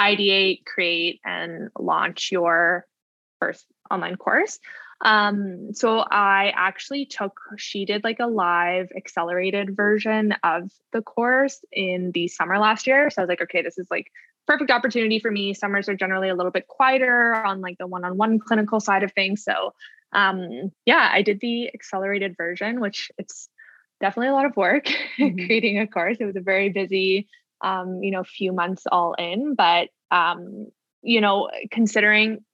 ideate, 0.00 0.64
create, 0.64 1.20
and 1.24 1.68
launch 1.78 2.32
your 2.32 2.86
first 3.40 3.66
online 3.90 4.16
course. 4.16 4.58
Um, 5.00 5.74
so 5.74 5.98
I 5.98 6.52
actually 6.54 7.06
took, 7.06 7.38
she 7.56 7.84
did 7.84 8.04
like 8.04 8.20
a 8.20 8.26
live 8.26 8.88
accelerated 8.96 9.76
version 9.76 10.34
of 10.42 10.70
the 10.92 11.02
course 11.02 11.64
in 11.72 12.12
the 12.12 12.28
summer 12.28 12.58
last 12.58 12.86
year. 12.86 13.10
So 13.10 13.20
I 13.20 13.24
was 13.24 13.28
like, 13.28 13.42
okay, 13.42 13.62
this 13.62 13.78
is 13.78 13.88
like 13.90 14.10
perfect 14.46 14.70
opportunity 14.70 15.18
for 15.18 15.30
me. 15.30 15.54
Summers 15.54 15.88
are 15.88 15.96
generally 15.96 16.28
a 16.28 16.34
little 16.34 16.52
bit 16.52 16.68
quieter 16.68 17.34
on 17.34 17.60
like 17.60 17.78
the 17.78 17.86
one-on-one 17.86 18.38
clinical 18.38 18.80
side 18.80 19.02
of 19.02 19.12
things. 19.12 19.44
So 19.44 19.72
um, 20.12 20.70
yeah, 20.86 21.10
I 21.12 21.22
did 21.22 21.40
the 21.40 21.68
accelerated 21.74 22.36
version, 22.36 22.80
which 22.80 23.10
it's 23.18 23.48
definitely 24.00 24.28
a 24.28 24.34
lot 24.34 24.46
of 24.46 24.56
work 24.56 24.86
mm-hmm. 25.18 25.46
creating 25.46 25.78
a 25.78 25.86
course. 25.86 26.18
It 26.20 26.24
was 26.24 26.36
a 26.36 26.40
very 26.40 26.68
busy, 26.68 27.28
um, 27.60 28.02
you 28.02 28.10
know, 28.10 28.22
few 28.22 28.52
months 28.52 28.84
all 28.90 29.14
in, 29.14 29.54
but 29.54 29.88
um, 30.10 30.68
you 31.02 31.20
know, 31.20 31.50
considering 31.70 32.44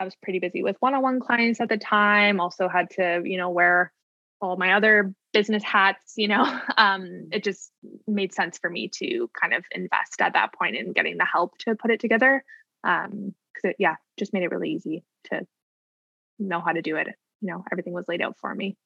I 0.00 0.04
was 0.04 0.14
pretty 0.22 0.38
busy 0.38 0.62
with 0.62 0.76
one-on-one 0.80 1.20
clients 1.20 1.60
at 1.60 1.68
the 1.68 1.76
time. 1.76 2.40
Also 2.40 2.68
had 2.68 2.90
to, 2.90 3.22
you 3.24 3.38
know, 3.38 3.50
wear 3.50 3.92
all 4.40 4.56
my 4.56 4.74
other 4.74 5.14
business 5.32 5.62
hats, 5.62 6.14
you 6.16 6.28
know. 6.28 6.44
Um, 6.76 7.28
it 7.30 7.44
just 7.44 7.70
made 8.06 8.34
sense 8.34 8.58
for 8.58 8.68
me 8.68 8.90
to 8.98 9.30
kind 9.40 9.54
of 9.54 9.64
invest 9.70 10.20
at 10.20 10.32
that 10.32 10.52
point 10.52 10.76
in 10.76 10.92
getting 10.92 11.16
the 11.16 11.24
help 11.24 11.56
to 11.58 11.76
put 11.76 11.90
it 11.90 12.00
together. 12.00 12.44
Um, 12.82 13.34
because 13.54 13.70
it, 13.70 13.76
yeah, 13.78 13.94
just 14.18 14.32
made 14.32 14.42
it 14.42 14.50
really 14.50 14.70
easy 14.70 15.04
to 15.30 15.46
know 16.38 16.60
how 16.60 16.72
to 16.72 16.82
do 16.82 16.96
it. 16.96 17.06
You 17.40 17.52
know, 17.52 17.64
everything 17.70 17.92
was 17.92 18.06
laid 18.08 18.22
out 18.22 18.36
for 18.40 18.52
me. 18.54 18.76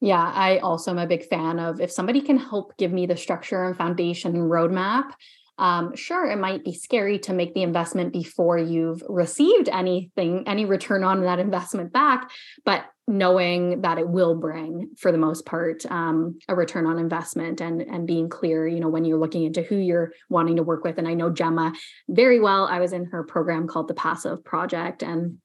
Yeah, 0.00 0.22
I 0.22 0.58
also 0.58 0.90
am 0.90 0.98
a 0.98 1.06
big 1.06 1.24
fan 1.26 1.58
of 1.58 1.80
if 1.80 1.90
somebody 1.90 2.20
can 2.20 2.38
help 2.38 2.76
give 2.76 2.92
me 2.92 3.06
the 3.06 3.16
structure 3.16 3.64
and 3.64 3.76
foundation 3.76 4.34
roadmap. 4.34 5.12
Um, 5.58 5.94
sure, 5.96 6.26
it 6.30 6.38
might 6.38 6.64
be 6.64 6.74
scary 6.74 7.18
to 7.20 7.32
make 7.32 7.54
the 7.54 7.62
investment 7.62 8.12
before 8.12 8.58
you've 8.58 9.02
received 9.08 9.68
anything, 9.68 10.44
any 10.46 10.64
return 10.64 11.02
on 11.02 11.22
that 11.22 11.38
investment 11.38 11.92
back, 11.92 12.30
but 12.64 12.84
knowing 13.08 13.82
that 13.82 13.98
it 13.98 14.08
will 14.08 14.34
bring, 14.34 14.90
for 14.98 15.12
the 15.12 15.18
most 15.18 15.46
part, 15.46 15.86
um, 15.90 16.38
a 16.48 16.54
return 16.54 16.86
on 16.86 16.98
investment 16.98 17.60
and 17.60 17.80
and 17.80 18.06
being 18.06 18.28
clear, 18.28 18.66
you 18.66 18.80
know, 18.80 18.88
when 18.88 19.04
you're 19.04 19.18
looking 19.18 19.44
into 19.44 19.62
who 19.62 19.76
you're 19.76 20.12
wanting 20.28 20.56
to 20.56 20.62
work 20.62 20.84
with. 20.84 20.98
And 20.98 21.06
I 21.06 21.14
know 21.14 21.30
Gemma 21.30 21.72
very 22.08 22.40
well. 22.40 22.66
I 22.66 22.80
was 22.80 22.92
in 22.92 23.04
her 23.06 23.22
program 23.22 23.68
called 23.68 23.88
the 23.88 23.94
Passive 23.94 24.44
Project, 24.44 25.02
and 25.02 25.38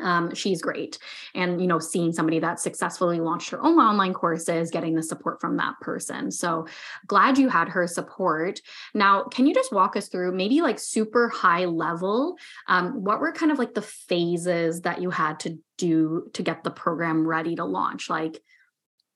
um, 0.00 0.34
she's 0.34 0.60
great. 0.60 0.98
And 1.34 1.60
you 1.60 1.66
know 1.66 1.78
seeing 1.78 2.12
somebody 2.12 2.40
that 2.40 2.60
successfully 2.60 3.20
launched 3.20 3.50
her 3.50 3.62
own 3.62 3.78
online 3.78 4.12
courses 4.12 4.70
getting 4.70 4.94
the 4.94 5.02
support 5.02 5.40
from 5.40 5.56
that 5.58 5.74
person. 5.80 6.30
So 6.30 6.66
glad 7.06 7.38
you 7.38 7.48
had 7.48 7.68
her 7.68 7.86
support. 7.86 8.60
Now 8.92 9.24
can 9.24 9.46
you 9.46 9.54
just 9.54 9.72
walk 9.72 9.96
us 9.96 10.08
through 10.08 10.32
maybe 10.32 10.62
like 10.62 10.78
super 10.78 11.28
high 11.28 11.66
level 11.66 12.36
um, 12.68 13.04
what 13.04 13.20
were 13.20 13.32
kind 13.32 13.52
of 13.52 13.58
like 13.58 13.74
the 13.74 13.82
phases 13.82 14.82
that 14.82 15.00
you 15.00 15.10
had 15.10 15.40
to 15.40 15.58
do 15.78 16.30
to 16.34 16.42
get 16.42 16.64
the 16.64 16.70
program 16.70 17.26
ready 17.26 17.56
to 17.56 17.64
launch? 17.64 18.10
Like 18.10 18.40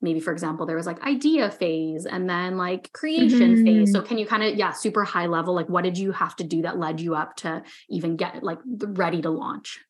maybe 0.00 0.20
for 0.20 0.32
example 0.32 0.64
there 0.64 0.76
was 0.76 0.86
like 0.86 1.02
idea 1.02 1.50
phase 1.50 2.06
and 2.06 2.30
then 2.30 2.56
like 2.56 2.92
creation 2.92 3.56
mm-hmm. 3.56 3.64
phase. 3.64 3.92
So 3.92 4.00
can 4.00 4.16
you 4.16 4.26
kind 4.26 4.44
of 4.44 4.54
yeah 4.54 4.70
super 4.70 5.04
high 5.04 5.26
level 5.26 5.54
like 5.54 5.68
what 5.68 5.82
did 5.82 5.98
you 5.98 6.12
have 6.12 6.36
to 6.36 6.44
do 6.44 6.62
that 6.62 6.78
led 6.78 7.00
you 7.00 7.16
up 7.16 7.34
to 7.38 7.64
even 7.90 8.16
get 8.16 8.44
like 8.44 8.58
ready 8.64 9.20
to 9.22 9.30
launch 9.30 9.80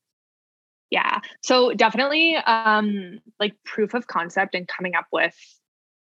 yeah. 0.90 1.20
So 1.42 1.72
definitely 1.72 2.36
um 2.36 3.20
like 3.38 3.54
proof 3.64 3.94
of 3.94 4.06
concept 4.06 4.54
and 4.54 4.66
coming 4.66 4.94
up 4.94 5.06
with 5.12 5.36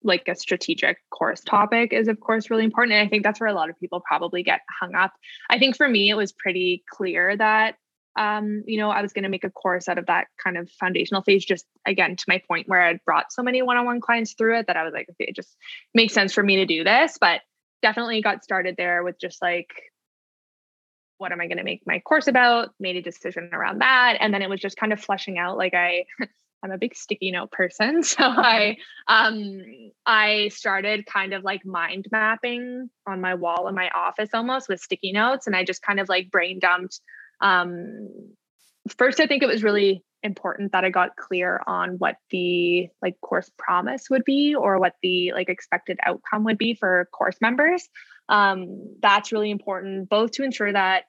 like 0.03 0.29
a 0.29 0.35
strategic 0.35 0.99
course 1.11 1.41
topic 1.41 1.93
is 1.93 2.07
of 2.09 2.21
course 2.21 2.51
really 2.51 2.65
important 2.65 2.95
and 2.97 3.07
I 3.07 3.11
think 3.11 3.25
that's 3.25 3.41
where 3.41 3.49
a 3.49 3.55
lot 3.55 3.71
of 3.71 3.79
people 3.81 4.01
probably 4.01 4.43
get 4.43 4.61
hung 4.81 4.95
up. 4.95 5.13
I 5.51 5.59
think 5.59 5.77
for 5.77 5.89
me 5.89 6.11
it 6.11 6.15
was 6.15 6.33
pretty 6.33 6.85
clear 6.91 7.37
that 7.37 7.77
um 8.17 8.63
you 8.67 8.79
know 8.79 8.91
I 8.91 9.03
was 9.03 9.13
going 9.13 9.25
to 9.25 9.29
make 9.29 9.45
a 9.45 9.51
course 9.51 9.89
out 9.89 9.99
of 9.99 10.07
that 10.07 10.29
kind 10.43 10.57
of 10.57 10.71
foundational 10.71 11.23
phase 11.23 11.45
just 11.45 11.67
again 11.85 12.17
to 12.17 12.25
my 12.29 12.41
point 12.47 12.69
where 12.69 12.83
I'd 12.83 13.05
brought 13.05 13.33
so 13.33 13.43
many 13.43 13.63
one-on-one 13.63 14.01
clients 14.01 14.35
through 14.35 14.59
it 14.59 14.69
that 14.69 14.77
I 14.77 14.85
was 14.85 14.93
like 14.95 15.09
okay 15.11 15.29
it 15.29 15.37
just 15.37 15.57
makes 15.95 16.15
sense 16.15 16.33
for 16.33 16.43
me 16.43 16.57
to 16.57 16.67
do 16.67 16.85
this 16.85 17.19
but 17.21 17.41
definitely 17.83 18.23
got 18.23 18.45
started 18.45 18.77
there 18.79 19.03
with 19.03 19.19
just 19.21 19.43
like 19.43 19.69
what 21.19 21.33
am 21.33 21.41
I 21.41 21.47
going 21.47 21.59
to 21.59 21.65
make 21.65 21.83
my 21.87 22.01
course 22.01 22.27
about? 22.27 22.71
Made 22.81 22.97
a 22.97 23.03
decision 23.03 23.51
around 23.53 23.81
that. 23.81 24.17
And 24.21 24.33
then 24.33 24.43
it 24.43 24.51
was 24.51 24.61
just 24.61 24.77
kind 24.77 24.93
of 24.93 25.01
fleshing 25.01 25.39
out 25.39 25.57
like 25.57 25.75
I 25.75 26.05
I'm 26.63 26.73
a 26.73 26.79
big 26.79 26.97
sticky 26.97 27.31
note 27.31 27.53
person. 27.53 28.03
So 28.03 28.25
I 28.25 28.77
um 29.09 29.61
I 30.05 30.49
started 30.49 31.07
kind 31.07 31.33
of 31.33 31.45
like 31.45 31.65
mind 31.65 32.07
mapping 32.11 32.91
on 33.07 33.21
my 33.21 33.35
wall 33.35 33.69
in 33.69 33.75
my 33.75 33.91
office 33.91 34.31
almost 34.35 34.69
with 34.69 34.81
sticky 34.81 35.13
notes. 35.13 35.47
And 35.47 35.55
I 35.55 35.65
just 35.65 35.83
kind 35.83 36.01
of 36.01 36.09
like 36.09 36.31
brain 36.31 36.59
dumped. 36.59 37.01
Um 37.41 38.09
first 38.99 39.21
I 39.21 39.27
think 39.27 39.43
it 39.43 39.49
was 39.49 39.63
really 39.63 40.03
important 40.23 40.73
that 40.73 40.85
I 40.85 40.91
got 40.91 41.17
clear 41.17 41.63
on 41.67 41.99
what 41.99 42.17
the 42.31 42.89
like 43.01 43.21
course 43.21 43.51
promise 43.59 44.11
would 44.11 44.25
be 44.25 44.55
or 44.55 44.79
what 44.79 44.95
the 45.03 45.33
like 45.33 45.49
expected 45.49 45.99
outcome 46.05 46.45
would 46.45 46.59
be 46.59 46.75
for 46.75 47.09
course 47.13 47.37
members 47.41 47.89
um, 48.29 48.97
that's 49.01 49.33
really 49.33 49.51
important 49.51 50.09
both 50.09 50.33
to 50.33 50.43
ensure 50.43 50.73
that 50.73 51.05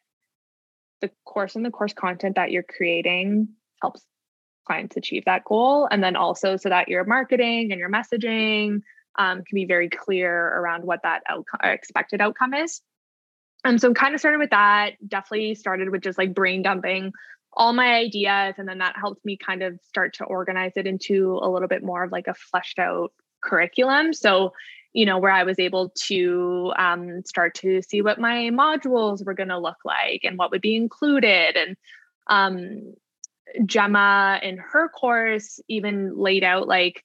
the 1.01 1.10
course 1.25 1.56
and 1.56 1.65
the 1.65 1.71
course 1.71 1.93
content 1.93 2.36
that 2.36 2.51
you're 2.51 2.63
creating 2.63 3.49
helps 3.82 4.03
clients 4.65 4.97
achieve 4.97 5.23
that 5.25 5.45
goal 5.45 5.88
and 5.89 6.03
then 6.03 6.15
also 6.15 6.58
so 6.58 6.69
that 6.69 6.89
your 6.89 7.06
marketing 7.06 7.71
and 7.71 7.80
your 7.80 7.89
messaging 7.89 8.82
um, 9.17 9.38
can 9.38 9.56
be 9.56 9.65
very 9.65 9.89
clear 9.89 10.36
around 10.36 10.84
what 10.84 11.01
that 11.03 11.21
outcome 11.27 11.60
uh, 11.63 11.69
expected 11.69 12.21
outcome 12.21 12.53
is. 12.53 12.82
Um, 13.63 13.77
so 13.80 13.93
kind 13.93 14.13
of 14.13 14.19
started 14.19 14.39
with 14.39 14.51
that 14.51 14.91
definitely 15.08 15.56
started 15.56 15.89
with 15.89 16.01
just 16.01 16.17
like 16.17 16.34
brain 16.34 16.62
dumping 16.62 17.12
all 17.53 17.73
my 17.73 17.95
ideas 17.95 18.56
and 18.58 18.67
then 18.67 18.77
that 18.80 18.95
helped 18.95 19.25
me 19.25 19.36
kind 19.38 19.63
of 19.63 19.80
start 19.88 20.13
to 20.15 20.25
organize 20.25 20.73
it 20.75 20.86
into 20.86 21.39
a 21.41 21.49
little 21.49 21.67
bit 21.67 21.84
more 21.84 22.03
of 22.03 22.12
like 22.12 22.27
a 22.27 22.36
fleshed 22.36 22.77
out 22.77 23.12
curriculum. 23.43 24.13
So 24.13 24.53
you 24.93 25.06
know, 25.06 25.19
where 25.19 25.32
I 25.32 25.43
was 25.43 25.60
able 25.60 25.91
to 26.08 26.73
um, 26.78 27.21
start 27.26 27.56
to 27.56 27.82
see 27.82 28.02
what 28.02 28.19
my 28.19 28.50
modules 28.52 29.26
were 29.26 29.34
going 29.34 29.50
to 29.50 29.60
look 29.60 29.78
like 29.86 30.21
and 30.23 30.38
what 30.38 30.52
would 30.52 30.62
be 30.62 30.76
included. 30.76 31.56
And 31.56 31.78
um, 32.28 32.93
Gemma 33.65 34.39
in 34.41 34.58
her 34.58 34.89
course 34.89 35.60
even 35.67 36.17
laid 36.17 36.43
out 36.43 36.67
like, 36.67 37.04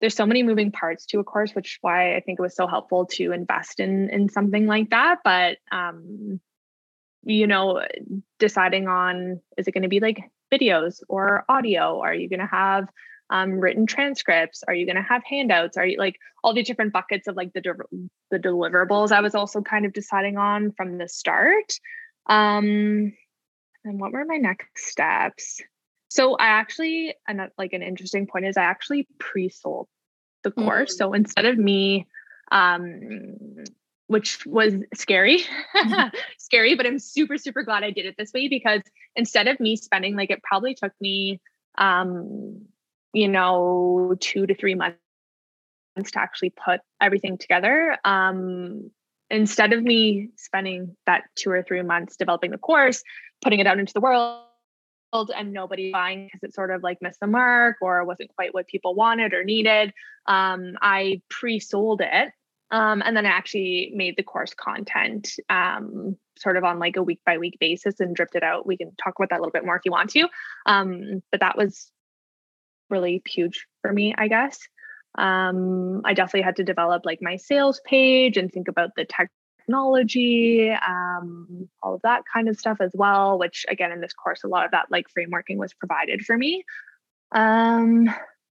there's 0.00 0.16
so 0.16 0.26
many 0.26 0.42
moving 0.42 0.70
parts 0.70 1.06
to 1.06 1.20
a 1.20 1.24
course, 1.24 1.52
which 1.52 1.78
why 1.80 2.16
I 2.16 2.20
think 2.20 2.38
it 2.38 2.42
was 2.42 2.54
so 2.54 2.66
helpful 2.66 3.06
to 3.12 3.32
invest 3.32 3.80
in 3.80 4.10
in 4.10 4.28
something 4.28 4.66
like 4.66 4.90
that. 4.90 5.20
But 5.24 5.58
um, 5.72 6.40
you 7.22 7.46
know, 7.46 7.82
deciding 8.38 8.86
on 8.86 9.40
is 9.56 9.66
it 9.66 9.72
going 9.72 9.82
to 9.82 9.88
be 9.88 10.00
like 10.00 10.30
videos 10.52 11.00
or 11.08 11.44
audio? 11.48 12.00
Are 12.00 12.12
you 12.12 12.28
going 12.28 12.40
to 12.40 12.46
have 12.46 12.88
um, 13.30 13.52
written 13.52 13.86
transcripts? 13.86 14.62
Are 14.66 14.74
you 14.74 14.86
going 14.86 14.96
to 14.96 15.02
have 15.02 15.22
handouts? 15.24 15.76
Are 15.76 15.86
you 15.86 15.98
like 15.98 16.18
all 16.42 16.54
the 16.54 16.62
different 16.62 16.92
buckets 16.92 17.26
of 17.26 17.36
like 17.36 17.52
the 17.52 17.60
de- 17.60 18.08
the 18.30 18.38
deliverables? 18.38 19.12
I 19.12 19.20
was 19.20 19.34
also 19.34 19.60
kind 19.62 19.86
of 19.86 19.92
deciding 19.92 20.36
on 20.36 20.72
from 20.72 20.98
the 20.98 21.08
start. 21.08 21.72
Um, 22.26 23.12
and 23.84 24.00
what 24.00 24.12
were 24.12 24.24
my 24.24 24.36
next 24.36 24.86
steps? 24.86 25.60
So 26.08 26.36
I 26.36 26.46
actually, 26.46 27.14
and 27.26 27.40
like 27.58 27.72
an 27.72 27.82
interesting 27.82 28.26
point 28.26 28.46
is 28.46 28.56
I 28.56 28.62
actually 28.62 29.06
pre-sold 29.18 29.88
the 30.42 30.52
course. 30.52 30.92
Mm-hmm. 30.92 30.98
So 30.98 31.12
instead 31.12 31.44
of 31.46 31.58
me, 31.58 32.06
um, 32.52 33.36
which 34.06 34.44
was 34.46 34.74
scary, 34.94 35.40
mm-hmm. 35.74 36.16
scary, 36.38 36.76
but 36.76 36.86
I'm 36.86 36.98
super, 36.98 37.36
super 37.36 37.62
glad 37.62 37.82
I 37.82 37.90
did 37.90 38.06
it 38.06 38.14
this 38.16 38.32
way 38.32 38.48
because 38.48 38.82
instead 39.16 39.48
of 39.48 39.58
me 39.58 39.76
spending 39.76 40.14
like 40.14 40.30
it 40.30 40.42
probably 40.42 40.74
took 40.74 40.92
me 41.00 41.40
um 41.76 42.66
you 43.14 43.28
know, 43.28 44.14
two 44.20 44.46
to 44.46 44.54
three 44.54 44.74
months 44.74 44.98
to 45.96 46.18
actually 46.18 46.50
put 46.50 46.80
everything 47.00 47.38
together. 47.38 47.96
Um, 48.04 48.90
instead 49.30 49.72
of 49.72 49.82
me 49.82 50.30
spending 50.36 50.96
that 51.06 51.22
two 51.36 51.50
or 51.50 51.62
three 51.62 51.82
months 51.82 52.16
developing 52.16 52.50
the 52.50 52.58
course, 52.58 53.02
putting 53.42 53.60
it 53.60 53.66
out 53.66 53.78
into 53.78 53.92
the 53.94 54.00
world, 54.00 54.42
and 55.34 55.52
nobody 55.52 55.92
buying 55.92 56.26
because 56.26 56.42
it 56.42 56.54
sort 56.54 56.72
of 56.72 56.82
like 56.82 56.98
missed 57.00 57.20
the 57.20 57.26
mark 57.28 57.76
or 57.80 58.04
wasn't 58.04 58.34
quite 58.34 58.52
what 58.52 58.66
people 58.66 58.94
wanted 58.94 59.32
or 59.32 59.44
needed. 59.44 59.92
Um, 60.26 60.76
I 60.82 61.22
pre-sold 61.30 62.00
it. 62.02 62.32
Um, 62.70 63.02
and 63.04 63.16
then 63.16 63.24
I 63.24 63.28
actually 63.28 63.92
made 63.94 64.16
the 64.16 64.24
course 64.24 64.52
content 64.54 65.30
um, 65.48 66.16
sort 66.36 66.56
of 66.56 66.64
on 66.64 66.80
like 66.80 66.96
a 66.96 67.02
week 67.02 67.20
by 67.24 67.38
week 67.38 67.58
basis 67.60 68.00
and 68.00 68.16
dripped 68.16 68.34
it 68.34 68.42
out. 68.42 68.66
We 68.66 68.76
can 68.76 68.92
talk 68.96 69.14
about 69.16 69.30
that 69.30 69.36
a 69.36 69.42
little 69.42 69.52
bit 69.52 69.64
more 69.64 69.76
if 69.76 69.82
you 69.84 69.92
want 69.92 70.10
to. 70.10 70.26
Um, 70.66 71.22
but 71.30 71.40
that 71.40 71.56
was 71.56 71.92
really 72.94 73.22
huge 73.26 73.66
for 73.82 73.92
me, 73.92 74.14
I 74.16 74.28
guess. 74.28 74.58
Um, 75.16 76.00
I 76.04 76.14
definitely 76.14 76.42
had 76.42 76.56
to 76.56 76.64
develop 76.64 77.02
like 77.04 77.20
my 77.20 77.36
sales 77.36 77.80
page 77.84 78.36
and 78.36 78.50
think 78.50 78.68
about 78.68 78.90
the 78.96 79.06
technology, 79.06 80.70
um, 80.70 81.68
all 81.82 81.94
of 81.94 82.02
that 82.02 82.22
kind 82.32 82.48
of 82.48 82.56
stuff 82.56 82.78
as 82.80 82.92
well, 82.94 83.38
which 83.38 83.66
again, 83.68 83.92
in 83.92 84.00
this 84.00 84.12
course, 84.12 84.42
a 84.44 84.48
lot 84.48 84.64
of 84.64 84.72
that 84.72 84.86
like 84.90 85.06
frameworking 85.16 85.56
was 85.56 85.74
provided 85.74 86.24
for 86.24 86.36
me. 86.36 86.64
Um, 87.32 88.08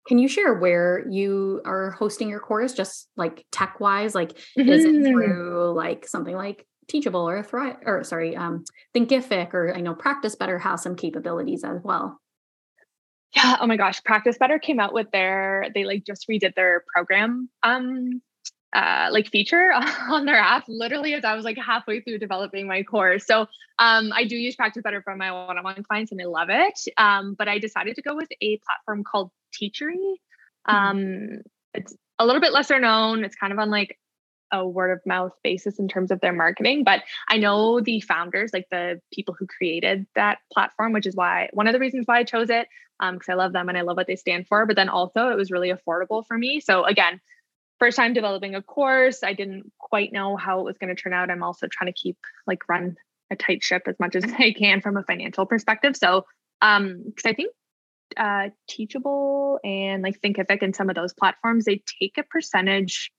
can 0.07 0.19
you 0.19 0.27
share 0.27 0.53
where 0.53 1.05
you 1.09 1.61
are 1.65 1.91
hosting 1.91 2.29
your 2.29 2.39
course, 2.39 2.73
just 2.73 3.07
like 3.17 3.45
tech 3.51 3.79
wise? 3.79 4.13
Like, 4.13 4.33
mm-hmm. 4.57 4.69
is 4.69 4.85
it 4.85 4.95
mm-hmm. 4.95 5.07
through 5.07 5.73
like 5.75 6.07
something 6.07 6.35
like 6.35 6.65
Teachable 6.87 7.27
or 7.27 7.41
Thrive, 7.41 7.77
or 7.85 8.03
sorry, 8.03 8.35
um, 8.35 8.63
Thinkific, 8.95 9.55
or 9.55 9.73
I 9.75 9.81
know 9.81 9.95
Practice 9.95 10.35
Better 10.35 10.59
has 10.59 10.83
some 10.83 10.95
capabilities 10.95 11.63
as 11.63 11.79
well 11.83 12.21
yeah 13.35 13.57
oh 13.59 13.67
my 13.67 13.77
gosh 13.77 14.03
practice 14.03 14.37
better 14.37 14.59
came 14.59 14.79
out 14.79 14.93
with 14.93 15.09
their 15.11 15.67
they 15.73 15.83
like 15.83 16.03
just 16.05 16.27
redid 16.29 16.55
their 16.55 16.83
program 16.93 17.49
um 17.63 18.21
uh, 18.73 19.07
like 19.09 19.29
feature 19.29 19.71
on 20.09 20.25
their 20.25 20.35
app 20.35 20.65
literally 20.67 21.13
as 21.13 21.23
I 21.23 21.33
was 21.33 21.45
like 21.45 21.57
halfway 21.57 22.01
through 22.01 22.19
developing 22.19 22.67
my 22.67 22.83
course. 22.83 23.25
So 23.25 23.47
um, 23.79 24.11
I 24.13 24.25
do 24.25 24.35
use 24.35 24.57
Practice 24.57 24.83
Better 24.83 25.01
for 25.01 25.15
my 25.15 25.31
one-on-one 25.31 25.83
clients 25.83 26.11
and 26.11 26.21
I 26.21 26.25
love 26.25 26.49
it. 26.49 26.77
Um, 26.97 27.35
but 27.37 27.47
I 27.47 27.57
decided 27.57 27.95
to 27.95 28.01
go 28.01 28.15
with 28.15 28.27
a 28.41 28.59
platform 28.65 29.05
called 29.05 29.31
Teachery. 29.53 30.15
Mm-hmm. 30.67 30.75
Um. 30.75 31.41
It's 31.73 31.95
a 32.19 32.25
little 32.25 32.41
bit 32.41 32.53
lesser 32.53 32.79
known. 32.79 33.23
It's 33.23 33.35
kind 33.35 33.51
of 33.51 33.59
on 33.59 33.69
like 33.69 33.97
a 34.61 34.67
word 34.67 34.91
of 34.91 35.05
mouth 35.05 35.33
basis 35.43 35.79
in 35.79 35.87
terms 35.87 36.11
of 36.11 36.21
their 36.21 36.33
marketing. 36.33 36.83
But 36.83 37.01
I 37.27 37.37
know 37.37 37.79
the 37.79 38.01
founders, 38.01 38.51
like 38.53 38.67
the 38.71 39.01
people 39.13 39.35
who 39.37 39.47
created 39.47 40.05
that 40.15 40.39
platform, 40.51 40.93
which 40.93 41.07
is 41.07 41.15
why 41.15 41.49
one 41.53 41.67
of 41.67 41.73
the 41.73 41.79
reasons 41.79 42.05
why 42.05 42.19
I 42.19 42.23
chose 42.23 42.49
it, 42.49 42.67
because 42.99 43.29
um, 43.29 43.33
I 43.33 43.33
love 43.33 43.53
them 43.53 43.69
and 43.69 43.77
I 43.77 43.81
love 43.81 43.97
what 43.97 44.07
they 44.07 44.15
stand 44.15 44.47
for. 44.47 44.65
But 44.65 44.75
then 44.75 44.89
also 44.89 45.29
it 45.29 45.37
was 45.37 45.51
really 45.51 45.71
affordable 45.71 46.25
for 46.25 46.37
me. 46.37 46.59
So 46.59 46.85
again, 46.85 47.19
first 47.79 47.97
time 47.97 48.13
developing 48.13 48.55
a 48.55 48.61
course, 48.61 49.23
I 49.23 49.33
didn't 49.33 49.71
quite 49.79 50.13
know 50.13 50.37
how 50.37 50.59
it 50.59 50.65
was 50.65 50.77
going 50.77 50.95
to 50.95 51.01
turn 51.01 51.13
out. 51.13 51.29
I'm 51.29 51.43
also 51.43 51.67
trying 51.67 51.91
to 51.91 51.99
keep 51.99 52.17
like 52.47 52.67
run 52.69 52.95
a 53.31 53.35
tight 53.35 53.63
ship 53.63 53.83
as 53.87 53.99
much 53.99 54.15
as 54.15 54.23
I 54.39 54.53
can 54.53 54.81
from 54.81 54.97
a 54.97 55.03
financial 55.03 55.45
perspective. 55.45 55.95
So, 55.95 56.25
um, 56.61 57.03
because 57.05 57.29
I 57.29 57.33
think 57.33 57.51
uh, 58.17 58.49
Teachable 58.69 59.59
and 59.63 60.03
like 60.03 60.21
Thinkific 60.21 60.61
and 60.61 60.75
some 60.75 60.89
of 60.89 60.95
those 60.95 61.13
platforms, 61.13 61.65
they 61.65 61.81
take 62.01 62.17
a 62.17 62.23
percentage 62.23 63.11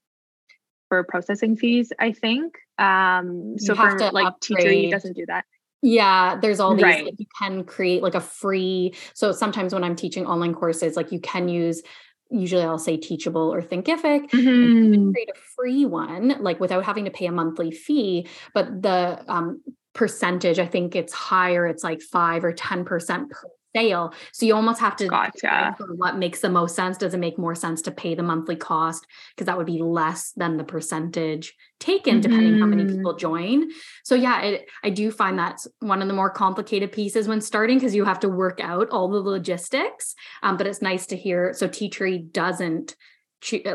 for 0.89 1.05
processing 1.05 1.57
fees. 1.57 1.93
I 1.99 2.13
think. 2.13 2.57
Um, 2.79 3.55
so 3.59 3.75
for 3.75 3.99
like 4.13 4.27
upgrade. 4.27 4.67
Teachery 4.67 4.91
doesn't 4.91 5.15
do 5.15 5.25
that. 5.27 5.45
Yeah, 5.83 6.39
there's 6.41 6.59
all 6.59 6.75
these 6.75 6.83
right. 6.83 7.05
like, 7.05 7.15
you 7.19 7.27
can 7.39 7.65
create 7.65 8.03
like 8.03 8.15
a 8.15 8.21
free. 8.21 8.95
So 9.15 9.33
sometimes 9.33 9.73
when 9.73 9.85
I'm 9.85 9.95
teaching 9.95 10.27
online 10.27 10.55
courses, 10.55 10.97
like 10.97 11.13
you 11.13 11.21
can 11.21 11.49
use 11.49 11.83
usually 12.31 12.63
I'll 12.63 12.79
say 12.79 12.97
teachable 12.97 13.53
or 13.55 13.63
thinkific 13.63 14.31
mm-hmm. 14.31 15.13
create 15.13 15.29
a 15.29 15.39
free 15.55 15.85
one 15.85 16.37
like 16.41 16.59
without 16.59 16.85
having 16.85 17.05
to 17.05 17.11
pay 17.11 17.27
a 17.27 17.33
monthly 17.33 17.71
fee 17.71 18.27
but 18.53 18.83
the 18.83 19.25
um, 19.29 19.63
percentage 19.95 20.59
i 20.59 20.67
think 20.67 20.97
it's 20.97 21.13
higher 21.13 21.67
it's 21.67 21.85
like 21.85 22.03
5 22.03 22.45
or 22.45 22.53
10% 22.53 23.31
per 23.31 23.49
sale. 23.77 24.15
So 24.33 24.47
you 24.47 24.55
almost 24.55 24.81
have 24.81 24.97
to 24.97 25.07
gotcha. 25.07 25.77
what 25.97 26.17
makes 26.17 26.41
the 26.41 26.49
most 26.49 26.75
sense. 26.75 26.97
Does 26.97 27.15
it 27.15 27.19
make 27.19 27.39
more 27.39 27.55
sense 27.55 27.83
to 27.83 27.91
pay 27.91 28.15
the 28.15 28.23
monthly 28.23 28.57
cost? 28.57 29.07
Because 29.35 29.47
that 29.47 29.59
would 29.59 29.67
be 29.67 29.83
less 29.83 30.33
than 30.33 30.57
the 30.57 30.65
percentage 30.65 31.55
taken, 31.79 32.15
mm-hmm. 32.15 32.21
depending 32.23 32.59
how 32.59 32.67
many 32.67 32.85
mm-hmm. 32.85 32.97
people 32.97 33.17
join. 33.17 33.69
So 34.05 34.15
yeah, 34.15 34.41
it, 34.43 34.67
I 34.83 34.91
do 34.91 35.11
find 35.11 35.39
that's 35.39 35.69
one 35.81 36.01
of 36.01 36.09
the 36.09 36.15
more 36.15 36.31
complicated 36.31 36.93
pieces 36.93 37.29
when 37.29 37.41
starting 37.41 37.77
because 37.79 37.95
you 37.95 38.05
have 38.05 38.21
to 38.21 38.29
work 38.29 38.61
out 38.63 38.89
all 38.91 39.09
the 39.09 39.19
logistics. 39.19 40.15
Um, 40.43 40.57
but 40.57 40.67
it's 40.67 40.83
nice 40.83 41.07
to 41.07 41.17
hear. 41.17 41.53
So 41.53 41.69
Teachery 41.69 42.33
doesn't 42.33 42.97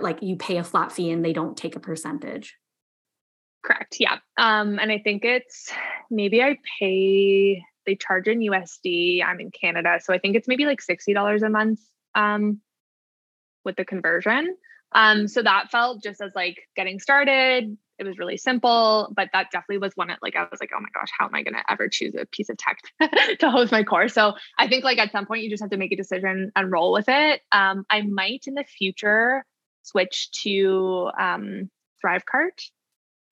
like 0.01 0.23
you 0.23 0.35
pay 0.35 0.57
a 0.57 0.63
flat 0.63 0.91
fee 0.91 1.11
and 1.11 1.23
they 1.23 1.33
don't 1.33 1.55
take 1.55 1.75
a 1.75 1.79
percentage. 1.79 2.57
Correct. 3.63 3.97
Yeah. 3.99 4.17
Um, 4.37 4.79
and 4.79 4.91
I 4.91 4.97
think 4.97 5.23
it's 5.23 5.71
maybe 6.09 6.41
I 6.41 6.57
pay 6.79 7.63
they 7.91 7.95
charge 7.95 8.27
in 8.27 8.39
USD. 8.39 9.23
I'm 9.23 9.39
in 9.39 9.51
Canada, 9.51 9.99
so 10.01 10.13
I 10.13 10.17
think 10.17 10.35
it's 10.35 10.47
maybe 10.47 10.65
like 10.65 10.81
sixty 10.81 11.13
dollars 11.13 11.43
a 11.43 11.49
month 11.49 11.79
um, 12.15 12.61
with 13.65 13.75
the 13.75 13.85
conversion. 13.85 14.55
Um, 14.93 15.27
so 15.27 15.41
that 15.41 15.71
felt 15.71 16.03
just 16.03 16.21
as 16.21 16.33
like 16.35 16.57
getting 16.75 16.99
started. 16.99 17.77
It 17.97 18.03
was 18.05 18.17
really 18.17 18.37
simple, 18.37 19.13
but 19.15 19.29
that 19.33 19.51
definitely 19.51 19.77
was 19.77 19.93
one. 19.95 20.09
Like 20.21 20.35
I 20.35 20.41
was 20.49 20.59
like, 20.59 20.71
oh 20.75 20.81
my 20.81 20.89
gosh, 20.93 21.09
how 21.17 21.27
am 21.27 21.35
I 21.35 21.43
going 21.43 21.53
to 21.53 21.71
ever 21.71 21.87
choose 21.87 22.15
a 22.15 22.25
piece 22.25 22.49
of 22.49 22.57
tech 22.57 22.79
to 23.39 23.51
host 23.51 23.71
my 23.71 23.83
course? 23.83 24.13
So 24.13 24.33
I 24.57 24.67
think 24.67 24.83
like 24.83 24.97
at 24.97 25.11
some 25.11 25.27
point 25.27 25.43
you 25.43 25.51
just 25.51 25.61
have 25.61 25.69
to 25.69 25.77
make 25.77 25.91
a 25.91 25.95
decision 25.95 26.51
and 26.55 26.71
roll 26.71 26.93
with 26.93 27.05
it. 27.07 27.41
Um, 27.51 27.85
I 27.91 28.01
might 28.01 28.45
in 28.47 28.55
the 28.55 28.63
future 28.63 29.45
switch 29.83 30.31
to 30.43 31.11
um, 31.19 31.69
Thrivecart. 32.03 32.71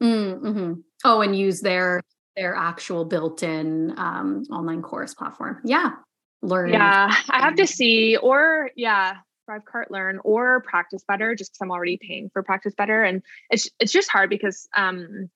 Mm, 0.03 0.39
mm-hmm. 0.39 0.73
Oh, 1.03 1.21
and 1.21 1.35
use 1.35 1.61
their 1.61 2.03
their 2.39 2.55
actual 2.55 3.03
built-in 3.03 3.93
um, 3.97 4.45
online 4.49 4.81
course 4.81 5.13
platform. 5.13 5.59
Yeah, 5.65 5.91
learn. 6.41 6.69
Yeah, 6.69 7.13
I 7.29 7.41
have 7.41 7.55
to 7.55 7.67
see, 7.67 8.15
or 8.15 8.71
yeah, 8.77 9.17
Thrivecart 9.49 9.89
Learn 9.89 10.19
or 10.23 10.61
Practice 10.61 11.03
Better, 11.05 11.35
just 11.35 11.51
because 11.51 11.65
I'm 11.65 11.71
already 11.71 11.99
paying 12.01 12.29
for 12.31 12.41
Practice 12.41 12.73
Better, 12.73 13.03
and 13.03 13.21
it's 13.49 13.69
it's 13.79 13.91
just 13.91 14.09
hard 14.09 14.29
because 14.29 14.69
um, 14.77 15.29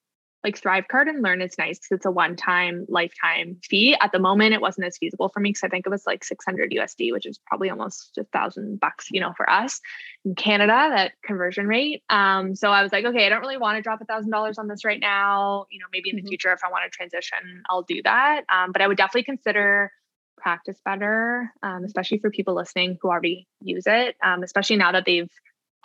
like 0.43 0.59
Thrivecart 0.59 1.07
and 1.07 1.21
Learn 1.21 1.41
is 1.41 1.57
nice 1.57 1.79
because 1.79 1.91
it's 1.91 2.05
a 2.05 2.11
one-time 2.11 2.85
lifetime 2.89 3.57
fee. 3.63 3.95
At 3.99 4.11
the 4.11 4.19
moment, 4.19 4.53
it 4.53 4.61
wasn't 4.61 4.87
as 4.87 4.97
feasible 4.97 5.29
for 5.29 5.39
me 5.39 5.49
because 5.49 5.63
I 5.63 5.69
think 5.69 5.85
it 5.85 5.89
was 5.89 6.05
like 6.05 6.23
600 6.23 6.71
USD, 6.71 7.11
which 7.11 7.25
is 7.25 7.39
probably 7.45 7.69
almost 7.69 8.17
a 8.17 8.25
thousand 8.25 8.79
bucks, 8.79 9.07
you 9.09 9.21
know, 9.21 9.33
for 9.37 9.49
us 9.49 9.79
in 10.25 10.35
Canada, 10.35 10.89
that 10.93 11.13
conversion 11.23 11.67
rate. 11.67 12.03
Um, 12.09 12.55
so 12.55 12.69
I 12.71 12.83
was 12.83 12.91
like, 12.91 13.05
okay, 13.05 13.25
I 13.25 13.29
don't 13.29 13.41
really 13.41 13.57
want 13.57 13.77
to 13.77 13.81
drop 13.81 14.01
a 14.01 14.05
thousand 14.05 14.31
dollars 14.31 14.57
on 14.57 14.67
this 14.67 14.83
right 14.83 14.99
now. 14.99 15.65
You 15.71 15.79
know, 15.79 15.85
maybe 15.91 16.09
in 16.09 16.17
the 16.17 16.21
mm-hmm. 16.21 16.29
future, 16.29 16.51
if 16.51 16.59
I 16.65 16.69
want 16.69 16.83
to 16.83 16.95
transition, 16.95 17.63
I'll 17.69 17.83
do 17.83 18.01
that. 18.03 18.43
Um, 18.49 18.71
but 18.71 18.81
I 18.81 18.87
would 18.87 18.97
definitely 18.97 19.23
consider 19.23 19.91
practice 20.37 20.77
better, 20.83 21.51
um, 21.63 21.85
especially 21.85 22.17
for 22.17 22.29
people 22.29 22.53
listening 22.53 22.97
who 23.01 23.09
already 23.09 23.47
use 23.61 23.83
it, 23.87 24.17
um, 24.23 24.43
especially 24.43 24.75
now 24.75 24.91
that 24.91 25.05
they've 25.05 25.29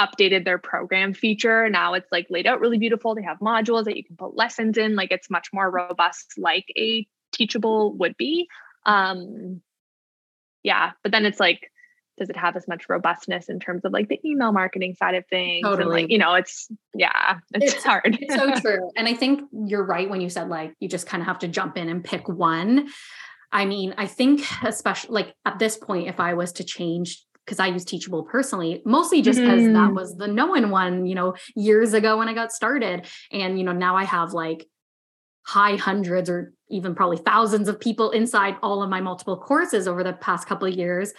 updated 0.00 0.44
their 0.44 0.58
program 0.58 1.12
feature. 1.12 1.68
Now 1.68 1.94
it's 1.94 2.10
like 2.12 2.26
laid 2.30 2.46
out 2.46 2.60
really 2.60 2.78
beautiful. 2.78 3.14
They 3.14 3.22
have 3.22 3.38
modules 3.40 3.84
that 3.84 3.96
you 3.96 4.04
can 4.04 4.16
put 4.16 4.36
lessons 4.36 4.78
in. 4.78 4.96
Like 4.96 5.10
it's 5.10 5.30
much 5.30 5.48
more 5.52 5.70
robust, 5.70 6.34
like 6.36 6.66
a 6.76 7.06
teachable 7.32 7.94
would 7.94 8.16
be. 8.16 8.48
Um, 8.86 9.60
yeah, 10.62 10.92
but 11.02 11.12
then 11.12 11.24
it's 11.24 11.40
like, 11.40 11.70
does 12.18 12.28
it 12.28 12.36
have 12.36 12.56
as 12.56 12.66
much 12.66 12.88
robustness 12.88 13.48
in 13.48 13.60
terms 13.60 13.84
of 13.84 13.92
like 13.92 14.08
the 14.08 14.20
email 14.24 14.52
marketing 14.52 14.94
side 14.94 15.14
of 15.14 15.24
things? 15.28 15.62
Totally. 15.64 15.82
And 15.82 15.90
like, 15.90 16.10
you 16.10 16.18
know, 16.18 16.34
it's 16.34 16.68
yeah, 16.94 17.38
it's, 17.54 17.74
it's 17.74 17.84
hard. 17.84 18.18
it's 18.20 18.34
so 18.34 18.52
true. 18.60 18.90
And 18.96 19.08
I 19.08 19.14
think 19.14 19.42
you're 19.52 19.84
right 19.84 20.10
when 20.10 20.20
you 20.20 20.28
said 20.28 20.48
like 20.48 20.74
you 20.80 20.88
just 20.88 21.06
kind 21.06 21.20
of 21.20 21.26
have 21.26 21.38
to 21.40 21.48
jump 21.48 21.76
in 21.76 21.88
and 21.88 22.04
pick 22.04 22.28
one. 22.28 22.88
I 23.52 23.64
mean, 23.64 23.94
I 23.96 24.06
think 24.06 24.44
especially 24.64 25.14
like 25.14 25.34
at 25.44 25.58
this 25.58 25.76
point, 25.76 26.08
if 26.08 26.20
I 26.20 26.34
was 26.34 26.52
to 26.54 26.64
change 26.64 27.24
because 27.48 27.60
I 27.60 27.68
use 27.68 27.84
Teachable 27.84 28.24
personally, 28.24 28.82
mostly 28.84 29.22
just 29.22 29.40
because 29.40 29.62
mm-hmm. 29.62 29.72
that 29.72 29.94
was 29.94 30.14
the 30.16 30.28
known 30.28 30.68
one, 30.68 31.06
you 31.06 31.14
know, 31.14 31.34
years 31.56 31.94
ago 31.94 32.18
when 32.18 32.28
I 32.28 32.34
got 32.34 32.52
started. 32.52 33.06
And, 33.32 33.58
you 33.58 33.64
know, 33.64 33.72
now 33.72 33.96
I 33.96 34.04
have 34.04 34.34
like 34.34 34.66
high 35.44 35.76
hundreds 35.76 36.28
or 36.28 36.52
even 36.68 36.94
probably 36.94 37.16
thousands 37.16 37.68
of 37.68 37.80
people 37.80 38.10
inside 38.10 38.56
all 38.62 38.82
of 38.82 38.90
my 38.90 39.00
multiple 39.00 39.38
courses 39.38 39.88
over 39.88 40.04
the 40.04 40.12
past 40.12 40.46
couple 40.46 40.68
of 40.68 40.74
years 40.74 41.14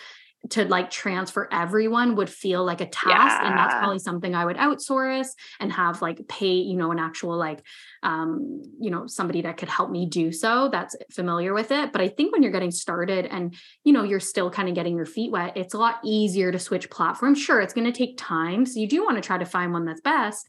to 0.50 0.66
like 0.66 0.90
transfer 0.90 1.50
everyone 1.52 2.16
would 2.16 2.30
feel 2.30 2.64
like 2.64 2.80
a 2.80 2.86
task 2.86 3.10
yeah. 3.10 3.48
and 3.48 3.58
that's 3.58 3.74
probably 3.76 4.00
something 4.00 4.34
i 4.34 4.46
would 4.46 4.56
outsource 4.56 5.28
and 5.60 5.72
have 5.72 6.02
like 6.02 6.26
pay 6.30 6.54
you 6.54 6.78
know 6.78 6.92
an 6.92 7.00
actual 7.00 7.36
like 7.36 7.62
um 8.04 8.62
you 8.80 8.90
know 8.90 9.06
somebody 9.06 9.42
that 9.42 9.58
could 9.58 9.68
help 9.68 9.92
me 9.92 10.06
do 10.06 10.32
so 10.32 10.70
that's 10.72 10.96
familiar 11.12 11.54
with 11.54 11.72
it. 11.72 11.92
But 11.92 12.02
i 12.02 12.08
think 12.08 12.32
when 12.32 12.42
you're 12.42 12.52
getting 12.52 12.72
started 12.72 13.26
and 13.26 13.56
you 13.84 13.92
know 13.92 14.04
you're 14.04 14.20
still 14.20 14.50
kind 14.50 14.70
of 14.70 14.76
getting 14.76 14.96
your 14.96 15.06
feet 15.06 15.32
wet 15.32 15.58
it's 15.58 15.74
a 15.74 15.78
lot 15.78 16.00
easier 16.04 16.52
to 16.52 16.60
switch 16.60 16.90
platforms. 16.90 17.40
Sure 17.40 17.60
it's 17.60 17.74
going 17.74 17.92
to 17.92 17.98
take 17.98 18.18
time 18.18 18.66
so 18.66 18.80
you 18.80 18.88
do 18.88 19.04
want 19.04 19.18
to 19.18 19.22
try 19.22 19.38
to 19.38 19.46
find 19.46 19.74
one 19.74 19.86
that's 19.86 20.02
best 20.02 20.48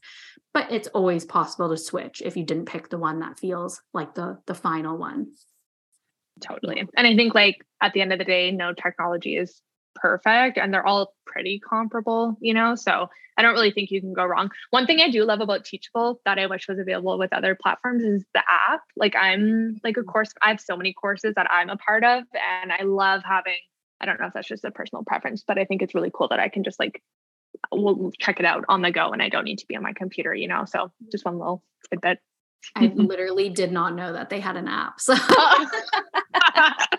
but 0.53 0.71
it's 0.71 0.87
always 0.89 1.25
possible 1.25 1.69
to 1.69 1.77
switch 1.77 2.21
if 2.23 2.35
you 2.35 2.43
didn't 2.43 2.65
pick 2.65 2.89
the 2.89 2.97
one 2.97 3.19
that 3.19 3.39
feels 3.39 3.81
like 3.93 4.13
the 4.15 4.37
the 4.45 4.55
final 4.55 4.97
one. 4.97 5.27
Totally 6.39 6.79
and 6.95 7.05
i 7.05 7.15
think 7.15 7.35
like 7.35 7.57
at 7.81 7.93
the 7.93 8.01
end 8.01 8.13
of 8.13 8.19
the 8.19 8.25
day 8.25 8.51
no 8.51 8.73
technology 8.73 9.35
is 9.35 9.61
perfect 9.95 10.57
and 10.57 10.73
they're 10.73 10.85
all 10.85 11.13
pretty 11.25 11.59
comparable, 11.59 12.37
you 12.41 12.53
know? 12.53 12.75
So 12.75 13.09
I 13.37 13.41
don't 13.41 13.53
really 13.53 13.71
think 13.71 13.91
you 13.91 14.01
can 14.01 14.13
go 14.13 14.25
wrong. 14.25 14.49
One 14.69 14.85
thing 14.85 14.99
I 15.01 15.09
do 15.09 15.23
love 15.23 15.41
about 15.41 15.65
Teachable 15.65 16.21
that 16.25 16.37
I 16.37 16.47
wish 16.47 16.67
was 16.67 16.79
available 16.79 17.17
with 17.17 17.33
other 17.33 17.57
platforms 17.59 18.03
is 18.03 18.23
the 18.33 18.43
app. 18.69 18.81
Like 18.95 19.15
I'm 19.15 19.79
like 19.83 19.97
a 19.97 20.01
mm-hmm. 20.01 20.09
course, 20.09 20.33
I 20.41 20.49
have 20.49 20.61
so 20.61 20.75
many 20.75 20.93
courses 20.93 21.33
that 21.35 21.49
I'm 21.49 21.69
a 21.69 21.77
part 21.77 22.03
of 22.03 22.23
and 22.61 22.71
I 22.71 22.83
love 22.83 23.21
having, 23.23 23.57
I 23.99 24.05
don't 24.05 24.19
know 24.19 24.27
if 24.27 24.33
that's 24.33 24.47
just 24.47 24.65
a 24.65 24.71
personal 24.71 25.03
preference, 25.03 25.43
but 25.45 25.57
I 25.57 25.65
think 25.65 25.81
it's 25.81 25.95
really 25.95 26.11
cool 26.13 26.27
that 26.29 26.39
I 26.39 26.49
can 26.49 26.63
just 26.63 26.79
like 26.79 27.01
we'll 27.71 28.11
check 28.19 28.39
it 28.39 28.45
out 28.45 28.65
on 28.69 28.81
the 28.81 28.91
go 28.91 29.11
and 29.11 29.21
I 29.21 29.29
don't 29.29 29.43
need 29.43 29.59
to 29.59 29.65
be 29.67 29.75
on 29.75 29.83
my 29.83 29.93
computer, 29.93 30.33
you 30.33 30.47
know? 30.47 30.65
So 30.65 30.91
just 31.11 31.25
one 31.25 31.37
little 31.37 31.63
tidbit. 31.89 32.19
I 32.75 32.91
literally 32.95 33.49
did 33.49 33.71
not 33.71 33.95
know 33.95 34.13
that 34.13 34.29
they 34.29 34.39
had 34.39 34.55
an 34.55 34.67
app. 34.67 34.99
So 34.99 35.15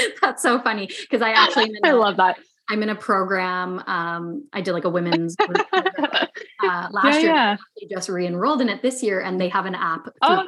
That's 0.22 0.42
so 0.42 0.60
funny 0.60 0.86
because 0.86 1.22
I 1.22 1.30
actually 1.30 1.72
I 1.84 1.92
love 1.92 2.16
that. 2.16 2.38
I'm 2.70 2.82
in 2.82 2.90
a 2.90 2.94
program. 2.94 3.82
Um, 3.86 4.46
I 4.52 4.60
did 4.60 4.72
like 4.72 4.84
a 4.84 4.90
women's 4.90 5.36
group 5.36 5.66
uh, 5.72 6.88
last 6.90 6.94
yeah, 7.04 7.18
year. 7.18 7.58
Yeah. 7.76 7.88
just 7.90 8.10
re-enrolled 8.10 8.60
in 8.60 8.68
it 8.68 8.82
this 8.82 9.02
year, 9.02 9.20
and 9.20 9.40
they 9.40 9.48
have 9.48 9.64
an 9.64 9.74
app. 9.74 10.06
Oh, 10.20 10.46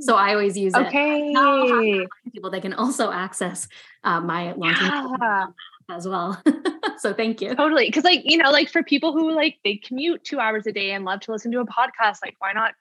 so 0.00 0.16
I 0.16 0.32
always 0.32 0.56
use 0.56 0.74
it. 0.74 0.86
Okay. 0.86 2.04
People 2.32 2.50
they 2.50 2.60
can 2.60 2.72
also 2.72 3.12
access 3.12 3.68
uh, 4.02 4.20
my 4.20 4.52
launching 4.54 4.88
yeah. 4.88 5.46
as 5.88 6.08
well. 6.08 6.42
so 6.98 7.14
thank 7.14 7.40
you. 7.40 7.54
Totally, 7.54 7.86
because 7.86 8.02
like 8.02 8.22
you 8.24 8.36
know, 8.36 8.50
like 8.50 8.68
for 8.68 8.82
people 8.82 9.12
who 9.12 9.32
like 9.32 9.58
they 9.62 9.76
commute 9.76 10.24
two 10.24 10.40
hours 10.40 10.66
a 10.66 10.72
day 10.72 10.90
and 10.90 11.04
love 11.04 11.20
to 11.20 11.32
listen 11.32 11.52
to 11.52 11.60
a 11.60 11.66
podcast, 11.66 12.18
like 12.24 12.34
why 12.40 12.52
not 12.52 12.72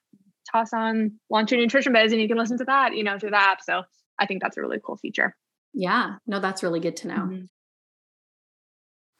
toss 0.52 0.74
on 0.74 1.12
launch 1.30 1.52
your 1.52 1.62
nutrition 1.62 1.94
biz 1.94 2.12
and 2.12 2.22
you 2.22 2.28
can 2.28 2.38
listen 2.38 2.58
to 2.58 2.65
that, 2.65 2.96
you 2.96 3.04
know, 3.04 3.20
through 3.20 3.32
the 3.32 3.39
app. 3.42 3.62
So 3.62 3.84
I 4.18 4.26
think 4.26 4.42
that's 4.42 4.58
a 4.58 4.62
really 4.62 4.80
cool 4.84 4.98
feature. 4.98 5.36
Yeah, 5.80 6.15
no, 6.28 6.42
that's 6.42 6.62
really 6.62 6.82
good 6.82 6.98
to 6.98 7.08
know. 7.08 7.15
Mm-hmm. 7.15 7.46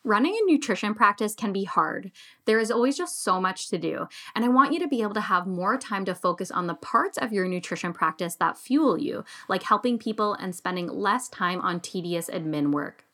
Running 0.04 0.34
a 0.34 0.52
nutrition 0.52 0.94
practice 0.94 1.34
can 1.34 1.54
be 1.54 1.64
hard. 1.64 2.12
There 2.44 2.60
is 2.60 2.70
always 2.70 2.98
just 2.98 3.24
so 3.24 3.40
much 3.40 3.70
to 3.70 3.78
do. 3.78 4.08
And 4.36 4.44
I 4.44 4.50
want 4.50 4.74
you 4.74 4.80
to 4.80 4.88
be 4.88 5.02
able 5.02 5.14
to 5.14 5.22
have 5.22 5.48
more 5.48 5.78
time 5.78 6.04
to 6.04 6.14
focus 6.14 6.52
on 6.52 6.68
the 6.68 6.74
parts 6.74 7.18
of 7.18 7.32
your 7.32 7.48
nutrition 7.48 7.94
practice 7.94 8.36
that 8.36 8.58
fuel 8.58 8.98
you, 8.98 9.24
like 9.48 9.64
helping 9.64 9.98
people 9.98 10.34
and 10.34 10.54
spending 10.54 10.88
less 10.88 11.30
time 11.30 11.62
on 11.62 11.80
tedious 11.80 12.30
admin 12.30 12.74
work. 12.74 13.06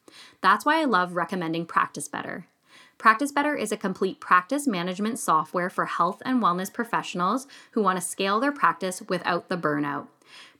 That's 0.41 0.65
why 0.65 0.81
I 0.81 0.85
love 0.85 1.13
recommending 1.13 1.67
Practice 1.67 2.07
Better. 2.07 2.47
Practice 2.97 3.31
Better 3.31 3.55
is 3.55 3.71
a 3.71 3.77
complete 3.77 4.19
practice 4.19 4.65
management 4.65 5.19
software 5.19 5.69
for 5.69 5.85
health 5.85 6.23
and 6.25 6.41
wellness 6.41 6.73
professionals 6.73 7.45
who 7.71 7.83
want 7.83 7.99
to 7.99 8.05
scale 8.05 8.39
their 8.39 8.51
practice 8.51 9.03
without 9.07 9.49
the 9.49 9.57
burnout. 9.57 10.07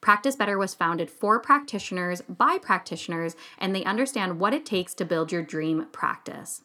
Practice 0.01 0.35
Better 0.35 0.57
was 0.57 0.73
founded 0.73 1.09
for 1.09 1.39
practitioners 1.39 2.21
by 2.21 2.57
practitioners, 2.61 3.35
and 3.57 3.75
they 3.75 3.83
understand 3.83 4.39
what 4.39 4.53
it 4.53 4.65
takes 4.65 4.93
to 4.95 5.05
build 5.05 5.31
your 5.31 5.41
dream 5.41 5.87
practice. 5.91 6.61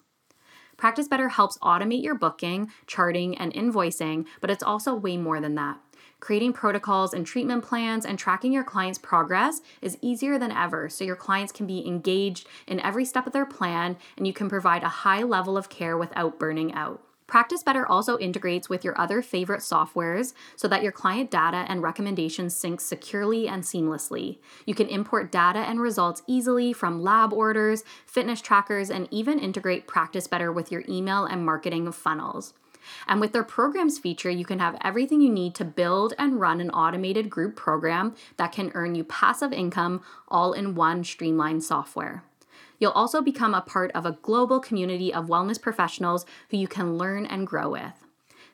Practice 0.77 1.09
Better 1.09 1.29
helps 1.29 1.59
automate 1.59 2.03
your 2.03 2.15
booking, 2.15 2.71
charting, 2.87 3.37
and 3.37 3.53
invoicing, 3.53 4.27
but 4.41 4.51
it's 4.51 4.63
also 4.63 4.95
way 4.95 5.17
more 5.17 5.41
than 5.41 5.55
that. 5.57 5.79
creating 6.21 6.53
protocols 6.53 7.13
and 7.15 7.27
treatment 7.27 7.65
plans 7.65 8.05
and 8.05 8.19
tracking 8.19 8.53
your 8.53 8.65
clients' 8.65 8.99
progress 8.99 9.61
is 9.83 9.99
easier 10.01 10.39
than 10.39 10.53
ever 10.53 10.89
so 10.89 11.05
your 11.05 11.17
clients 11.17 11.53
can 11.53 11.67
be 11.67 11.87
engaged 11.87 12.47
in 12.67 12.79
every 12.81 13.05
step 13.05 13.27
of 13.27 13.33
their 13.33 13.47
plan 13.47 13.97
and 14.17 14.27
you 14.27 14.33
can 14.33 14.49
provide 14.49 14.83
a 14.83 14.89
high 14.89 15.23
level 15.23 15.57
of 15.57 15.69
care 15.69 15.97
without 15.97 16.39
burning 16.39 16.73
out. 16.75 17.03
Practice 17.31 17.63
Better 17.63 17.87
also 17.87 18.19
integrates 18.19 18.69
with 18.69 18.85
your 18.85 19.01
other 19.01 19.23
favorite 19.23 19.61
softwares 19.61 20.35
so 20.57 20.67
that 20.67 20.83
your 20.83 20.91
client 20.91 21.31
data 21.31 21.65
and 21.69 21.81
recommendations 21.81 22.57
sync 22.57 22.81
securely 22.81 23.47
and 23.47 23.63
seamlessly. 23.63 24.39
You 24.67 24.75
can 24.75 24.89
import 24.89 25.31
data 25.31 25.61
and 25.61 25.81
results 25.81 26.25
easily 26.27 26.73
from 26.73 27.05
lab 27.05 27.33
orders, 27.33 27.85
fitness 28.05 28.41
trackers, 28.41 28.91
and 28.91 29.07
even 29.13 29.39
integrate 29.39 29.87
Practice 29.87 30.27
Better 30.27 30.51
with 30.51 30.73
your 30.73 30.83
email 30.89 31.25
and 31.25 31.47
marketing 31.47 31.93
funnels. 31.93 32.53
And 33.07 33.21
with 33.21 33.33
their 33.33 33.45
programs 33.45 34.01
feature, 34.01 34.31
you 34.31 34.45
can 34.45 34.59
have 34.59 34.77
everything 34.83 35.21
you 35.21 35.31
need 35.31 35.55
to 35.55 35.65
build 35.65 36.15
and 36.19 36.41
run 36.41 36.61
an 36.61 36.71
automated 36.71 37.31
group 37.31 37.55
program 37.55 38.17
that 38.39 38.51
can 38.51 38.73
earn 38.75 38.97
you 38.97 39.05
passive 39.05 39.53
income 39.53 40.03
all 40.27 40.53
in 40.53 40.75
one 40.75 41.05
streamlined 41.05 41.63
software. 41.63 42.25
You'll 42.81 42.91
also 42.93 43.23
become 43.23 43.55
a 43.55 43.61
part 43.61 43.93
of 43.93 44.05
a 44.05 44.19
global 44.23 44.59
community 44.59 45.15
of 45.15 45.27
wellness 45.27 45.61
professionals 45.61 46.27
who 46.51 46.57
you 46.57 46.67
can 46.67 46.99
learn 46.99 47.27
and 47.27 47.47
grow 47.47 47.71
with. 47.71 47.93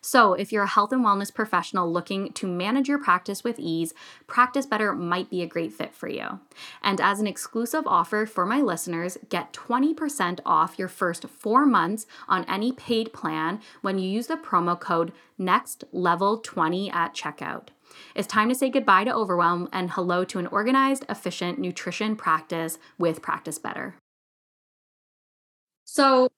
So, 0.00 0.34
if 0.34 0.52
you're 0.52 0.62
a 0.62 0.68
health 0.68 0.92
and 0.92 1.04
wellness 1.04 1.34
professional 1.34 1.90
looking 1.90 2.32
to 2.34 2.46
manage 2.46 2.86
your 2.86 2.98
practice 2.98 3.42
with 3.42 3.58
ease, 3.58 3.92
Practice 4.28 4.64
Better 4.64 4.92
might 4.94 5.30
be 5.30 5.42
a 5.42 5.48
great 5.48 5.72
fit 5.72 5.94
for 5.94 6.06
you. 6.06 6.38
And 6.80 7.00
as 7.00 7.18
an 7.18 7.26
exclusive 7.26 7.84
offer 7.86 8.24
for 8.24 8.46
my 8.46 8.60
listeners, 8.60 9.18
get 9.28 9.52
20% 9.52 10.38
off 10.46 10.78
your 10.78 10.86
first 10.86 11.28
four 11.28 11.66
months 11.66 12.06
on 12.28 12.44
any 12.44 12.70
paid 12.70 13.12
plan 13.12 13.60
when 13.82 13.98
you 13.98 14.08
use 14.08 14.28
the 14.28 14.36
promo 14.36 14.78
code 14.78 15.12
NEXTLEVEL20 15.40 16.94
at 16.94 17.12
checkout. 17.12 17.70
It's 18.14 18.28
time 18.28 18.48
to 18.48 18.54
say 18.54 18.70
goodbye 18.70 19.04
to 19.04 19.14
overwhelm 19.14 19.68
and 19.72 19.90
hello 19.90 20.24
to 20.26 20.38
an 20.38 20.46
organized, 20.46 21.04
efficient 21.08 21.58
nutrition 21.58 22.14
practice 22.14 22.78
with 22.96 23.22
Practice 23.22 23.58
Better. 23.58 23.96
So, 25.86 26.28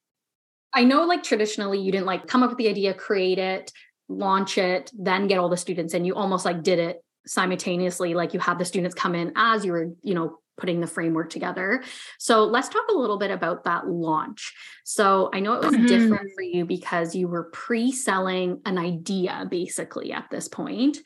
I 0.72 0.84
know 0.84 1.04
like 1.06 1.22
traditionally 1.22 1.80
you 1.80 1.90
didn't 1.90 2.06
like 2.06 2.26
come 2.26 2.42
up 2.42 2.50
with 2.50 2.58
the 2.58 2.68
idea, 2.68 2.94
create 2.94 3.38
it, 3.38 3.72
launch 4.08 4.58
it, 4.58 4.92
then 4.96 5.26
get 5.26 5.38
all 5.38 5.48
the 5.48 5.56
students 5.56 5.94
and 5.94 6.06
you 6.06 6.14
almost 6.14 6.44
like 6.44 6.62
did 6.62 6.78
it 6.78 7.02
simultaneously 7.26 8.14
like 8.14 8.34
you 8.34 8.40
had 8.40 8.58
the 8.58 8.64
students 8.64 8.94
come 8.94 9.14
in 9.14 9.32
as 9.34 9.64
you 9.64 9.72
were, 9.72 9.90
you 10.02 10.14
know, 10.14 10.38
putting 10.58 10.80
the 10.80 10.86
framework 10.86 11.30
together. 11.30 11.82
So 12.18 12.44
let's 12.44 12.68
talk 12.68 12.84
a 12.90 12.94
little 12.94 13.18
bit 13.18 13.30
about 13.30 13.64
that 13.64 13.88
launch. 13.88 14.52
So 14.84 15.30
I 15.32 15.40
know 15.40 15.54
it 15.54 15.64
was 15.64 15.74
mm-hmm. 15.74 15.86
different 15.86 16.30
for 16.34 16.42
you 16.42 16.64
because 16.66 17.14
you 17.14 17.28
were 17.28 17.44
pre-selling 17.44 18.60
an 18.66 18.76
idea 18.76 19.46
basically 19.48 20.12
at 20.12 20.28
this 20.30 20.48
point. 20.48 20.98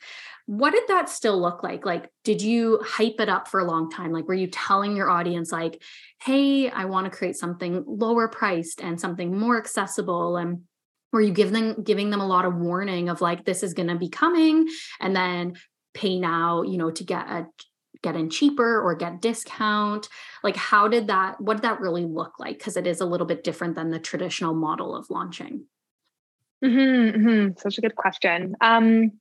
What 0.45 0.71
did 0.71 0.83
that 0.89 1.07
still 1.07 1.39
look 1.39 1.63
like? 1.63 1.85
Like, 1.85 2.09
did 2.23 2.41
you 2.41 2.81
hype 2.83 3.19
it 3.19 3.29
up 3.29 3.47
for 3.47 3.59
a 3.59 3.65
long 3.65 3.89
time? 3.89 4.11
Like, 4.11 4.27
were 4.27 4.33
you 4.33 4.47
telling 4.47 4.95
your 4.95 5.09
audience, 5.09 5.51
like, 5.51 5.81
hey, 6.21 6.69
I 6.69 6.85
want 6.85 7.05
to 7.05 7.17
create 7.17 7.37
something 7.37 7.83
lower 7.87 8.27
priced 8.27 8.81
and 8.81 8.99
something 8.99 9.37
more 9.37 9.57
accessible? 9.57 10.35
And 10.35 10.63
were 11.13 11.21
you 11.21 11.31
giving 11.31 11.53
them 11.53 11.83
giving 11.83 12.09
them 12.09 12.21
a 12.21 12.27
lot 12.27 12.45
of 12.45 12.55
warning 12.55 13.07
of 13.07 13.21
like 13.21 13.45
this 13.45 13.63
is 13.63 13.73
going 13.73 13.87
to 13.87 13.95
be 13.95 14.09
coming 14.09 14.67
and 14.99 15.15
then 15.15 15.53
pay 15.93 16.19
now, 16.19 16.63
you 16.63 16.77
know, 16.77 16.91
to 16.91 17.03
get 17.03 17.29
a 17.29 17.47
get 18.03 18.15
in 18.15 18.29
cheaper 18.29 18.81
or 18.81 18.93
get 18.93 19.21
discount 19.21 20.09
like 20.43 20.57
how 20.57 20.87
did 20.87 21.07
that 21.07 21.39
what 21.39 21.55
did 21.55 21.63
that 21.63 21.79
really 21.79 22.05
look 22.05 22.37
like 22.37 22.57
because 22.57 22.77
it 22.77 22.85
is 22.85 22.99
a 22.99 23.05
little 23.05 23.25
bit 23.25 23.43
different 23.43 23.75
than 23.75 23.89
the 23.89 23.99
traditional 23.99 24.53
model 24.53 24.95
of 24.95 25.09
launching 25.09 25.63
mm-hmm, 26.63 27.17
mm-hmm. 27.17 27.57
such 27.57 27.77
a 27.77 27.81
good 27.81 27.95
question 27.95 28.55
um 28.59 29.11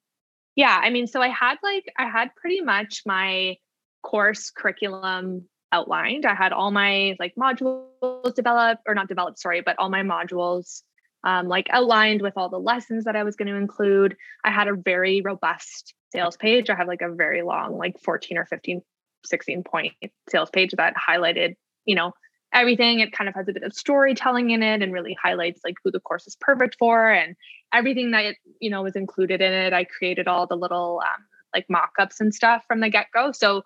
yeah 0.57 0.79
i 0.83 0.91
mean 0.91 1.07
so 1.07 1.21
i 1.21 1.29
had 1.29 1.57
like 1.63 1.85
i 1.99 2.07
had 2.09 2.35
pretty 2.37 2.61
much 2.61 3.03
my 3.07 3.57
course 4.03 4.51
curriculum 4.51 5.47
outlined. 5.73 6.27
I 6.27 6.35
had 6.35 6.53
all 6.53 6.71
my 6.71 7.17
like 7.19 7.35
modules 7.35 8.35
developed 8.35 8.83
or 8.87 8.95
not 8.95 9.09
developed 9.09 9.39
sorry 9.39 9.63
but 9.63 9.79
all 9.79 9.89
my 9.89 10.03
modules 10.03 10.83
um, 11.25 11.49
like 11.49 11.69
outlined 11.71 12.21
with 12.21 12.35
all 12.37 12.49
the 12.49 12.59
lessons 12.59 13.05
that 13.05 13.17
i 13.17 13.23
was 13.23 13.37
going 13.37 13.49
to 13.49 13.55
include. 13.55 14.17
I 14.45 14.51
had 14.51 14.69
a 14.69 14.75
very 14.75 15.23
robust 15.23 15.95
sales 16.13 16.37
page. 16.37 16.69
I 16.69 16.75
have 16.75 16.89
like 16.89 17.01
a 17.01 17.15
very 17.15 17.43
long 17.43 17.79
like 17.79 17.99
14 18.01 18.39
or 18.39 18.47
15 18.47 18.83
16 19.25 19.63
point 19.63 19.95
sales 20.29 20.51
page 20.51 20.73
that 20.77 20.95
highlighted 20.97 21.55
you 21.85 21.95
know 21.95 22.13
everything. 22.53 23.01
It 23.01 23.13
kind 23.13 23.29
of 23.29 23.35
has 23.35 23.49
a 23.49 23.53
bit 23.53 23.63
of 23.63 23.73
storytelling 23.73 24.51
in 24.51 24.63
it 24.63 24.83
and 24.83 24.93
really 24.93 25.17
highlights 25.21 25.61
like 25.65 25.77
who 25.83 25.91
the 25.91 26.01
course 26.01 26.27
is 26.27 26.37
perfect 26.41 26.77
for 26.79 27.11
and 27.11 27.37
everything 27.73 28.11
that 28.13 28.37
you 28.61 28.71
know 28.71 28.83
was 28.83 28.97
included 28.97 29.41
in 29.41 29.53
it. 29.53 29.73
I 29.73 29.85
created 29.85 30.29
all 30.29 30.47
the 30.47 30.57
little 30.57 31.03
um, 31.03 31.25
like 31.55 31.67
mock-ups 31.69 32.21
and 32.21 32.35
stuff 32.35 32.65
from 32.67 32.81
the 32.81 32.89
get-go. 32.89 33.33
So 33.33 33.63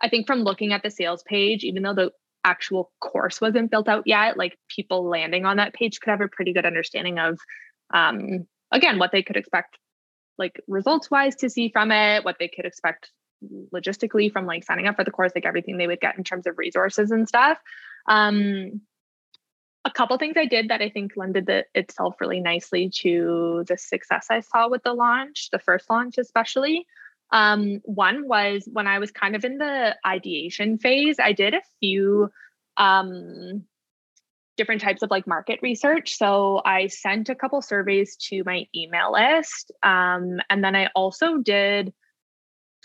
I 0.00 0.08
think 0.08 0.26
from 0.26 0.40
looking 0.40 0.72
at 0.72 0.82
the 0.82 0.90
sales 0.90 1.22
page, 1.22 1.64
even 1.64 1.82
though 1.82 1.94
the 1.94 2.12
actual 2.44 2.90
course 3.00 3.40
wasn't 3.40 3.70
built 3.70 3.88
out 3.88 4.04
yet, 4.06 4.36
like 4.36 4.58
people 4.68 5.08
landing 5.08 5.44
on 5.44 5.58
that 5.58 5.74
page 5.74 6.00
could 6.00 6.10
have 6.10 6.22
a 6.22 6.28
pretty 6.28 6.52
good 6.52 6.66
understanding 6.66 7.18
of 7.18 7.38
um, 7.92 8.46
again 8.72 8.98
what 8.98 9.12
they 9.12 9.22
could 9.22 9.36
expect 9.36 9.78
like 10.38 10.60
results 10.66 11.10
wise 11.10 11.36
to 11.36 11.50
see 11.50 11.68
from 11.70 11.92
it, 11.92 12.24
what 12.24 12.36
they 12.38 12.48
could 12.48 12.64
expect 12.64 13.10
logistically 13.72 14.32
from 14.32 14.46
like 14.46 14.64
signing 14.64 14.86
up 14.86 14.96
for 14.96 15.04
the 15.04 15.10
course, 15.10 15.32
like 15.34 15.46
everything 15.46 15.76
they 15.76 15.86
would 15.86 16.00
get 16.00 16.16
in 16.16 16.24
terms 16.24 16.46
of 16.46 16.58
resources 16.58 17.10
and 17.10 17.28
stuff. 17.28 17.58
Um, 18.06 18.80
a 19.84 19.90
couple 19.90 20.16
things 20.18 20.36
I 20.36 20.44
did 20.44 20.68
that 20.68 20.82
I 20.82 20.90
think 20.90 21.12
lended 21.16 21.46
the, 21.46 21.64
itself 21.74 22.16
really 22.20 22.40
nicely 22.40 22.90
to 22.96 23.64
the 23.66 23.78
success 23.78 24.26
I 24.30 24.40
saw 24.40 24.68
with 24.68 24.82
the 24.82 24.92
launch, 24.92 25.48
the 25.50 25.58
first 25.58 25.88
launch 25.88 26.18
especially. 26.18 26.86
Um, 27.32 27.80
one 27.84 28.28
was 28.28 28.68
when 28.70 28.86
I 28.86 28.98
was 28.98 29.10
kind 29.10 29.36
of 29.36 29.44
in 29.44 29.58
the 29.58 29.96
ideation 30.06 30.78
phase, 30.78 31.16
I 31.18 31.32
did 31.32 31.54
a 31.54 31.62
few 31.78 32.30
um, 32.76 33.64
different 34.56 34.82
types 34.82 35.02
of 35.02 35.10
like 35.10 35.26
market 35.26 35.60
research. 35.62 36.16
So 36.16 36.60
I 36.64 36.88
sent 36.88 37.28
a 37.28 37.34
couple 37.34 37.62
surveys 37.62 38.16
to 38.28 38.42
my 38.44 38.66
email 38.74 39.12
list. 39.12 39.72
Um, 39.82 40.40
and 40.50 40.62
then 40.62 40.76
I 40.76 40.88
also 40.94 41.38
did 41.38 41.94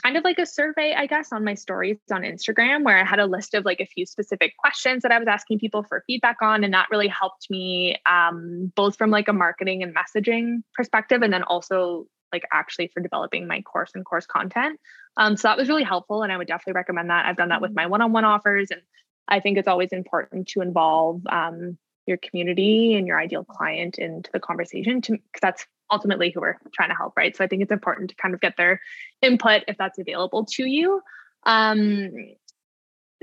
kind 0.04 0.18
of 0.18 0.24
like 0.24 0.40
a 0.40 0.46
survey, 0.46 0.94
I 0.96 1.08
guess, 1.08 1.32
on 1.32 1.44
my 1.44 1.54
stories 1.54 1.98
on 2.12 2.22
Instagram 2.22 2.84
where 2.84 3.00
I 3.00 3.06
had 3.06 3.20
a 3.20 3.26
list 3.26 3.54
of 3.54 3.66
like 3.66 3.80
a 3.80 3.86
few 3.86 4.06
specific 4.06 4.56
questions 4.58 5.04
that 5.04 5.12
I 5.12 5.20
was 5.20 5.28
asking 5.28 5.60
people 5.60 5.84
for 5.84 6.04
feedback 6.06 6.38
on. 6.42 6.64
And 6.64 6.74
that 6.74 6.88
really 6.92 7.08
helped 7.08 7.48
me 7.50 7.98
um, 8.06 8.72
both 8.76 8.98
from 8.98 9.10
like 9.10 9.28
a 9.28 9.34
marketing 9.34 9.84
and 9.84 9.96
messaging 9.96 10.64
perspective, 10.74 11.22
and 11.22 11.32
then 11.32 11.44
also 11.44 12.08
like 12.32 12.44
actually 12.52 12.92
for 12.94 13.02
developing 13.02 13.48
my 13.48 13.62
course 13.62 13.92
and 13.96 14.04
course 14.04 14.26
content. 14.26 14.80
Um, 15.18 15.38
so 15.38 15.48
that 15.48 15.58
was 15.58 15.70
really 15.70 15.84
helpful. 15.84 16.24
And 16.24 16.32
I 16.32 16.38
would 16.38 16.48
definitely 16.48 16.74
recommend 16.74 17.10
that. 17.10 17.26
I've 17.26 17.38
done 17.38 17.50
that 17.50 17.62
with 17.62 17.72
mm-hmm. 17.72 17.76
my 17.76 17.88
one 17.88 18.02
on 18.02 18.12
one 18.12 18.26
offers. 18.26 18.72
And 18.72 18.82
I 19.28 19.40
think 19.40 19.58
it's 19.58 19.68
always 19.68 19.92
important 19.92 20.50
to 20.50 20.62
involve 20.62 21.22
um, 21.28 21.78
your 22.06 22.18
community 22.18 22.96
and 22.96 23.08
your 23.08 23.20
ideal 23.20 23.44
client 23.44 23.98
into 23.98 24.30
the 24.32 24.40
conversation 24.40 25.02
to 25.02 25.14
because 25.14 25.42
that's 25.42 25.66
ultimately 25.92 26.32
who 26.32 26.42
we're 26.42 26.58
trying 26.74 26.90
to 26.90 26.96
help, 26.96 27.14
right? 27.16 27.36
So 27.36 27.44
I 27.44 27.48
think 27.48 27.62
it's 27.62 27.72
important 27.72 28.10
to 28.10 28.16
kind 28.16 28.34
of 28.34 28.42
get 28.42 28.58
their 28.58 28.82
input 29.22 29.64
if 29.68 29.78
that's 29.78 30.00
available 30.00 30.46
to 30.52 30.66
you. 30.66 31.02
Um, 31.46 32.12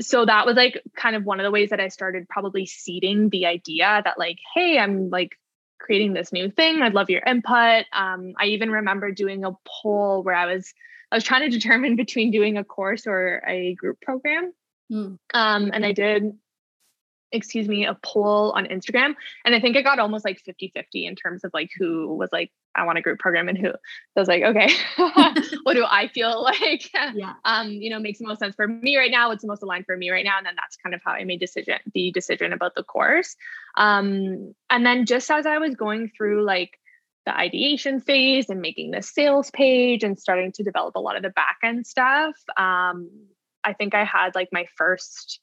so 0.00 0.24
that 0.24 0.46
was 0.46 0.56
like 0.56 0.82
kind 0.96 1.16
of 1.16 1.24
one 1.24 1.40
of 1.40 1.44
the 1.44 1.50
ways 1.50 1.70
that 1.70 1.80
I 1.80 1.88
started 1.88 2.28
probably 2.28 2.66
seeding 2.66 3.28
the 3.28 3.46
idea 3.46 4.00
that 4.04 4.18
like, 4.18 4.38
hey, 4.54 4.78
I'm 4.78 5.10
like 5.10 5.30
creating 5.78 6.12
this 6.12 6.32
new 6.32 6.50
thing. 6.50 6.80
I'd 6.82 6.94
love 6.94 7.10
your 7.10 7.22
input. 7.22 7.84
Um, 7.92 8.32
I 8.38 8.46
even 8.46 8.70
remember 8.70 9.10
doing 9.10 9.44
a 9.44 9.52
poll 9.66 10.22
where 10.22 10.34
I 10.34 10.46
was 10.46 10.72
I 11.10 11.16
was 11.16 11.24
trying 11.24 11.50
to 11.50 11.56
determine 11.58 11.96
between 11.96 12.30
doing 12.30 12.56
a 12.56 12.64
course 12.64 13.06
or 13.06 13.42
a 13.46 13.74
group 13.74 14.00
program. 14.00 14.52
Mm. 14.90 15.18
Um, 15.34 15.70
and 15.72 15.84
I 15.84 15.92
did 15.92 16.32
excuse 17.32 17.68
me, 17.68 17.86
a 17.86 17.94
poll 18.02 18.52
on 18.52 18.66
Instagram. 18.66 19.14
And 19.44 19.54
I 19.54 19.60
think 19.60 19.76
it 19.76 19.82
got 19.82 19.98
almost 19.98 20.24
like 20.24 20.40
50 20.40 20.72
50 20.74 21.06
in 21.06 21.16
terms 21.16 21.44
of 21.44 21.50
like 21.54 21.70
who 21.76 22.14
was 22.14 22.30
like, 22.32 22.50
I 22.74 22.84
want 22.84 22.98
a 22.98 23.02
group 23.02 23.18
program 23.18 23.48
and 23.48 23.58
who. 23.58 23.68
So 23.68 23.76
I 24.16 24.20
was 24.20 24.28
like, 24.28 24.42
okay, 24.42 24.68
what 25.62 25.74
do 25.74 25.84
I 25.88 26.08
feel 26.08 26.42
like, 26.42 26.90
yeah. 26.92 27.34
um, 27.44 27.70
you 27.70 27.90
know, 27.90 27.98
makes 27.98 28.18
the 28.18 28.26
most 28.26 28.38
sense 28.38 28.54
for 28.54 28.66
me 28.66 28.96
right 28.96 29.10
now? 29.10 29.28
What's 29.28 29.42
the 29.42 29.48
most 29.48 29.62
aligned 29.62 29.86
for 29.86 29.96
me 29.96 30.10
right 30.10 30.24
now? 30.24 30.38
And 30.38 30.46
then 30.46 30.54
that's 30.56 30.76
kind 30.76 30.94
of 30.94 31.00
how 31.04 31.12
I 31.12 31.24
made 31.24 31.40
decision, 31.40 31.78
the 31.94 32.10
decision 32.12 32.52
about 32.52 32.74
the 32.74 32.84
course. 32.84 33.36
Um, 33.76 34.54
and 34.70 34.84
then 34.84 35.06
just 35.06 35.30
as 35.30 35.46
I 35.46 35.58
was 35.58 35.74
going 35.74 36.10
through 36.16 36.44
like 36.44 36.78
the 37.24 37.36
ideation 37.36 38.00
phase 38.00 38.48
and 38.48 38.60
making 38.60 38.90
the 38.90 39.02
sales 39.02 39.50
page 39.50 40.02
and 40.02 40.18
starting 40.18 40.52
to 40.52 40.62
develop 40.62 40.96
a 40.96 41.00
lot 41.00 41.16
of 41.16 41.22
the 41.22 41.30
back 41.30 41.58
end 41.62 41.86
stuff, 41.86 42.34
um, 42.56 43.10
I 43.64 43.72
think 43.72 43.94
I 43.94 44.04
had 44.04 44.34
like 44.34 44.48
my 44.52 44.66
first 44.76 45.40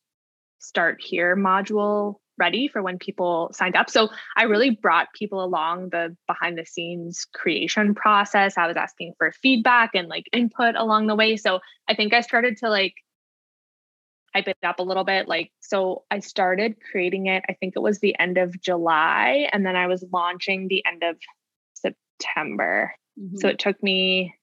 start 0.59 0.97
here 1.01 1.35
module 1.35 2.15
ready 2.37 2.69
for 2.69 2.81
when 2.81 2.97
people 2.97 3.51
signed 3.53 3.75
up. 3.75 3.89
So 3.89 4.09
I 4.37 4.43
really 4.43 4.69
brought 4.69 5.13
people 5.13 5.43
along 5.43 5.89
the 5.89 6.15
behind 6.25 6.57
the 6.57 6.65
scenes 6.65 7.27
creation 7.33 7.93
process. 7.93 8.57
I 8.57 8.65
was 8.65 8.77
asking 8.77 9.13
for 9.17 9.33
feedback 9.43 9.91
and 9.93 10.07
like 10.07 10.25
input 10.31 10.75
along 10.75 11.07
the 11.07 11.15
way. 11.15 11.35
So 11.35 11.59
I 11.87 11.95
think 11.95 12.13
I 12.13 12.21
started 12.21 12.57
to 12.57 12.69
like 12.69 12.93
hype 14.33 14.47
it 14.47 14.57
up 14.63 14.79
a 14.79 14.83
little 14.83 15.03
bit. 15.03 15.27
Like, 15.27 15.51
so 15.59 16.03
I 16.09 16.19
started 16.19 16.75
creating 16.91 17.27
it, 17.27 17.43
I 17.49 17.53
think 17.53 17.73
it 17.75 17.81
was 17.81 17.99
the 17.99 18.17
end 18.17 18.37
of 18.37 18.59
July, 18.61 19.49
and 19.51 19.65
then 19.65 19.75
I 19.75 19.87
was 19.87 20.05
launching 20.11 20.67
the 20.67 20.83
end 20.85 21.03
of 21.03 21.17
September. 21.73 22.93
Mm-hmm. 23.19 23.37
So 23.37 23.47
it 23.47 23.59
took 23.59 23.81
me 23.83 24.35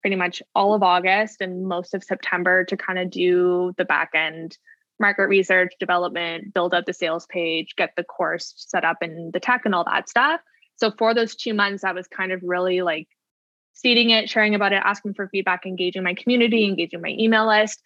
pretty 0.00 0.16
much 0.16 0.42
all 0.54 0.74
of 0.74 0.82
August 0.82 1.40
and 1.40 1.66
most 1.66 1.94
of 1.94 2.02
September 2.02 2.64
to 2.64 2.76
kind 2.76 2.98
of 2.98 3.10
do 3.10 3.72
the 3.76 3.84
back 3.84 4.10
end 4.14 4.56
market 5.00 5.26
research, 5.26 5.72
development, 5.80 6.54
build 6.54 6.74
out 6.74 6.86
the 6.86 6.92
sales 6.92 7.26
page, 7.26 7.74
get 7.76 7.90
the 7.96 8.04
course 8.04 8.54
set 8.56 8.84
up 8.84 8.98
and 9.00 9.32
the 9.32 9.40
tech 9.40 9.62
and 9.64 9.74
all 9.74 9.84
that 9.84 10.08
stuff. 10.08 10.40
So 10.76 10.92
for 10.98 11.14
those 11.14 11.34
two 11.34 11.54
months, 11.54 11.84
I 11.84 11.92
was 11.92 12.06
kind 12.06 12.32
of 12.32 12.40
really 12.42 12.82
like 12.82 13.08
seeding 13.72 14.10
it, 14.10 14.28
sharing 14.28 14.54
about 14.54 14.72
it, 14.72 14.82
asking 14.84 15.14
for 15.14 15.28
feedback, 15.28 15.66
engaging 15.66 16.02
my 16.02 16.14
community, 16.14 16.64
engaging 16.64 17.00
my 17.00 17.14
email 17.18 17.46
list. 17.46 17.82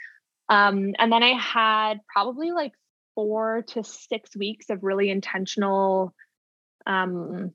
Um, 0.49 0.95
and 0.99 1.11
then 1.11 1.23
I 1.23 1.33
had 1.39 2.01
probably 2.13 2.53
like 2.53 2.73
four 3.15 3.63
to 3.69 3.83
six 3.83 4.37
weeks 4.37 4.71
of 4.71 4.83
really 4.83 5.11
intentional, 5.11 6.15
um, 6.87 7.53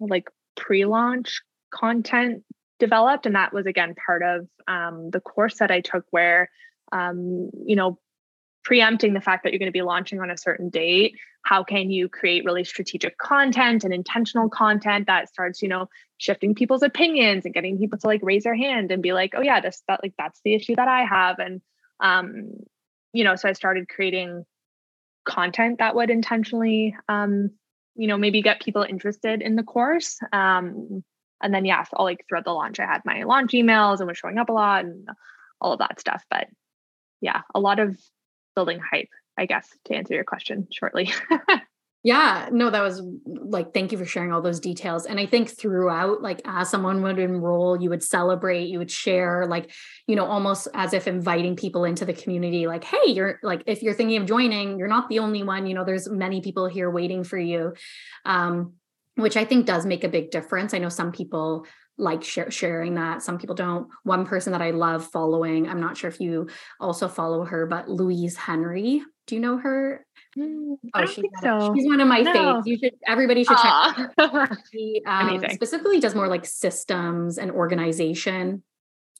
like 0.00 0.28
pre 0.56 0.84
launch 0.84 1.42
content 1.72 2.44
developed. 2.78 3.26
And 3.26 3.36
that 3.36 3.52
was 3.52 3.66
again 3.66 3.94
part 4.06 4.22
of 4.22 4.48
um, 4.68 5.10
the 5.10 5.20
course 5.20 5.58
that 5.58 5.70
I 5.70 5.80
took, 5.80 6.04
where, 6.10 6.50
um, 6.90 7.50
you 7.64 7.76
know, 7.76 7.98
preempting 8.64 9.14
the 9.14 9.20
fact 9.20 9.42
that 9.42 9.52
you're 9.52 9.58
going 9.58 9.66
to 9.66 9.72
be 9.72 9.82
launching 9.82 10.20
on 10.20 10.30
a 10.30 10.38
certain 10.38 10.68
date 10.68 11.16
how 11.44 11.64
can 11.64 11.90
you 11.90 12.08
create 12.08 12.44
really 12.44 12.64
strategic 12.64 13.18
content 13.18 13.84
and 13.84 13.92
intentional 13.92 14.48
content 14.48 15.06
that 15.06 15.28
starts 15.28 15.60
you 15.62 15.68
know 15.68 15.88
shifting 16.18 16.54
people's 16.54 16.82
opinions 16.82 17.44
and 17.44 17.54
getting 17.54 17.78
people 17.78 17.98
to 17.98 18.06
like 18.06 18.20
raise 18.22 18.44
their 18.44 18.54
hand 18.54 18.90
and 18.90 19.02
be 19.02 19.12
like 19.12 19.34
oh 19.36 19.42
yeah 19.42 19.60
this 19.60 19.82
that 19.88 20.00
like 20.02 20.14
that's 20.16 20.40
the 20.44 20.54
issue 20.54 20.76
that 20.76 20.88
i 20.88 21.04
have 21.04 21.38
and 21.38 21.60
um 22.00 22.50
you 23.12 23.24
know 23.24 23.36
so 23.36 23.48
i 23.48 23.52
started 23.52 23.88
creating 23.88 24.44
content 25.24 25.78
that 25.78 25.94
would 25.94 26.10
intentionally 26.10 26.96
um 27.08 27.50
you 27.94 28.06
know 28.06 28.16
maybe 28.16 28.42
get 28.42 28.60
people 28.60 28.82
interested 28.82 29.42
in 29.42 29.56
the 29.56 29.62
course 29.62 30.18
um 30.32 31.02
and 31.42 31.52
then 31.52 31.64
yes 31.64 31.88
all 31.92 32.04
like 32.04 32.24
throughout 32.28 32.44
the 32.44 32.52
launch 32.52 32.80
i 32.80 32.86
had 32.86 33.02
my 33.04 33.24
launch 33.24 33.52
emails 33.52 33.98
and 33.98 34.08
was 34.08 34.18
showing 34.18 34.38
up 34.38 34.48
a 34.48 34.52
lot 34.52 34.84
and 34.84 35.08
all 35.60 35.72
of 35.72 35.78
that 35.78 36.00
stuff 36.00 36.24
but 36.30 36.46
yeah 37.20 37.42
a 37.54 37.60
lot 37.60 37.78
of 37.78 37.96
building 38.54 38.80
hype 38.80 39.08
i 39.38 39.46
guess 39.46 39.68
to 39.84 39.94
answer 39.94 40.14
your 40.14 40.24
question 40.24 40.66
shortly 40.70 41.12
Yeah, 42.04 42.48
no, 42.50 42.68
that 42.68 42.82
was 42.82 43.00
like, 43.24 43.72
thank 43.72 43.92
you 43.92 43.98
for 43.98 44.04
sharing 44.04 44.32
all 44.32 44.42
those 44.42 44.58
details. 44.58 45.06
And 45.06 45.20
I 45.20 45.26
think 45.26 45.48
throughout, 45.48 46.20
like, 46.20 46.40
as 46.44 46.68
someone 46.68 47.00
would 47.02 47.20
enroll, 47.20 47.80
you 47.80 47.90
would 47.90 48.02
celebrate, 48.02 48.66
you 48.66 48.78
would 48.78 48.90
share, 48.90 49.46
like, 49.46 49.70
you 50.08 50.16
know, 50.16 50.26
almost 50.26 50.66
as 50.74 50.94
if 50.94 51.06
inviting 51.06 51.54
people 51.54 51.84
into 51.84 52.04
the 52.04 52.12
community, 52.12 52.66
like, 52.66 52.82
hey, 52.82 53.06
you're 53.06 53.38
like, 53.44 53.62
if 53.66 53.84
you're 53.84 53.94
thinking 53.94 54.16
of 54.16 54.26
joining, 54.26 54.80
you're 54.80 54.88
not 54.88 55.08
the 55.10 55.20
only 55.20 55.44
one, 55.44 55.66
you 55.66 55.74
know, 55.74 55.84
there's 55.84 56.08
many 56.08 56.40
people 56.40 56.66
here 56.66 56.90
waiting 56.90 57.22
for 57.22 57.38
you. 57.38 57.72
Um, 58.24 58.72
which 59.16 59.36
I 59.36 59.44
think 59.44 59.66
does 59.66 59.84
make 59.84 60.04
a 60.04 60.08
big 60.08 60.30
difference. 60.30 60.72
I 60.72 60.78
know 60.78 60.88
some 60.88 61.12
people 61.12 61.66
like 62.02 62.24
sh- 62.24 62.40
sharing 62.50 62.94
that. 62.96 63.22
Some 63.22 63.38
people 63.38 63.54
don't. 63.54 63.88
One 64.02 64.26
person 64.26 64.52
that 64.52 64.60
I 64.60 64.72
love 64.72 65.06
following, 65.06 65.68
I'm 65.68 65.80
not 65.80 65.96
sure 65.96 66.10
if 66.10 66.20
you 66.20 66.48
also 66.80 67.08
follow 67.08 67.44
her, 67.44 67.66
but 67.66 67.88
Louise 67.88 68.36
Henry. 68.36 69.02
Do 69.26 69.36
you 69.36 69.40
know 69.40 69.56
her? 69.58 70.04
Mm, 70.36 70.74
oh, 70.94 71.06
she's, 71.06 71.24
so. 71.40 71.72
she's 71.74 71.86
one 71.86 72.00
of 72.00 72.08
my 72.08 72.22
no. 72.22 72.32
faves. 72.32 72.66
You 72.66 72.76
should 72.76 72.94
everybody 73.06 73.44
should 73.44 73.56
Aww. 73.56 73.96
check 73.96 74.32
her. 74.32 74.58
She 74.72 75.00
um, 75.06 75.42
specifically 75.50 76.00
does 76.00 76.14
more 76.14 76.28
like 76.28 76.44
systems 76.44 77.38
and 77.38 77.50
organization. 77.52 78.64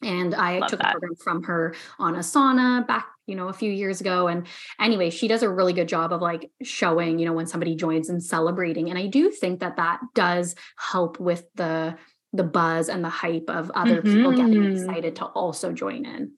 And 0.02 0.34
I 0.34 0.58
Love 0.58 0.70
took 0.70 0.80
that. 0.80 0.88
a 0.88 0.92
program 0.92 1.14
from 1.14 1.42
her 1.44 1.76
on 2.00 2.14
Asana 2.14 2.84
back, 2.86 3.06
you 3.26 3.36
know, 3.36 3.48
a 3.48 3.52
few 3.52 3.70
years 3.70 4.00
ago. 4.00 4.26
And 4.26 4.48
anyway, 4.80 5.10
she 5.10 5.28
does 5.28 5.44
a 5.44 5.48
really 5.48 5.72
good 5.72 5.86
job 5.86 6.12
of 6.12 6.20
like 6.20 6.50
showing, 6.62 7.20
you 7.20 7.26
know, 7.26 7.32
when 7.32 7.46
somebody 7.46 7.76
joins 7.76 8.08
and 8.08 8.20
celebrating. 8.20 8.90
And 8.90 8.98
I 8.98 9.06
do 9.06 9.30
think 9.30 9.60
that 9.60 9.76
that 9.76 10.00
does 10.14 10.56
help 10.76 11.20
with 11.20 11.44
the 11.54 11.96
the 12.32 12.44
buzz 12.44 12.88
and 12.88 13.04
the 13.04 13.10
hype 13.10 13.48
of 13.48 13.70
other 13.74 14.00
mm-hmm. 14.00 14.14
people 14.14 14.30
getting 14.32 14.54
mm-hmm. 14.54 14.76
excited 14.76 15.16
to 15.16 15.24
also 15.26 15.72
join 15.72 16.06
in. 16.06 16.32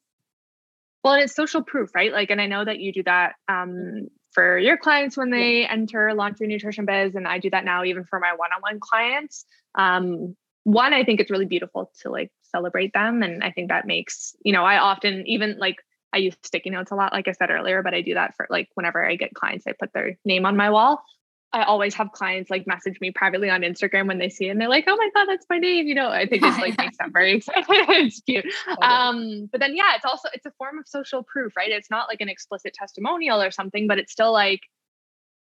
Well, 1.03 1.15
it's 1.15 1.35
social 1.35 1.63
proof, 1.63 1.95
right? 1.95 2.13
Like, 2.13 2.31
and 2.31 2.41
I 2.41 2.47
know 2.47 2.65
that 2.65 2.81
you 2.81 2.93
do 2.93 3.03
that 3.03 3.35
um, 3.47 4.09
for 4.35 4.59
your 4.59 4.77
clients 4.77 5.17
when 5.17 5.31
they 5.31 5.61
yeah. 5.61 5.69
enter 5.71 6.13
launch 6.13 6.41
your 6.41 6.49
nutrition 6.49 6.85
biz 6.85 7.15
and 7.15 7.27
i 7.27 7.39
do 7.39 7.49
that 7.49 7.65
now 7.65 7.85
even 7.85 8.05
for 8.05 8.19
my 8.19 8.35
one-on-one 8.35 8.81
clients 8.81 9.47
um, 9.77 10.37
one 10.65 10.93
i 10.93 11.05
think 11.05 11.21
it's 11.21 11.31
really 11.31 11.47
beautiful 11.47 11.91
to 12.01 12.11
like 12.11 12.31
celebrate 12.43 12.93
them 12.93 13.23
and 13.23 13.43
i 13.43 13.51
think 13.51 13.69
that 13.69 13.87
makes 13.87 14.35
you 14.45 14.53
know 14.53 14.65
i 14.65 14.77
often 14.77 15.27
even 15.27 15.57
like 15.59 15.77
i 16.13 16.19
use 16.19 16.35
sticky 16.43 16.71
notes 16.71 16.91
a 16.91 16.95
lot 16.95 17.13
like 17.13 17.29
i 17.29 17.33
said 17.33 17.51
earlier 17.51 17.83
but 17.83 17.95
i 17.95 18.03
do 18.03 18.15
that 18.15 18.35
for 18.37 18.47
like 18.51 18.69
whenever 18.75 19.07
i 19.07 19.15
get 19.15 19.33
clients 19.35 19.67
i 19.67 19.73
put 19.73 19.93
their 19.93 20.19
name 20.25 20.45
on 20.45 20.57
my 20.57 20.71
wall 20.71 21.03
I 21.55 21.63
always 21.63 21.95
have 21.95 22.11
clients 22.11 22.51
like 22.51 22.67
message 22.67 23.01
me 23.01 23.13
privately 23.13 23.49
on 23.49 23.61
Instagram 23.61 24.09
when 24.09 24.19
they 24.19 24.29
see 24.29 24.49
it 24.49 24.51
and 24.51 24.61
they're 24.61 24.69
like, 24.69 24.87
oh 24.89 24.97
my 24.97 25.09
God, 25.15 25.27
that's 25.27 25.47
my 25.49 25.59
name. 25.59 25.87
You 25.87 25.95
know, 25.95 26.09
I 26.09 26.27
think 26.27 26.43
it's 26.43 26.59
like 26.59 26.77
makes 26.77 26.99
them 26.99 27.13
very 27.13 27.37
excited. 27.37 27.65
it's 27.69 28.21
cute. 28.23 28.45
Um, 28.83 29.49
but 29.53 29.61
then 29.61 29.77
yeah, 29.77 29.95
it's 29.95 30.05
also 30.05 30.29
it's 30.35 30.45
a 30.47 30.51
form 30.59 30.81
of 30.81 30.89
social 30.89 31.23
proof, 31.23 31.57
right? 31.57 31.71
It's 31.71 31.91
not 31.93 32.09
like 32.09 32.21
an 32.21 32.29
explicit 32.29 32.75
testimonial 32.75 33.41
or 33.41 33.53
something, 33.53 33.87
but 33.87 33.99
it's 33.99 34.11
still 34.11 34.33
like, 34.33 34.63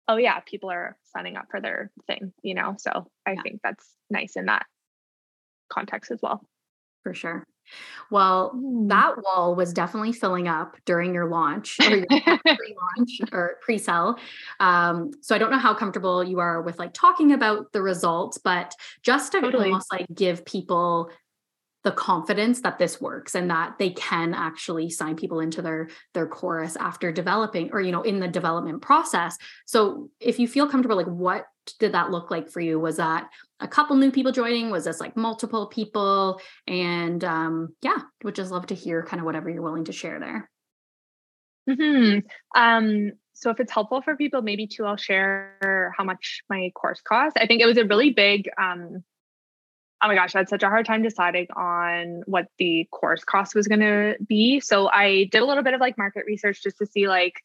oh 0.09 0.17
yeah, 0.17 0.41
people 0.41 0.69
are 0.69 0.97
signing 1.15 1.37
up 1.37 1.45
for 1.49 1.61
their 1.61 1.89
thing, 2.05 2.33
you 2.41 2.53
know. 2.53 2.75
So 2.77 3.07
I 3.25 3.31
yeah. 3.31 3.41
think 3.41 3.61
that's 3.63 3.89
nice 4.09 4.35
in 4.35 4.47
that 4.47 4.65
context 5.71 6.11
as 6.11 6.19
well. 6.21 6.45
For 7.03 7.13
sure. 7.13 7.45
Well, 8.09 8.53
mm. 8.55 8.89
that 8.89 9.15
wall 9.21 9.55
was 9.55 9.73
definitely 9.73 10.13
filling 10.13 10.47
up 10.47 10.75
during 10.85 11.13
your 11.13 11.27
launch 11.27 11.77
or 11.79 11.97
your 11.97 12.05
pre-launch 12.09 13.31
or 13.31 13.57
pre-sell. 13.61 14.19
Um, 14.59 15.11
so 15.21 15.35
I 15.35 15.37
don't 15.37 15.51
know 15.51 15.57
how 15.57 15.73
comfortable 15.73 16.23
you 16.23 16.39
are 16.39 16.61
with 16.61 16.79
like 16.79 16.93
talking 16.93 17.31
about 17.31 17.71
the 17.71 17.81
results, 17.81 18.37
but 18.37 18.73
just 19.01 19.31
to 19.31 19.41
totally. 19.41 19.65
almost 19.65 19.91
like 19.91 20.05
give 20.13 20.45
people 20.45 21.09
the 21.83 21.91
confidence 21.91 22.61
that 22.61 22.79
this 22.79 23.01
works 23.01 23.35
and 23.35 23.49
that 23.49 23.77
they 23.77 23.89
can 23.91 24.33
actually 24.33 24.89
sign 24.89 25.15
people 25.15 25.39
into 25.39 25.61
their 25.61 25.89
their 26.13 26.27
chorus 26.27 26.75
after 26.77 27.11
developing 27.11 27.69
or 27.73 27.81
you 27.81 27.91
know 27.91 28.01
in 28.01 28.19
the 28.19 28.27
development 28.27 28.81
process. 28.81 29.37
So 29.65 30.09
if 30.19 30.39
you 30.39 30.47
feel 30.47 30.67
comfortable 30.67 30.95
like 30.95 31.07
what 31.07 31.45
did 31.79 31.93
that 31.93 32.11
look 32.11 32.31
like 32.31 32.49
for 32.49 32.59
you? 32.59 32.79
Was 32.79 32.97
that 32.97 33.29
a 33.59 33.67
couple 33.67 33.95
new 33.95 34.11
people 34.11 34.31
joining? 34.31 34.69
Was 34.69 34.85
this 34.85 34.99
like 34.99 35.15
multiple 35.15 35.67
people? 35.67 36.39
And 36.67 37.23
um 37.23 37.75
yeah 37.81 37.99
would 38.23 38.35
just 38.35 38.51
love 38.51 38.67
to 38.67 38.75
hear 38.75 39.03
kind 39.03 39.19
of 39.19 39.25
whatever 39.25 39.49
you're 39.49 39.61
willing 39.61 39.85
to 39.85 39.93
share 39.93 40.19
there. 40.19 40.49
Hmm 41.69 42.19
um 42.55 43.11
so 43.33 43.49
if 43.49 43.59
it's 43.59 43.71
helpful 43.71 44.01
for 44.01 44.15
people 44.15 44.41
maybe 44.41 44.67
too 44.67 44.85
i'll 44.85 44.95
share 44.95 45.93
how 45.97 46.03
much 46.03 46.43
my 46.49 46.71
course 46.75 47.01
cost 47.01 47.35
i 47.39 47.47
think 47.47 47.61
it 47.61 47.65
was 47.65 47.77
a 47.77 47.85
really 47.85 48.11
big 48.11 48.49
um 48.61 49.03
oh 50.03 50.07
my 50.07 50.15
gosh, 50.15 50.35
I 50.35 50.39
had 50.39 50.49
such 50.49 50.63
a 50.63 50.67
hard 50.67 50.85
time 50.85 51.01
deciding 51.01 51.47
on 51.55 52.23
what 52.25 52.47
the 52.59 52.87
course 52.91 53.23
cost 53.23 53.55
was 53.55 53.67
going 53.67 53.79
to 53.79 54.15
be. 54.27 54.59
So 54.59 54.89
I 54.89 55.29
did 55.31 55.41
a 55.41 55.45
little 55.45 55.63
bit 55.63 55.73
of 55.73 55.79
like 55.79 55.97
market 55.97 56.25
research 56.25 56.61
just 56.61 56.77
to 56.79 56.85
see 56.85 57.07
like 57.07 57.35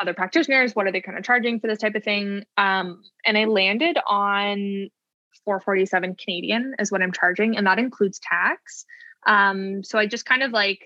other 0.00 0.14
practitioners, 0.14 0.74
what 0.74 0.86
are 0.86 0.92
they 0.92 1.00
kind 1.00 1.18
of 1.18 1.24
charging 1.24 1.60
for 1.60 1.66
this 1.66 1.78
type 1.78 1.94
of 1.94 2.04
thing? 2.04 2.44
Um, 2.56 3.02
and 3.24 3.36
I 3.36 3.44
landed 3.44 3.96
on 4.06 4.90
447 5.44 6.16
Canadian 6.16 6.74
is 6.78 6.92
what 6.92 7.02
I'm 7.02 7.12
charging, 7.12 7.56
and 7.56 7.66
that 7.66 7.78
includes 7.78 8.20
tax. 8.20 8.84
Um, 9.26 9.82
so 9.82 9.98
I 9.98 10.06
just 10.06 10.24
kind 10.24 10.42
of 10.42 10.52
like 10.52 10.80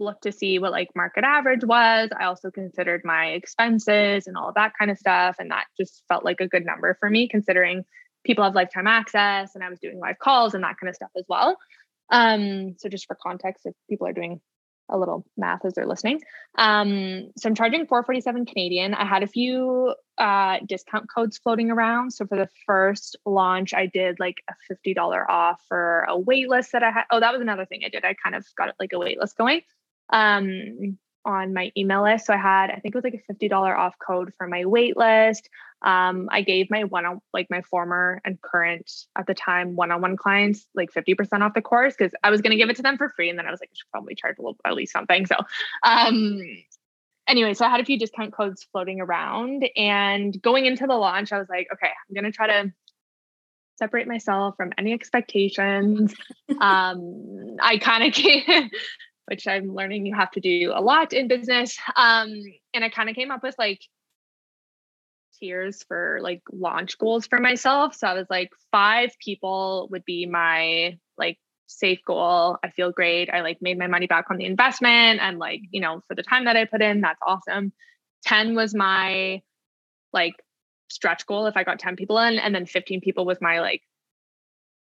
looked 0.00 0.24
to 0.24 0.32
see 0.32 0.58
what 0.58 0.72
like 0.72 0.88
market 0.94 1.24
average 1.24 1.64
was. 1.64 2.10
I 2.18 2.24
also 2.24 2.50
considered 2.50 3.02
my 3.04 3.28
expenses 3.28 4.26
and 4.26 4.36
all 4.36 4.48
of 4.48 4.54
that 4.56 4.72
kind 4.78 4.90
of 4.90 4.98
stuff. 4.98 5.36
And 5.38 5.50
that 5.50 5.64
just 5.76 6.02
felt 6.08 6.24
like 6.24 6.40
a 6.40 6.48
good 6.48 6.64
number 6.64 6.96
for 6.98 7.08
me, 7.08 7.28
considering 7.28 7.84
people 8.24 8.44
have 8.44 8.54
lifetime 8.54 8.86
access 8.86 9.54
and 9.54 9.62
I 9.62 9.70
was 9.70 9.78
doing 9.78 9.98
live 9.98 10.18
calls 10.18 10.54
and 10.54 10.64
that 10.64 10.76
kind 10.80 10.88
of 10.88 10.96
stuff 10.96 11.10
as 11.16 11.24
well. 11.28 11.56
Um, 12.10 12.76
so 12.78 12.88
just 12.88 13.06
for 13.06 13.16
context, 13.20 13.66
if 13.66 13.74
people 13.88 14.06
are 14.06 14.12
doing 14.12 14.40
a 14.90 14.98
little 14.98 15.24
math 15.36 15.64
as 15.64 15.74
they're 15.74 15.86
listening. 15.86 16.20
Um, 16.58 17.30
so 17.38 17.48
I'm 17.48 17.54
charging 17.54 17.86
447 17.86 18.46
Canadian. 18.46 18.94
I 18.94 19.06
had 19.06 19.22
a 19.22 19.26
few 19.26 19.94
uh, 20.18 20.58
discount 20.66 21.06
codes 21.12 21.38
floating 21.38 21.70
around. 21.70 22.12
So 22.12 22.26
for 22.26 22.36
the 22.36 22.48
first 22.66 23.16
launch, 23.24 23.72
I 23.72 23.86
did 23.86 24.20
like 24.20 24.42
a 24.48 24.54
$50 24.72 25.24
off 25.28 25.62
for 25.68 26.02
a 26.02 26.18
waitlist 26.18 26.72
that 26.72 26.82
I 26.82 26.90
had. 26.90 27.04
Oh, 27.10 27.20
that 27.20 27.32
was 27.32 27.40
another 27.40 27.64
thing 27.64 27.80
I 27.84 27.88
did. 27.88 28.04
I 28.04 28.14
kind 28.14 28.34
of 28.34 28.46
got 28.56 28.74
like 28.78 28.92
a 28.92 28.96
waitlist 28.96 29.36
going. 29.36 29.62
Um, 30.12 30.98
on 31.24 31.54
my 31.54 31.72
email 31.76 32.02
list. 32.02 32.26
So 32.26 32.34
I 32.34 32.36
had, 32.36 32.70
I 32.70 32.80
think 32.80 32.94
it 32.94 33.02
was 33.02 33.04
like 33.04 33.24
a 33.28 33.32
$50 33.32 33.76
off 33.76 33.94
code 33.98 34.32
for 34.36 34.46
my 34.46 34.64
wait 34.64 34.96
list. 34.96 35.48
Um, 35.82 36.28
I 36.30 36.42
gave 36.42 36.70
my 36.70 36.84
one 36.84 37.04
on 37.04 37.20
like 37.32 37.48
my 37.50 37.60
former 37.62 38.20
and 38.24 38.40
current 38.40 38.90
at 39.18 39.26
the 39.26 39.34
time 39.34 39.76
one-on-one 39.76 40.16
clients 40.16 40.66
like 40.74 40.90
50% 40.92 41.42
off 41.42 41.54
the 41.54 41.60
course 41.60 41.94
because 41.96 42.12
I 42.22 42.30
was 42.30 42.40
going 42.40 42.52
to 42.52 42.56
give 42.56 42.70
it 42.70 42.76
to 42.76 42.82
them 42.82 42.96
for 42.96 43.10
free. 43.10 43.28
And 43.28 43.38
then 43.38 43.46
I 43.46 43.50
was 43.50 43.60
like, 43.60 43.70
I 43.72 43.76
should 43.76 43.90
probably 43.90 44.14
charge 44.14 44.38
a 44.38 44.42
little 44.42 44.56
at 44.64 44.74
least 44.74 44.92
something. 44.92 45.26
So 45.26 45.36
um 45.82 46.40
anyway, 47.28 47.54
so 47.54 47.66
I 47.66 47.70
had 47.70 47.80
a 47.80 47.84
few 47.84 47.98
discount 47.98 48.32
codes 48.32 48.66
floating 48.72 49.00
around. 49.00 49.68
And 49.76 50.40
going 50.40 50.66
into 50.66 50.86
the 50.86 50.94
launch, 50.94 51.32
I 51.32 51.38
was 51.38 51.48
like, 51.48 51.68
okay, 51.72 51.88
I'm 51.88 52.14
gonna 52.14 52.32
try 52.32 52.46
to 52.46 52.72
separate 53.76 54.06
myself 54.06 54.56
from 54.56 54.72
any 54.78 54.92
expectations. 54.92 56.14
um, 56.60 57.56
I 57.60 57.78
kind 57.78 58.04
of 58.04 58.14
which 59.26 59.46
I'm 59.46 59.74
learning 59.74 60.06
you 60.06 60.14
have 60.14 60.30
to 60.32 60.40
do 60.40 60.72
a 60.74 60.80
lot 60.80 61.12
in 61.12 61.28
business. 61.28 61.78
Um, 61.96 62.30
and 62.74 62.84
I 62.84 62.88
kind 62.88 63.08
of 63.08 63.16
came 63.16 63.30
up 63.30 63.42
with 63.42 63.54
like 63.58 63.80
tiers 65.38 65.82
for 65.88 66.18
like 66.22 66.42
launch 66.52 66.98
goals 66.98 67.26
for 67.26 67.38
myself. 67.38 67.94
So 67.94 68.06
I 68.06 68.14
was 68.14 68.26
like, 68.30 68.50
five 68.70 69.10
people 69.22 69.88
would 69.90 70.04
be 70.04 70.26
my 70.26 70.98
like 71.18 71.38
safe 71.66 72.00
goal. 72.06 72.58
I 72.62 72.70
feel 72.70 72.92
great. 72.92 73.30
I 73.30 73.40
like 73.40 73.58
made 73.60 73.78
my 73.78 73.86
money 73.86 74.06
back 74.06 74.26
on 74.30 74.36
the 74.36 74.44
investment 74.44 75.20
and 75.20 75.38
like, 75.38 75.60
you 75.70 75.80
know, 75.80 76.02
for 76.08 76.14
the 76.14 76.22
time 76.22 76.44
that 76.44 76.56
I 76.56 76.64
put 76.64 76.82
in, 76.82 77.00
that's 77.00 77.20
awesome. 77.26 77.72
10 78.24 78.54
was 78.54 78.74
my 78.74 79.42
like 80.12 80.34
stretch 80.88 81.26
goal 81.26 81.46
if 81.46 81.56
I 81.56 81.64
got 81.64 81.78
10 81.78 81.96
people 81.96 82.18
in. 82.18 82.38
And 82.38 82.54
then 82.54 82.66
15 82.66 83.00
people 83.00 83.24
was 83.24 83.38
my 83.40 83.60
like, 83.60 83.82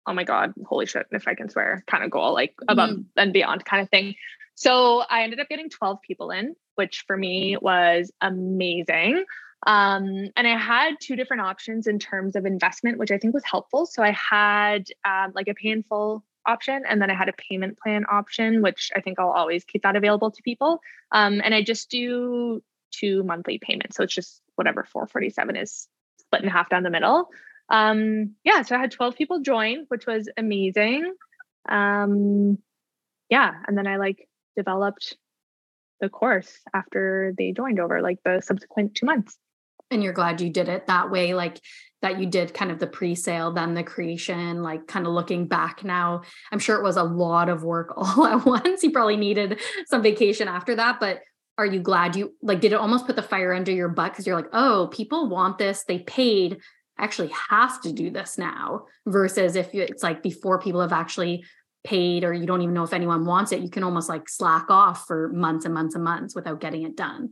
oh 0.08 0.14
my 0.14 0.24
God, 0.24 0.53
holy 0.66 0.86
shit, 0.86 1.05
if 1.12 1.28
I 1.28 1.36
can 1.36 1.49
swear 1.49 1.84
kind 1.86 2.03
of 2.03 2.10
goal, 2.10 2.34
like 2.34 2.55
above 2.68 2.91
mm-hmm. 2.91 3.01
and 3.18 3.34
beyond 3.34 3.66
kind 3.66 3.84
of 3.84 3.89
thing. 3.89 4.16
So 4.55 5.03
I 5.10 5.24
ended 5.24 5.39
up 5.39 5.49
getting 5.49 5.70
12 5.70 6.01
people 6.01 6.32
in, 6.32 6.55
which 6.76 7.03
for 7.05 7.16
me 7.16 7.58
was 7.62 8.12
amazing. 8.22 9.26
Um, 9.66 10.30
and 10.36 10.47
I 10.47 10.58
had 10.58 10.95
two 10.99 11.16
different 11.16 11.41
options 11.41 11.88
in 11.88 11.99
terms 11.99 12.36
of 12.36 12.45
investment, 12.45 12.97
which 12.97 13.12
I 13.12 13.18
think 13.18 13.34
was 13.34 13.43
helpful. 13.43 13.86
So 13.86 14.01
I 14.01 14.12
had 14.12 14.88
um, 15.05 15.34
like 15.36 15.47
a 15.47 15.53
pay 15.53 15.70
in 15.70 15.84
full 15.84 16.24
option, 16.45 16.84
and 16.88 17.01
then 17.01 17.12
I 17.12 17.16
had 17.16 17.30
a 17.30 17.34
payment 17.34 17.78
plan 17.78 18.05
option, 18.10 18.62
which 18.62 18.91
I 18.95 19.01
think 19.01 19.20
I'll 19.20 19.32
always 19.32 19.64
keep 19.64 19.84
that 19.84 19.95
available 19.95 20.32
to 20.32 20.41
people. 20.41 20.80
Um, 21.12 21.41
and 21.43 21.53
I 21.53 21.62
just 21.62 21.89
do 21.89 22.64
two 22.91 23.24
monthly 23.24 23.60
payments. 23.60 23.97
So 23.97 24.03
it's 24.03 24.14
just 24.14 24.41
whatever 24.55 24.84
447 24.84 25.55
is 25.55 25.88
split 26.20 26.43
in 26.43 26.49
half 26.49 26.70
down 26.70 26.84
the 26.84 26.89
middle. 26.89 27.30
Um, 27.70 28.36
yeah, 28.43 28.61
so 28.61 28.76
I 28.76 28.80
had 28.80 28.91
12 28.91 29.15
people 29.15 29.41
join, 29.41 29.86
which 29.89 30.05
was 30.05 30.30
amazing. 30.38 31.13
Um, 31.68 32.57
yeah, 33.30 33.51
and 33.68 33.78
then 33.78 33.88
I 33.88 33.97
like 33.97 34.28
developed 34.55 35.18
the 35.99 36.09
course 36.09 36.59
after 36.74 37.34
they 37.38 37.51
joined 37.51 37.80
over 37.80 38.01
like 38.01 38.20
the 38.24 38.41
subsequent 38.41 38.95
two 38.95 39.05
months. 39.05 39.38
And 39.89 40.03
you're 40.03 40.13
glad 40.13 40.41
you 40.41 40.49
did 40.49 40.68
it 40.68 40.88
that 40.88 41.11
way 41.11 41.34
like 41.34 41.61
that 42.01 42.20
you 42.20 42.28
did 42.28 42.53
kind 42.53 42.72
of 42.72 42.80
the 42.80 42.88
pre-sale 42.88 43.53
then 43.53 43.74
the 43.74 43.84
creation 43.84 44.61
like 44.61 44.86
kind 44.86 45.07
of 45.07 45.13
looking 45.13 45.47
back 45.47 45.84
now 45.84 46.22
i'm 46.51 46.59
sure 46.59 46.76
it 46.76 46.84
was 46.84 46.97
a 46.97 47.03
lot 47.03 47.47
of 47.47 47.63
work 47.63 47.93
all 47.97 48.26
at 48.26 48.45
once. 48.45 48.84
You 48.84 48.91
probably 48.91 49.15
needed 49.15 49.59
some 49.88 50.03
vacation 50.03 50.49
after 50.49 50.76
that 50.76 50.99
but 50.99 51.22
are 51.57 51.65
you 51.65 51.80
glad 51.80 52.15
you 52.15 52.36
like 52.43 52.59
did 52.59 52.74
it 52.74 52.80
almost 52.80 53.05
put 53.07 53.15
the 53.15 53.24
fire 53.24 53.53
under 53.53 53.72
your 53.72 53.88
butt 53.89 54.11
because 54.11 54.28
you're 54.28 54.36
like 54.36 54.49
oh 54.53 54.89
people 54.91 55.30
want 55.30 55.57
this. 55.57 55.86
They 55.88 55.99
paid 55.99 56.59
actually 57.00 57.32
have 57.50 57.82
to 57.82 57.91
do 57.91 58.10
this 58.10 58.38
now 58.38 58.86
versus 59.06 59.56
if 59.56 59.74
it's 59.74 60.04
like 60.04 60.24
before 60.24 60.60
people 60.60 60.82
have 60.82 60.93
actually 60.93 61.43
paid 61.84 62.24
or 62.24 62.34
you 62.34 62.45
don't 62.45 62.62
even 62.62 62.74
know 62.74 62.84
if 62.84 62.93
anyone 62.93 63.26
wants 63.26 63.52
it 63.52 63.62
you 63.62 63.70
can 63.70 63.84
almost 63.84 64.10
like 64.10 64.28
slack 64.28 64.70
off 64.70 65.06
for 65.06 65.30
months 65.30 65.64
and 65.64 65.74
months 65.74 65.95
and 65.95 66.04
months 66.04 66.36
without 66.36 66.60
getting 66.60 66.84
it 66.84 66.95
done 66.95 67.30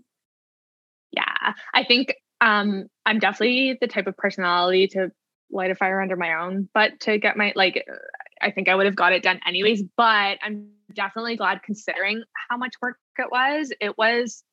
yeah 1.11 1.53
i 1.73 1.83
think 1.83 2.15
um, 2.41 2.87
I'm 3.05 3.19
definitely 3.19 3.77
the 3.79 3.87
type 3.87 4.07
of 4.07 4.17
personality 4.17 4.87
to 4.89 5.09
light 5.49 5.71
a 5.71 5.75
fire 5.75 6.01
under 6.01 6.17
my 6.17 6.33
own 6.33 6.67
but 6.73 6.99
to 7.01 7.17
get 7.17 7.37
my 7.37 7.53
like 7.55 7.85
I 8.41 8.51
think 8.51 8.69
I 8.69 8.75
would 8.75 8.85
have 8.85 8.95
got 8.95 9.13
it 9.13 9.23
done 9.23 9.39
anyways, 9.47 9.83
but 9.97 10.37
I'm 10.41 10.69
definitely 10.93 11.35
glad 11.35 11.63
considering 11.63 12.23
how 12.49 12.57
much 12.57 12.73
work 12.81 12.97
it 13.17 13.31
was. 13.31 13.71
It 13.79 13.97
was 13.97 14.43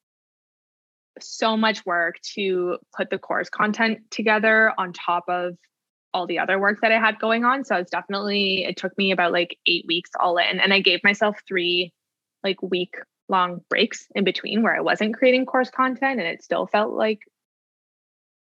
so 1.20 1.56
much 1.56 1.84
work 1.84 2.20
to 2.34 2.78
put 2.96 3.10
the 3.10 3.18
course 3.18 3.48
content 3.48 3.98
together 4.10 4.72
on 4.78 4.92
top 4.92 5.24
of 5.28 5.56
all 6.14 6.26
the 6.26 6.38
other 6.38 6.58
work 6.58 6.80
that 6.82 6.92
I 6.92 6.98
had 6.98 7.18
going 7.18 7.44
on. 7.44 7.64
So 7.64 7.76
it's 7.76 7.90
definitely 7.90 8.64
it 8.64 8.76
took 8.76 8.96
me 8.98 9.12
about 9.12 9.32
like 9.32 9.58
8 9.66 9.84
weeks 9.86 10.10
all 10.18 10.36
in 10.38 10.60
and 10.60 10.72
I 10.72 10.80
gave 10.80 11.02
myself 11.04 11.36
3 11.48 11.92
like 12.44 12.62
week 12.62 12.96
long 13.28 13.60
breaks 13.68 14.06
in 14.14 14.24
between 14.24 14.62
where 14.62 14.76
I 14.76 14.80
wasn't 14.80 15.16
creating 15.16 15.46
course 15.46 15.70
content 15.70 16.20
and 16.20 16.28
it 16.28 16.42
still 16.42 16.66
felt 16.66 16.92
like 16.92 17.20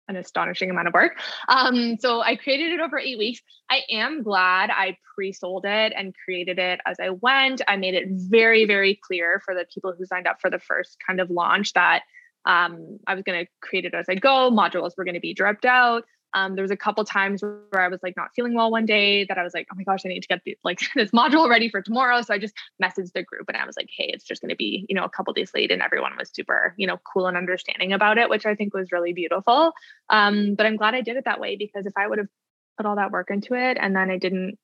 an 0.09 0.17
astonishing 0.17 0.71
amount 0.71 0.89
of 0.89 0.95
work. 0.95 1.19
Um, 1.49 1.97
so 1.99 2.21
I 2.21 2.37
created 2.37 2.73
it 2.73 2.81
over 2.81 2.99
eight 2.99 3.19
weeks. 3.19 3.41
I 3.71 3.83
am 3.91 4.23
glad 4.23 4.71
I 4.71 4.99
pre-sold 5.15 5.65
it 5.65 5.93
and 5.97 6.15
created 6.25 6.59
it 6.59 6.81
as 6.87 6.97
I 7.01 7.11
went. 7.11 7.63
I 7.67 7.77
made 7.77 7.95
it 7.95 8.09
very, 8.11 8.67
very 8.67 8.99
clear 9.03 9.41
for 9.45 9.55
the 9.55 9.65
people 9.73 9.95
who 9.97 10.05
signed 10.05 10.27
up 10.27 10.41
for 10.41 10.51
the 10.51 10.59
first 10.59 10.99
kind 11.07 11.21
of 11.21 11.31
launch 11.31 11.73
that 11.73 12.03
um, 12.47 12.99
I 13.07 13.15
was 13.15 13.23
going 13.23 13.45
to 13.45 13.51
create 13.61 13.85
it 13.85 13.95
as 13.95 14.07
I 14.09 14.15
go. 14.15 14.51
Modules 14.51 14.93
were 14.97 15.05
going 15.05 15.15
to 15.15 15.21
be 15.21 15.35
dripped 15.35 15.65
out. 15.65 16.05
Um, 16.35 16.57
there 16.57 16.63
was 16.63 16.73
a 16.73 16.77
couple 16.77 17.05
times 17.05 17.43
where 17.43 17.81
I 17.81 17.87
was 17.87 18.01
like 18.03 18.17
not 18.17 18.31
feeling 18.35 18.55
well 18.55 18.71
one 18.71 18.87
day 18.87 19.25
that 19.25 19.39
I 19.39 19.45
was 19.45 19.55
like, 19.55 19.69
oh 19.73 19.77
my 19.77 19.85
gosh, 19.85 20.01
I 20.05 20.09
need 20.09 20.21
to 20.21 20.27
get 20.27 20.43
the, 20.45 20.59
like 20.65 20.81
this 20.95 21.13
module 21.13 21.49
ready 21.49 21.69
for 21.69 21.81
tomorrow. 21.81 22.21
So 22.23 22.35
I 22.35 22.39
just 22.39 22.55
messaged 22.83 23.13
the 23.13 23.23
group 23.23 23.45
and 23.49 23.57
I 23.57 23.65
was 23.65 23.77
like, 23.77 23.89
hey, 23.97 24.11
it's 24.13 24.25
just 24.25 24.43
going 24.43 24.51
to 24.51 24.57
be, 24.57 24.85
you 24.89 24.97
know, 24.97 25.05
a 25.05 25.09
couple 25.09 25.33
days 25.33 25.53
late. 25.55 25.71
And 25.71 25.81
everyone 25.81 26.13
was 26.19 26.31
super, 26.33 26.75
you 26.77 26.89
know, 26.89 26.99
cool 27.13 27.29
and 27.29 27.37
understanding 27.37 27.93
about 27.93 28.19
it, 28.19 28.29
which 28.29 28.47
I 28.47 28.57
think 28.57 28.75
was 28.75 28.91
really 28.91 29.13
beautiful. 29.13 29.73
Um, 30.11 30.57
but 30.57 30.67
I'm 30.67 30.77
glad 30.77 30.95
I 30.95 31.03
did 31.03 31.17
it 31.17 31.25
that 31.25 31.41
way 31.41 31.55
because 31.57 31.87
if 31.87 31.93
I 31.97 32.07
would 32.09 32.19
have 32.19 32.29
put 32.77 32.87
all 32.87 32.97
that 32.97 33.13
work 33.13 33.31
into 33.31 33.55
it 33.55 33.79
and 33.81 33.95
then 33.95 34.11
I 34.11 34.19
didn't, 34.19 34.59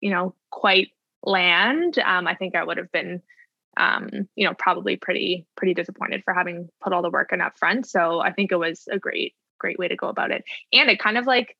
you 0.00 0.10
know, 0.10 0.34
quite 0.48 0.88
land, 1.22 1.98
um, 1.98 2.26
I 2.26 2.34
think 2.34 2.56
I 2.56 2.64
would 2.64 2.78
have 2.78 2.90
been 2.92 3.20
um, 3.76 4.08
you 4.36 4.46
know, 4.46 4.54
probably 4.58 4.96
pretty, 4.96 5.46
pretty 5.56 5.74
disappointed 5.74 6.22
for 6.24 6.34
having 6.34 6.68
put 6.82 6.92
all 6.92 7.02
the 7.02 7.10
work 7.10 7.32
in 7.32 7.40
up 7.40 7.58
front. 7.58 7.86
So 7.86 8.20
I 8.20 8.32
think 8.32 8.52
it 8.52 8.56
was 8.56 8.84
a 8.90 8.98
great 8.98 9.34
great 9.60 9.78
way 9.78 9.86
to 9.86 9.96
go 9.96 10.08
about 10.08 10.32
it. 10.32 10.42
And 10.72 10.90
it 10.90 10.98
kind 10.98 11.16
of 11.18 11.26
like, 11.26 11.56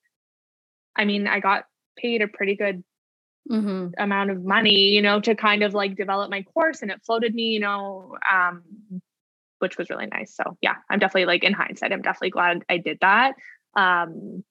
I 0.96 1.04
mean, 1.04 1.28
I 1.28 1.38
got 1.38 1.64
paid 1.96 2.22
a 2.22 2.28
pretty 2.28 2.56
good 2.56 2.82
mm-hmm. 3.48 3.88
amount 3.98 4.30
of 4.30 4.42
money, 4.42 4.88
you 4.88 5.02
know, 5.02 5.20
to 5.20 5.36
kind 5.36 5.62
of 5.62 5.74
like 5.74 5.96
develop 5.96 6.30
my 6.30 6.42
course 6.42 6.82
and 6.82 6.90
it 6.90 7.02
floated 7.04 7.34
me, 7.34 7.44
you 7.44 7.60
know, 7.60 8.16
um, 8.32 8.62
which 9.60 9.76
was 9.78 9.90
really 9.90 10.06
nice. 10.06 10.34
So 10.34 10.56
yeah, 10.60 10.76
I'm 10.90 10.98
definitely 10.98 11.26
like 11.26 11.44
in 11.44 11.52
hindsight, 11.52 11.92
I'm 11.92 12.02
definitely 12.02 12.30
glad 12.30 12.64
I 12.68 12.78
did 12.78 12.98
that. 13.02 13.34
Um, 13.76 14.42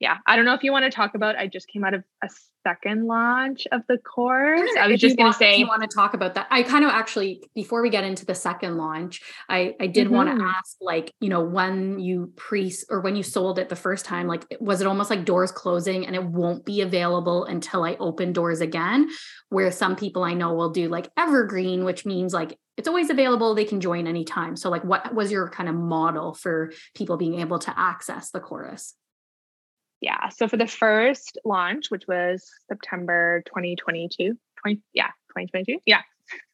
yeah, 0.00 0.18
I 0.26 0.36
don't 0.36 0.44
know 0.44 0.54
if 0.54 0.62
you 0.62 0.70
want 0.70 0.84
to 0.84 0.90
talk 0.90 1.16
about. 1.16 1.36
I 1.36 1.48
just 1.48 1.66
came 1.66 1.82
out 1.82 1.92
of 1.92 2.04
a 2.22 2.28
second 2.62 3.06
launch 3.06 3.66
of 3.72 3.82
the 3.88 3.98
course. 3.98 4.70
I 4.78 4.86
was 4.86 4.94
if 4.94 5.00
just 5.00 5.16
going 5.16 5.32
to 5.32 5.36
say, 5.36 5.56
you 5.56 5.66
want 5.66 5.82
to 5.82 5.88
talk 5.88 6.14
about 6.14 6.34
that. 6.34 6.46
I 6.50 6.62
kind 6.62 6.84
of 6.84 6.90
actually, 6.90 7.42
before 7.54 7.82
we 7.82 7.90
get 7.90 8.04
into 8.04 8.24
the 8.24 8.34
second 8.34 8.76
launch, 8.76 9.20
I 9.48 9.74
I 9.80 9.88
did 9.88 10.06
mm-hmm. 10.06 10.14
want 10.14 10.38
to 10.38 10.44
ask, 10.44 10.76
like, 10.80 11.12
you 11.20 11.28
know, 11.28 11.42
when 11.42 11.98
you 11.98 12.32
pre 12.36 12.72
or 12.88 13.00
when 13.00 13.16
you 13.16 13.24
sold 13.24 13.58
it 13.58 13.68
the 13.68 13.76
first 13.76 14.04
time, 14.04 14.28
like, 14.28 14.44
was 14.60 14.80
it 14.80 14.86
almost 14.86 15.10
like 15.10 15.24
doors 15.24 15.50
closing 15.50 16.06
and 16.06 16.14
it 16.14 16.22
won't 16.22 16.64
be 16.64 16.80
available 16.80 17.44
until 17.44 17.82
I 17.82 17.96
open 17.96 18.32
doors 18.32 18.60
again? 18.60 19.08
Where 19.48 19.72
some 19.72 19.96
people 19.96 20.22
I 20.22 20.34
know 20.34 20.54
will 20.54 20.70
do 20.70 20.88
like 20.88 21.10
evergreen, 21.16 21.84
which 21.84 22.06
means 22.06 22.32
like 22.32 22.56
it's 22.76 22.86
always 22.86 23.10
available 23.10 23.56
they 23.56 23.64
can 23.64 23.80
join 23.80 24.06
anytime 24.06 24.54
so 24.54 24.70
like 24.70 24.84
what 24.84 25.12
was 25.12 25.32
your 25.32 25.48
kind 25.50 25.68
of 25.68 25.74
model 25.74 26.32
for 26.32 26.70
people 26.94 27.16
being 27.16 27.40
able 27.40 27.58
to 27.58 27.76
access 27.76 28.30
the 28.30 28.38
chorus 28.38 28.94
yeah. 30.00 30.28
So 30.28 30.48
for 30.48 30.56
the 30.56 30.66
first 30.66 31.38
launch, 31.44 31.90
which 31.90 32.06
was 32.06 32.48
September 32.68 33.42
2022, 33.46 34.38
20, 34.62 34.80
yeah, 34.92 35.08
2022. 35.36 35.78
Yeah. 35.86 36.02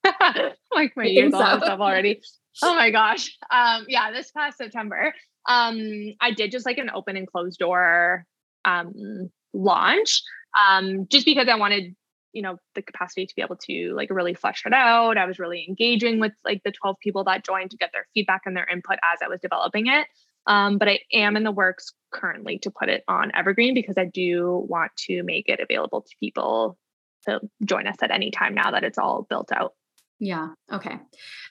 like 0.75 0.97
my 0.97 1.05
years 1.05 1.33
so. 1.33 1.43
all 1.43 1.61
stuff 1.61 1.81
already. 1.81 2.21
Oh 2.63 2.75
my 2.75 2.91
gosh. 2.91 3.37
Um, 3.51 3.87
yeah, 3.89 4.13
this 4.13 4.31
past 4.31 4.59
September, 4.59 5.13
um, 5.49 6.15
I 6.21 6.31
did 6.31 6.53
just 6.53 6.65
like 6.65 6.79
an 6.79 6.91
open 6.95 7.17
and 7.17 7.27
closed 7.27 7.59
door 7.59 8.25
um 8.65 9.31
launch. 9.53 10.23
Um, 10.59 11.07
just 11.09 11.27
because 11.27 11.49
I 11.49 11.57
wanted, 11.57 11.97
you 12.33 12.43
know, 12.43 12.59
the 12.75 12.83
capacity 12.83 13.27
to 13.27 13.35
be 13.35 13.43
able 13.43 13.57
to 13.57 13.93
like 13.95 14.11
really 14.11 14.35
flesh 14.35 14.63
it 14.65 14.73
out. 14.73 15.19
I 15.19 15.27
was 15.27 15.39
really 15.39 15.67
engaging 15.69 16.21
with 16.21 16.33
like 16.45 16.63
the 16.65 16.71
12 16.71 16.97
people 17.01 17.25
that 17.25 17.45
joined 17.45 17.73
to 17.73 17.77
get 17.77 17.91
their 17.93 18.07
feedback 18.15 18.43
and 18.47 18.57
their 18.57 18.67
input 18.67 18.99
as 19.03 19.19
I 19.23 19.29
was 19.29 19.41
developing 19.41 19.89
it. 19.89 20.07
Um, 20.47 20.79
but 20.79 20.89
I 20.89 21.01
am 21.13 21.37
in 21.37 21.45
the 21.45 21.51
works 21.51 21.93
currently 22.13 22.59
to 22.61 22.71
put 22.71 22.89
it 22.89 23.03
on 23.09 23.33
Evergreen 23.35 23.75
because 23.75 23.97
I 23.99 24.05
do 24.05 24.65
want 24.69 24.93
to 25.09 25.23
make 25.23 25.49
it 25.49 25.61
available 25.61 26.03
to 26.03 26.17
people 26.21 26.79
to 27.27 27.41
join 27.65 27.87
us 27.87 27.97
at 28.03 28.11
any 28.11 28.31
time 28.31 28.55
now 28.55 28.71
that 28.71 28.85
it's 28.85 28.99
all 28.99 29.27
built 29.29 29.51
out. 29.53 29.73
Yeah. 30.21 30.51
Okay. 30.73 30.99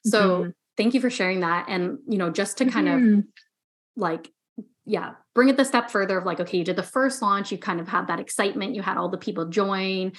So 0.06 0.30
mm-hmm. 0.30 0.50
thank 0.78 0.94
you 0.94 1.02
for 1.02 1.10
sharing 1.10 1.42
that. 1.42 1.66
And, 1.68 1.98
you 2.08 2.18
know, 2.18 2.30
just 2.30 2.58
to 2.60 2.66
kind 2.66 2.88
mm-hmm. 2.88 3.20
of 3.20 3.26
like, 3.96 4.32
yeah, 4.86 5.12
bring 5.34 5.50
it 5.50 5.58
the 5.58 5.66
step 5.66 5.90
further 5.90 6.18
of 6.18 6.26
like, 6.26 6.40
okay, 6.40 6.58
you 6.58 6.64
did 6.64 6.76
the 6.76 6.84
first 6.84 7.22
launch, 7.22 7.52
you 7.52 7.58
kind 7.58 7.80
of 7.80 7.88
had 7.88 8.08
that 8.08 8.20
excitement, 8.20 8.76
you 8.76 8.82
had 8.82 8.98
all 8.98 9.10
the 9.10 9.18
people 9.18 9.46
join, 9.48 10.12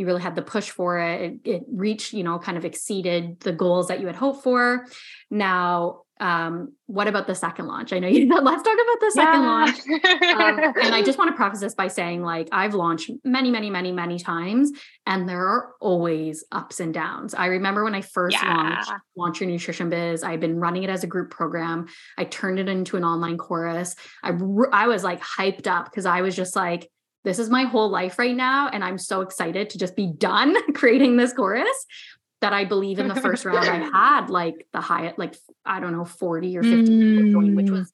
you 0.00 0.06
really 0.06 0.22
had 0.22 0.34
the 0.34 0.42
push 0.42 0.70
for 0.70 0.98
it. 0.98 1.20
it. 1.20 1.50
It 1.50 1.62
reached, 1.70 2.14
you 2.14 2.24
know, 2.24 2.38
kind 2.38 2.56
of 2.56 2.64
exceeded 2.64 3.38
the 3.40 3.52
goals 3.52 3.88
that 3.88 4.00
you 4.00 4.06
had 4.06 4.16
hoped 4.16 4.42
for. 4.42 4.86
Now, 5.30 6.04
um, 6.18 6.72
what 6.86 7.06
about 7.06 7.26
the 7.26 7.34
second 7.34 7.66
launch? 7.66 7.92
I 7.92 7.98
know 7.98 8.08
you 8.08 8.28
let's 8.42 8.62
talk 8.62 8.74
about 8.74 9.00
the 9.00 9.10
second 9.14 9.42
yeah. 9.42 9.46
launch. 9.46 9.78
Um, 10.66 10.74
and 10.82 10.94
I 10.94 11.02
just 11.02 11.18
want 11.18 11.30
to 11.30 11.36
preface 11.36 11.60
this 11.60 11.74
by 11.74 11.88
saying, 11.88 12.22
like, 12.22 12.48
I've 12.50 12.72
launched 12.72 13.10
many, 13.24 13.50
many, 13.50 13.68
many, 13.68 13.92
many 13.92 14.18
times, 14.18 14.72
and 15.06 15.28
there 15.28 15.46
are 15.46 15.72
always 15.82 16.44
ups 16.50 16.80
and 16.80 16.94
downs. 16.94 17.34
I 17.34 17.46
remember 17.46 17.84
when 17.84 17.94
I 17.94 18.00
first 18.00 18.38
yeah. 18.40 18.54
launched 18.54 18.92
Launch 19.16 19.40
Your 19.40 19.50
Nutrition 19.50 19.90
Biz, 19.90 20.24
I 20.24 20.30
had 20.30 20.40
been 20.40 20.58
running 20.58 20.82
it 20.82 20.90
as 20.90 21.04
a 21.04 21.06
group 21.06 21.30
program. 21.30 21.88
I 22.16 22.24
turned 22.24 22.58
it 22.58 22.70
into 22.70 22.96
an 22.96 23.04
online 23.04 23.36
course. 23.36 23.96
I 24.22 24.32
I 24.72 24.88
was 24.88 25.04
like 25.04 25.20
hyped 25.20 25.66
up 25.66 25.84
because 25.86 26.06
I 26.06 26.22
was 26.22 26.34
just 26.34 26.56
like, 26.56 26.88
this 27.24 27.38
is 27.38 27.50
my 27.50 27.64
whole 27.64 27.90
life 27.90 28.18
right 28.18 28.34
now. 28.34 28.68
And 28.68 28.82
I'm 28.82 28.98
so 28.98 29.20
excited 29.20 29.70
to 29.70 29.78
just 29.78 29.96
be 29.96 30.06
done 30.06 30.54
creating 30.74 31.16
this 31.16 31.32
chorus 31.32 31.86
that 32.40 32.52
I 32.52 32.64
believe 32.64 32.98
in 32.98 33.08
the 33.08 33.20
first 33.20 33.44
round 33.44 33.68
I 33.68 33.76
had 33.92 34.30
like 34.30 34.66
the 34.72 34.80
highest, 34.80 35.18
like 35.18 35.36
I 35.64 35.80
don't 35.80 35.92
know, 35.92 36.04
40 36.04 36.56
or 36.56 36.62
50 36.62 36.78
mm. 36.78 37.16
people 37.16 37.32
join, 37.32 37.54
which 37.54 37.70
was 37.70 37.92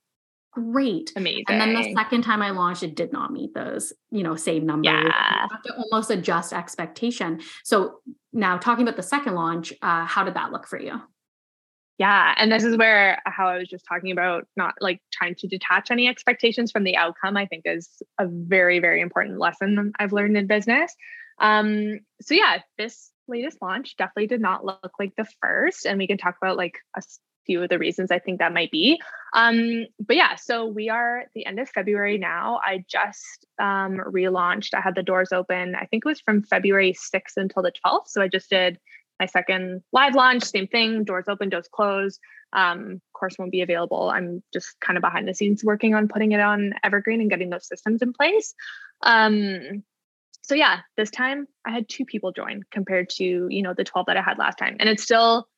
great. 0.53 1.13
Amazing. 1.17 1.45
And 1.49 1.61
then 1.61 1.75
the 1.75 1.93
second 1.95 2.23
time 2.23 2.43
I 2.43 2.51
launched, 2.51 2.83
it 2.83 2.95
did 2.95 3.13
not 3.13 3.33
meet 3.33 3.55
those, 3.55 3.93
you 4.11 4.23
know, 4.23 4.37
same 4.37 4.65
numbers. 4.65 4.93
Yeah. 4.93 5.03
You 5.03 5.49
have 5.51 5.63
to 5.63 5.75
almost 5.75 6.11
adjust 6.11 6.53
expectation. 6.53 7.41
So 7.65 8.01
now 8.33 8.57
talking 8.57 8.83
about 8.83 8.97
the 8.97 9.03
second 9.03 9.35
launch, 9.35 9.73
uh, 9.83 10.07
how 10.07 10.25
did 10.25 10.35
that 10.35 10.53
look 10.53 10.67
for 10.67 10.81
you? 10.81 11.01
Yeah. 11.99 12.35
And 12.37 12.53
this 12.53 12.63
is 12.63 12.77
where 12.77 13.23
how 13.25 13.49
I 13.49 13.59
was 13.59 13.69
just 13.69 13.87
talking 13.89 14.11
about 14.11 14.47
not 14.57 14.75
like 14.81 15.01
trying 15.13 15.35
to 15.37 15.49
detach 15.49 15.91
any 15.91 16.09
expectations 16.09 16.71
from 16.71 16.85
the 16.85 16.97
outcome, 16.97 17.37
I 17.37 17.47
think 17.47 17.63
is 17.65 18.03
a 18.19 18.27
very, 18.29 18.81
very 18.81 19.01
important 19.01 19.39
lesson 19.39 19.93
I've 19.99 20.13
learned 20.13 20.37
in 20.37 20.47
business. 20.47 20.95
Um, 21.39 22.01
so 22.21 22.35
yeah, 22.35 22.59
this 22.77 23.11
latest 23.29 23.59
launch 23.63 23.97
definitely 23.97 24.27
did 24.27 24.41
not 24.41 24.65
look 24.65 24.93
like 24.99 25.15
the 25.17 25.27
first. 25.43 25.87
And 25.87 25.99
we 25.99 26.07
can 26.07 26.19
talk 26.19 26.37
about 26.41 26.57
like 26.57 26.79
a 26.97 27.03
few 27.47 27.63
of 27.63 27.71
the 27.71 27.79
reasons 27.79 28.11
I 28.11 28.19
think 28.19 28.41
that 28.41 28.53
might 28.53 28.71
be. 28.71 29.01
Um, 29.33 29.87
but 29.99 30.17
yeah, 30.17 30.35
so 30.35 30.67
we 30.67 30.91
are 30.91 31.25
the 31.35 31.47
end 31.47 31.59
of 31.61 31.69
February 31.69 32.19
now. 32.19 32.61
I 32.63 32.85
just 32.89 33.47
um, 33.59 33.99
relaunched. 33.99 34.75
I 34.75 34.81
had 34.81 34.95
the 34.95 35.03
doors 35.03 35.33
open. 35.33 35.75
I 35.75 35.87
think 35.87 36.05
it 36.05 36.09
was 36.09 36.21
from 36.21 36.43
February 36.43 36.93
6th 36.93 37.37
until 37.37 37.63
the 37.63 37.73
12th. 37.85 38.09
So 38.09 38.21
I 38.21 38.29
just 38.29 38.51
did 38.51 38.79
my 39.19 39.27
second 39.27 39.83
live 39.93 40.15
launch, 40.15 40.45
same 40.45 40.67
thing, 40.67 41.05
doors 41.05 41.27
open, 41.29 41.49
doors 41.49 41.69
close. 41.73 42.19
Um, 42.53 43.01
course 43.17 43.37
won't 43.39 43.53
be 43.53 43.63
available. 43.63 44.11
I'm 44.11 44.43
just 44.53 44.79
kind 44.81 44.97
of 44.97 45.03
behind 45.03 45.27
the 45.27 45.35
scenes 45.35 45.65
working 45.65 45.95
on 45.95 46.09
putting 46.09 46.33
it 46.33 46.41
on 46.41 46.75
Evergreen 46.85 47.21
and 47.21 47.31
getting 47.31 47.51
those 47.51 47.67
systems 47.67 48.03
in 48.03 48.13
place. 48.13 48.55
Um, 49.03 49.83
so 50.43 50.55
yeah, 50.55 50.81
this 50.97 51.11
time 51.11 51.49
I 51.67 51.73
had 51.73 51.89
two 51.89 52.05
people 52.05 52.33
join 52.33 52.63
compared 52.71 53.09
to, 53.11 53.47
you 53.51 53.63
know, 53.63 53.75
the 53.75 53.85
12 53.85 54.07
that 54.07 54.17
I 54.17 54.23
had 54.23 54.39
last 54.39 54.59
time. 54.59 54.77
And 54.79 54.89
it's 54.89 55.03
still 55.03 55.49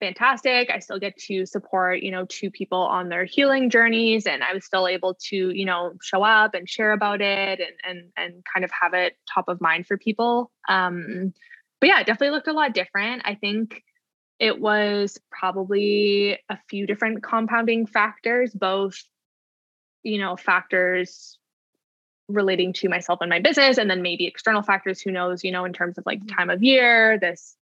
fantastic. 0.00 0.70
I 0.70 0.80
still 0.80 0.98
get 0.98 1.16
to 1.26 1.46
support, 1.46 2.00
you 2.00 2.10
know, 2.10 2.26
two 2.28 2.50
people 2.50 2.78
on 2.78 3.08
their 3.08 3.24
healing 3.24 3.70
journeys 3.70 4.26
and 4.26 4.42
I 4.42 4.54
was 4.54 4.64
still 4.64 4.88
able 4.88 5.16
to, 5.28 5.36
you 5.36 5.64
know, 5.64 5.92
show 6.02 6.22
up 6.22 6.54
and 6.54 6.68
share 6.68 6.92
about 6.92 7.20
it 7.20 7.60
and 7.60 7.72
and 7.84 8.12
and 8.16 8.44
kind 8.52 8.64
of 8.64 8.70
have 8.80 8.94
it 8.94 9.16
top 9.32 9.48
of 9.48 9.60
mind 9.60 9.86
for 9.86 9.96
people. 9.96 10.50
Um 10.68 11.32
but 11.80 11.88
yeah, 11.88 12.00
it 12.00 12.06
definitely 12.06 12.34
looked 12.34 12.48
a 12.48 12.52
lot 12.52 12.74
different. 12.74 13.22
I 13.24 13.34
think 13.34 13.82
it 14.38 14.60
was 14.60 15.18
probably 15.30 16.38
a 16.48 16.58
few 16.68 16.86
different 16.86 17.22
compounding 17.22 17.86
factors, 17.86 18.52
both, 18.52 19.02
you 20.02 20.18
know, 20.18 20.36
factors 20.36 21.38
relating 22.28 22.72
to 22.74 22.88
myself 22.88 23.20
and 23.20 23.30
my 23.30 23.40
business, 23.40 23.78
and 23.78 23.90
then 23.90 24.02
maybe 24.02 24.26
external 24.26 24.62
factors, 24.62 25.00
who 25.00 25.10
knows, 25.10 25.42
you 25.42 25.50
know, 25.50 25.64
in 25.64 25.72
terms 25.72 25.98
of 25.98 26.06
like 26.06 26.20
mm-hmm. 26.20 26.36
time 26.36 26.50
of 26.50 26.62
year, 26.62 27.18
this 27.18 27.56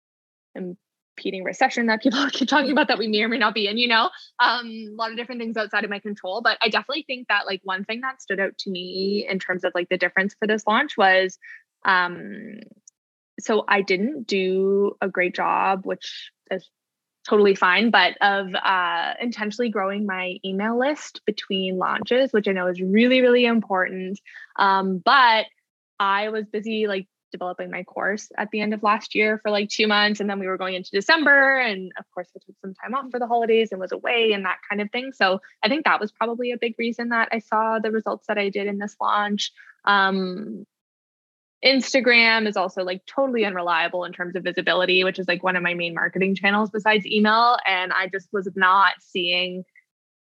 impeding 0.56 1.44
recession 1.44 1.88
that 1.88 2.02
people 2.02 2.28
keep 2.32 2.50
talking 2.50 2.72
about 2.72 2.88
that 2.90 2.98
we 2.98 3.08
may 3.08 3.22
or 3.22 3.30
may 3.30 3.38
not 3.38 3.54
be 3.54 3.68
in, 3.68 3.78
you 3.78 3.88
know, 3.88 4.10
um, 4.40 4.66
a 4.66 4.96
lot 4.96 5.12
of 5.12 5.18
different 5.18 5.40
things 5.40 5.56
outside 5.56 5.84
of 5.84 5.90
my 5.90 6.00
control. 6.00 6.42
But 6.42 6.58
I 6.62 6.70
definitely 6.70 7.06
think 7.08 7.28
that 7.28 7.46
like 7.46 7.62
one 7.64 7.86
thing 7.86 8.02
that 8.02 8.22
stood 8.22 8.40
out 8.40 8.58
to 8.60 8.70
me 8.70 9.26
in 9.30 9.40
terms 9.40 9.64
of 9.64 9.72
like 9.76 9.90
the 9.90 9.98
difference 9.98 10.36
for 10.38 10.48
this 10.48 10.66
launch 10.68 10.98
was 10.98 11.38
um 11.86 12.60
so 13.40 13.66
I 13.68 13.82
didn't 13.82 14.28
do 14.28 14.96
a 15.02 15.10
great 15.10 15.36
job, 15.36 15.86
which 15.86 16.32
is 16.52 16.70
totally 17.28 17.56
fine, 17.56 17.90
but 17.90 18.18
of 18.22 18.54
uh, 18.54 19.14
intentionally 19.20 19.70
growing 19.70 20.06
my 20.06 20.38
email 20.46 20.78
list 20.78 21.22
between 21.26 21.78
launches, 21.78 22.32
which 22.32 22.48
I 22.48 22.52
know 22.52 22.68
is 22.68 22.80
really, 22.80 23.22
really 23.22 23.46
important. 23.46 24.20
Um, 24.58 25.00
but 25.00 25.46
I 26.00 26.30
was 26.30 26.46
busy 26.46 26.88
like 26.88 27.08
developing 27.32 27.70
my 27.70 27.84
course 27.84 28.30
at 28.38 28.50
the 28.52 28.62
end 28.62 28.74
of 28.74 28.84
last 28.84 29.16
year 29.16 29.40
for 29.42 29.52
like 29.52 29.70
two 29.70 29.88
months. 29.88 30.20
And 30.20 30.30
then 30.30 30.40
we 30.40 30.48
were 30.48 30.58
going 30.58 30.76
into 30.76 30.92
December. 30.92 31.58
And 31.58 31.92
of 31.98 32.06
course, 32.14 32.30
I 32.36 32.40
took 32.46 32.56
some 32.62 32.74
time 32.76 32.94
off 32.94 33.12
for 33.12 33.20
the 33.20 33.28
holidays 33.28 33.70
and 33.72 33.82
was 33.82 33.92
away 33.92 34.32
and 34.34 34.46
that 34.46 34.60
kind 34.70 34.82
of 34.82 34.90
thing. 34.92 35.12
So 35.12 35.42
I 35.64 35.68
think 35.68 35.84
that 35.84 36.00
was 36.00 36.12
probably 36.12 36.52
a 36.52 36.58
big 36.58 36.76
reason 36.78 37.10
that 37.10 37.30
I 37.32 37.40
saw 37.40 37.80
the 37.80 37.92
results 37.92 38.28
that 38.28 38.38
I 38.38 38.50
did 38.50 38.68
in 38.68 38.78
this 38.78 38.96
launch. 39.02 39.52
Um, 39.84 40.66
Instagram 41.66 42.48
is 42.48 42.58
also 42.58 42.84
like 42.84 43.06
totally 43.06 43.44
unreliable 43.44 44.06
in 44.06 44.14
terms 44.14 44.36
of 44.36 44.44
visibility, 44.44 45.04
which 45.04 45.18
is 45.18 45.28
like 45.28 45.44
one 45.44 45.56
of 45.56 45.64
my 45.64 45.74
main 45.74 45.96
marketing 45.96 46.36
channels 46.36 46.70
besides 46.70 47.06
email. 47.08 47.58
And 47.68 47.92
I 47.92 48.08
just 48.08 48.30
was 48.32 48.48
not 48.56 48.94
seeing 49.00 49.64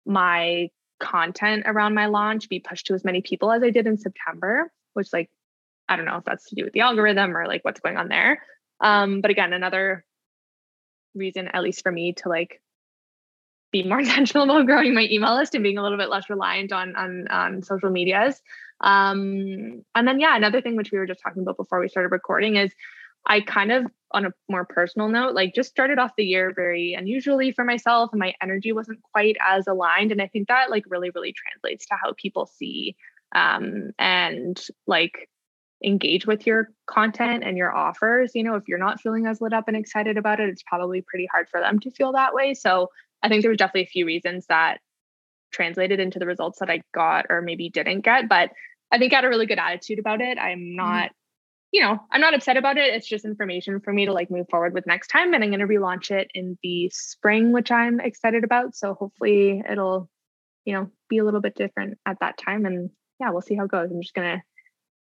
my 0.06 0.70
content 0.98 1.64
around 1.66 1.94
my 1.94 2.06
launch 2.06 2.48
be 2.48 2.60
pushed 2.60 2.86
to 2.86 2.94
as 2.94 3.04
many 3.04 3.20
people 3.20 3.52
as 3.52 3.62
I 3.62 3.70
did 3.70 3.86
in 3.86 3.98
September, 3.98 4.72
which 4.94 5.12
like 5.12 5.30
I 5.88 5.96
don't 5.96 6.06
know 6.06 6.16
if 6.16 6.24
that's 6.24 6.48
to 6.48 6.54
do 6.54 6.64
with 6.64 6.72
the 6.72 6.80
algorithm 6.80 7.36
or 7.36 7.46
like 7.46 7.64
what's 7.64 7.80
going 7.80 7.96
on 7.96 8.08
there. 8.08 8.42
Um, 8.80 9.20
but 9.20 9.30
again, 9.30 9.52
another 9.52 10.04
reason, 11.14 11.48
at 11.52 11.62
least 11.62 11.82
for 11.82 11.92
me, 11.92 12.14
to 12.14 12.28
like 12.28 12.60
be 13.72 13.82
more 13.86 14.00
intentional 14.00 14.44
about 14.44 14.66
growing 14.66 14.94
my 14.94 15.06
email 15.10 15.36
list 15.36 15.54
and 15.54 15.62
being 15.62 15.78
a 15.78 15.82
little 15.82 15.98
bit 15.98 16.08
less 16.08 16.30
reliant 16.30 16.72
on 16.72 16.96
on 16.96 17.28
on 17.28 17.62
social 17.62 17.90
medias. 17.90 18.40
Um, 18.80 19.84
and 19.94 20.06
then 20.06 20.20
yeah, 20.20 20.36
another 20.36 20.60
thing 20.60 20.76
which 20.76 20.92
we 20.92 20.98
were 20.98 21.06
just 21.06 21.20
talking 21.22 21.42
about 21.42 21.56
before 21.56 21.80
we 21.80 21.88
started 21.88 22.10
recording 22.10 22.56
is 22.56 22.72
I 23.26 23.40
kind 23.40 23.72
of 23.72 23.86
on 24.12 24.26
a 24.26 24.30
more 24.48 24.64
personal 24.64 25.08
note, 25.08 25.34
like 25.34 25.54
just 25.54 25.70
started 25.70 25.98
off 25.98 26.12
the 26.16 26.24
year 26.24 26.52
very 26.54 26.94
unusually 26.94 27.50
for 27.52 27.64
myself 27.64 28.10
and 28.12 28.20
my 28.20 28.34
energy 28.40 28.72
wasn't 28.72 29.02
quite 29.12 29.36
as 29.44 29.66
aligned. 29.66 30.12
And 30.12 30.22
I 30.22 30.28
think 30.28 30.48
that 30.48 30.70
like 30.70 30.84
really, 30.88 31.10
really 31.10 31.32
translates 31.32 31.86
to 31.86 31.96
how 32.02 32.12
people 32.16 32.46
see 32.46 32.96
um 33.34 33.90
and 33.98 34.64
like 34.86 35.28
engage 35.84 36.26
with 36.26 36.46
your 36.46 36.68
content 36.86 37.42
and 37.44 37.56
your 37.56 37.74
offers. 37.74 38.32
You 38.34 38.44
know, 38.44 38.54
if 38.54 38.68
you're 38.68 38.78
not 38.78 39.00
feeling 39.00 39.26
as 39.26 39.40
lit 39.40 39.52
up 39.52 39.68
and 39.68 39.76
excited 39.76 40.16
about 40.16 40.40
it, 40.40 40.48
it's 40.48 40.62
probably 40.62 41.02
pretty 41.02 41.28
hard 41.30 41.48
for 41.48 41.60
them 41.60 41.80
to 41.80 41.90
feel 41.90 42.12
that 42.12 42.34
way. 42.34 42.54
So 42.54 42.90
I 43.22 43.28
think 43.28 43.42
there 43.42 43.50
was 43.50 43.58
definitely 43.58 43.82
a 43.82 43.86
few 43.86 44.06
reasons 44.06 44.46
that 44.46 44.78
translated 45.52 46.00
into 46.00 46.18
the 46.18 46.26
results 46.26 46.58
that 46.60 46.70
I 46.70 46.82
got 46.94 47.26
or 47.30 47.42
maybe 47.42 47.68
didn't 47.68 48.02
get. 48.02 48.28
But 48.28 48.50
I 48.92 48.98
think 48.98 49.12
I 49.12 49.16
had 49.16 49.24
a 49.24 49.28
really 49.28 49.46
good 49.46 49.58
attitude 49.58 49.98
about 49.98 50.20
it. 50.20 50.38
I'm 50.38 50.58
mm-hmm. 50.58 50.76
not, 50.76 51.10
you 51.72 51.80
know, 51.80 51.98
I'm 52.10 52.20
not 52.20 52.34
upset 52.34 52.56
about 52.56 52.78
it. 52.78 52.94
It's 52.94 53.08
just 53.08 53.24
information 53.24 53.80
for 53.80 53.92
me 53.92 54.06
to 54.06 54.12
like 54.12 54.30
move 54.30 54.46
forward 54.50 54.74
with 54.74 54.86
next 54.86 55.08
time. 55.08 55.34
And 55.34 55.42
I'm 55.42 55.50
going 55.50 55.60
to 55.60 55.66
relaunch 55.66 56.10
it 56.10 56.30
in 56.34 56.58
the 56.62 56.90
spring, 56.92 57.52
which 57.52 57.70
I'm 57.70 58.00
excited 58.00 58.44
about. 58.44 58.76
So 58.76 58.94
hopefully 58.94 59.62
it'll, 59.68 60.08
you 60.64 60.74
know, 60.74 60.90
be 61.08 61.18
a 61.18 61.24
little 61.24 61.40
bit 61.40 61.54
different 61.54 61.98
at 62.06 62.20
that 62.20 62.38
time. 62.38 62.64
And 62.66 62.90
yeah, 63.20 63.30
we'll 63.30 63.42
see 63.42 63.56
how 63.56 63.64
it 63.64 63.70
goes. 63.70 63.90
I'm 63.90 64.02
just 64.02 64.14
going 64.14 64.38
to 64.38 64.42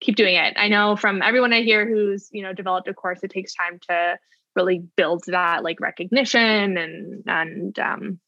keep 0.01 0.17
doing 0.17 0.35
it. 0.37 0.55
I 0.57 0.69
know 0.69 0.97
from 0.97 1.23
everyone 1.23 1.53
I 1.53 1.63
hear 1.63 1.89
who's, 1.89 2.29
you 2.33 2.43
know, 2.43 2.53
developed 2.53 2.89
a 2.89 2.95
course, 2.95 3.21
it 3.23 3.31
takes 3.31 3.55
time 3.55 3.79
to 3.89 4.19
really 4.55 4.85
build 4.97 5.25
that 5.27 5.65
like 5.65 5.81
recognition 5.81 6.77
and 6.79 7.25
and 7.27 7.79
um 7.79 8.21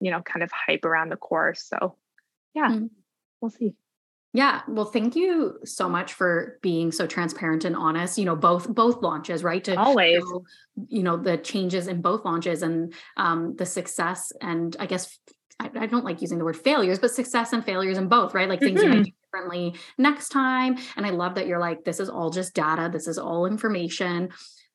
you 0.00 0.10
know 0.10 0.20
kind 0.22 0.42
of 0.42 0.50
hype 0.52 0.84
around 0.84 1.10
the 1.10 1.16
course 1.16 1.62
so 1.62 1.96
yeah 2.54 2.68
mm-hmm. 2.68 2.86
we'll 3.40 3.50
see 3.50 3.74
yeah 4.32 4.62
well 4.68 4.84
thank 4.84 5.16
you 5.16 5.58
so 5.64 5.88
much 5.88 6.12
for 6.12 6.58
being 6.62 6.92
so 6.92 7.06
transparent 7.06 7.64
and 7.64 7.76
honest 7.76 8.18
you 8.18 8.24
know 8.24 8.36
both 8.36 8.68
both 8.68 9.02
launches 9.02 9.42
right 9.42 9.64
to 9.64 9.74
always 9.78 10.18
show, 10.18 10.44
you 10.88 11.02
know 11.02 11.16
the 11.16 11.36
changes 11.38 11.88
in 11.88 12.02
both 12.02 12.24
launches 12.24 12.62
and 12.62 12.94
um 13.16 13.54
the 13.56 13.66
success 13.66 14.32
and 14.40 14.76
i 14.78 14.86
guess 14.86 15.18
I, 15.58 15.70
I, 15.74 15.86
don't 15.86 16.04
like 16.04 16.20
using 16.20 16.36
the 16.36 16.44
word 16.44 16.58
failures, 16.58 16.98
but 16.98 17.12
success 17.12 17.54
and 17.54 17.64
failures 17.64 17.96
in 17.96 18.08
both, 18.08 18.34
right? 18.34 18.46
Like 18.46 18.60
things 18.60 18.80
mm-hmm. 18.80 18.82
you 18.82 18.88
might 18.90 18.96
mm-hmm. 18.96 19.04
do 19.04 19.12
differently 19.24 19.74
next 19.96 20.28
time. 20.28 20.76
And 20.96 21.06
I 21.06 21.10
love 21.10 21.36
that 21.36 21.46
you're 21.46 21.58
like, 21.58 21.82
this 21.82 21.98
is 21.98 22.10
all 22.10 22.28
just 22.28 22.54
data, 22.54 22.90
this 22.92 23.08
is 23.08 23.16
all 23.16 23.46
information 23.46 24.28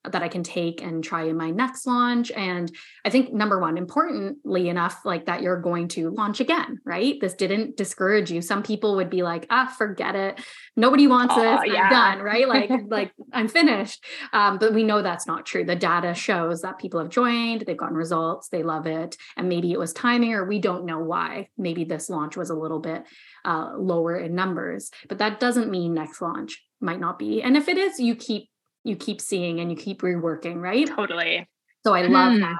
that 0.09 0.23
I 0.23 0.27
can 0.27 0.41
take 0.41 0.81
and 0.81 1.03
try 1.03 1.23
in 1.23 1.37
my 1.37 1.51
next 1.51 1.85
launch. 1.85 2.31
And 2.31 2.71
I 3.05 3.09
think 3.09 3.31
number 3.31 3.59
one, 3.59 3.77
importantly 3.77 4.69
enough, 4.69 5.01
like 5.05 5.27
that 5.27 5.41
you're 5.41 5.61
going 5.61 5.87
to 5.89 6.09
launch 6.09 6.39
again, 6.39 6.79
right? 6.85 7.19
This 7.21 7.35
didn't 7.35 7.77
discourage 7.77 8.31
you. 8.31 8.41
Some 8.41 8.63
people 8.63 8.95
would 8.95 9.09
be 9.09 9.21
like, 9.21 9.45
ah, 9.51 9.73
forget 9.77 10.15
it. 10.15 10.41
Nobody 10.75 11.05
wants 11.05 11.35
oh, 11.37 11.41
this. 11.41 11.73
Yeah. 11.73 11.83
I'm 11.83 11.89
done, 11.89 12.19
right? 12.25 12.47
Like, 12.47 12.71
like 12.87 13.11
I'm 13.31 13.47
finished. 13.47 14.03
Um, 14.33 14.57
but 14.57 14.73
we 14.73 14.83
know 14.83 15.01
that's 15.01 15.27
not 15.27 15.45
true. 15.45 15.63
The 15.63 15.75
data 15.75 16.15
shows 16.15 16.61
that 16.61 16.79
people 16.79 16.99
have 16.99 17.09
joined, 17.09 17.61
they've 17.61 17.77
gotten 17.77 17.95
results, 17.95 18.49
they 18.49 18.63
love 18.63 18.87
it. 18.87 19.17
And 19.37 19.49
maybe 19.49 19.71
it 19.71 19.79
was 19.79 19.93
timing 19.93 20.33
or 20.33 20.45
we 20.45 20.59
don't 20.59 20.85
know 20.85 20.99
why. 20.99 21.49
Maybe 21.57 21.83
this 21.83 22.09
launch 22.09 22.35
was 22.35 22.49
a 22.49 22.55
little 22.55 22.79
bit 22.79 23.03
uh, 23.45 23.73
lower 23.77 24.17
in 24.17 24.33
numbers, 24.33 24.89
but 25.07 25.19
that 25.19 25.39
doesn't 25.39 25.69
mean 25.69 25.93
next 25.93 26.21
launch 26.21 26.63
might 26.79 26.99
not 26.99 27.19
be. 27.19 27.41
And 27.41 27.55
if 27.55 27.67
it 27.67 27.77
is, 27.77 27.99
you 27.99 28.15
keep 28.15 28.49
you 28.83 28.95
keep 28.95 29.21
seeing 29.21 29.59
and 29.59 29.69
you 29.69 29.77
keep 29.77 30.01
reworking, 30.01 30.61
right? 30.61 30.87
Totally. 30.87 31.47
So 31.85 31.93
I 31.93 32.03
love 32.03 32.33
mm. 32.33 32.41
that 32.41 32.57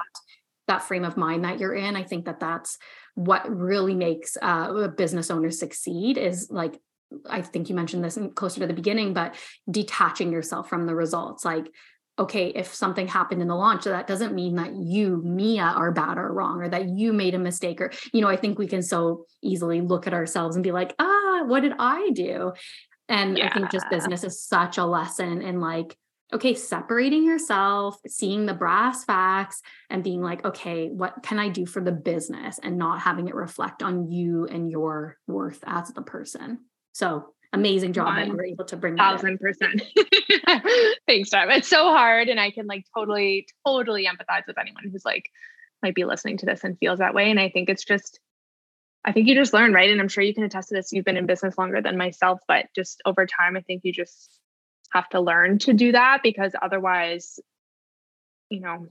that 0.68 0.82
frame 0.84 1.04
of 1.04 1.16
mind 1.16 1.44
that 1.44 1.58
you're 1.58 1.74
in. 1.74 1.96
I 1.96 2.04
think 2.04 2.26
that 2.26 2.40
that's 2.40 2.78
what 3.14 3.48
really 3.50 3.94
makes 3.94 4.36
uh, 4.40 4.72
a 4.74 4.88
business 4.88 5.30
owner 5.30 5.50
succeed 5.50 6.16
is 6.16 6.48
like 6.50 6.78
I 7.28 7.42
think 7.42 7.68
you 7.68 7.74
mentioned 7.74 8.02
this 8.04 8.18
closer 8.34 8.60
to 8.60 8.66
the 8.66 8.72
beginning, 8.72 9.12
but 9.12 9.34
detaching 9.70 10.32
yourself 10.32 10.68
from 10.68 10.86
the 10.86 10.94
results. 10.94 11.44
Like, 11.44 11.70
okay, 12.18 12.48
if 12.48 12.74
something 12.74 13.06
happened 13.06 13.42
in 13.42 13.48
the 13.48 13.54
launch, 13.54 13.84
that 13.84 14.06
doesn't 14.06 14.34
mean 14.34 14.56
that 14.56 14.74
you, 14.74 15.20
Mia, 15.24 15.62
are 15.62 15.92
bad 15.92 16.18
or 16.18 16.32
wrong, 16.32 16.62
or 16.62 16.68
that 16.68 16.88
you 16.88 17.12
made 17.12 17.34
a 17.34 17.38
mistake. 17.38 17.80
Or, 17.80 17.90
you 18.12 18.20
know, 18.20 18.28
I 18.28 18.36
think 18.36 18.58
we 18.58 18.66
can 18.66 18.82
so 18.82 19.26
easily 19.42 19.80
look 19.80 20.06
at 20.06 20.14
ourselves 20.14 20.56
and 20.56 20.62
be 20.62 20.72
like, 20.72 20.94
ah, 20.98 21.42
what 21.44 21.60
did 21.60 21.72
I 21.78 22.10
do? 22.10 22.52
And 23.08 23.36
yeah. 23.36 23.48
I 23.48 23.54
think 23.54 23.70
just 23.70 23.90
business 23.90 24.24
is 24.24 24.42
such 24.42 24.78
a 24.78 24.84
lesson 24.84 25.42
in 25.42 25.60
like 25.60 25.96
okay, 26.32 26.54
separating 26.54 27.24
yourself, 27.24 27.98
seeing 28.06 28.46
the 28.46 28.54
brass 28.54 29.04
facts, 29.04 29.60
and 29.90 30.02
being 30.02 30.22
like, 30.22 30.44
okay, 30.44 30.88
what 30.88 31.22
can 31.22 31.38
I 31.38 31.48
do 31.48 31.66
for 31.66 31.82
the 31.82 31.92
business 31.92 32.58
and 32.62 32.78
not 32.78 33.00
having 33.00 33.28
it 33.28 33.34
reflect 33.34 33.82
on 33.82 34.10
you 34.10 34.46
and 34.46 34.70
your 34.70 35.18
worth 35.26 35.62
as 35.66 35.88
the 35.90 36.02
person. 36.02 36.60
So 36.92 37.34
amazing 37.52 37.92
job 37.92 38.06
One, 38.06 38.16
that 38.16 38.26
you 38.28 38.34
were 38.34 38.46
able 38.46 38.64
to 38.64 38.76
bring 38.76 38.96
thousand 38.96 39.38
percent. 39.38 39.82
Thanks, 41.06 41.30
Deb. 41.30 41.50
It's 41.50 41.68
so 41.68 41.84
hard. 41.84 42.28
And 42.28 42.40
I 42.40 42.50
can 42.50 42.66
like 42.66 42.84
totally, 42.96 43.46
totally 43.66 44.06
empathize 44.06 44.46
with 44.46 44.58
anyone 44.58 44.84
who's 44.90 45.04
like 45.04 45.30
might 45.82 45.94
be 45.94 46.04
listening 46.04 46.38
to 46.38 46.46
this 46.46 46.64
and 46.64 46.78
feels 46.78 47.00
that 47.00 47.14
way. 47.14 47.30
And 47.30 47.40
I 47.40 47.50
think 47.50 47.68
it's 47.68 47.84
just 47.84 48.20
I 49.04 49.12
think 49.12 49.26
you 49.26 49.34
just 49.34 49.52
learn, 49.52 49.72
right? 49.72 49.90
And 49.90 50.00
I'm 50.00 50.08
sure 50.08 50.22
you 50.22 50.34
can 50.34 50.44
attest 50.44 50.68
to 50.68 50.74
this. 50.74 50.92
You've 50.92 51.04
been 51.04 51.16
in 51.16 51.26
business 51.26 51.58
longer 51.58 51.82
than 51.82 51.96
myself, 51.96 52.40
but 52.46 52.66
just 52.74 53.02
over 53.04 53.26
time, 53.26 53.56
I 53.56 53.60
think 53.60 53.82
you 53.84 53.92
just 53.92 54.38
have 54.92 55.08
to 55.10 55.20
learn 55.20 55.58
to 55.58 55.72
do 55.72 55.92
that 55.92 56.20
because 56.22 56.52
otherwise, 56.60 57.40
you 58.50 58.60
know, 58.60 58.86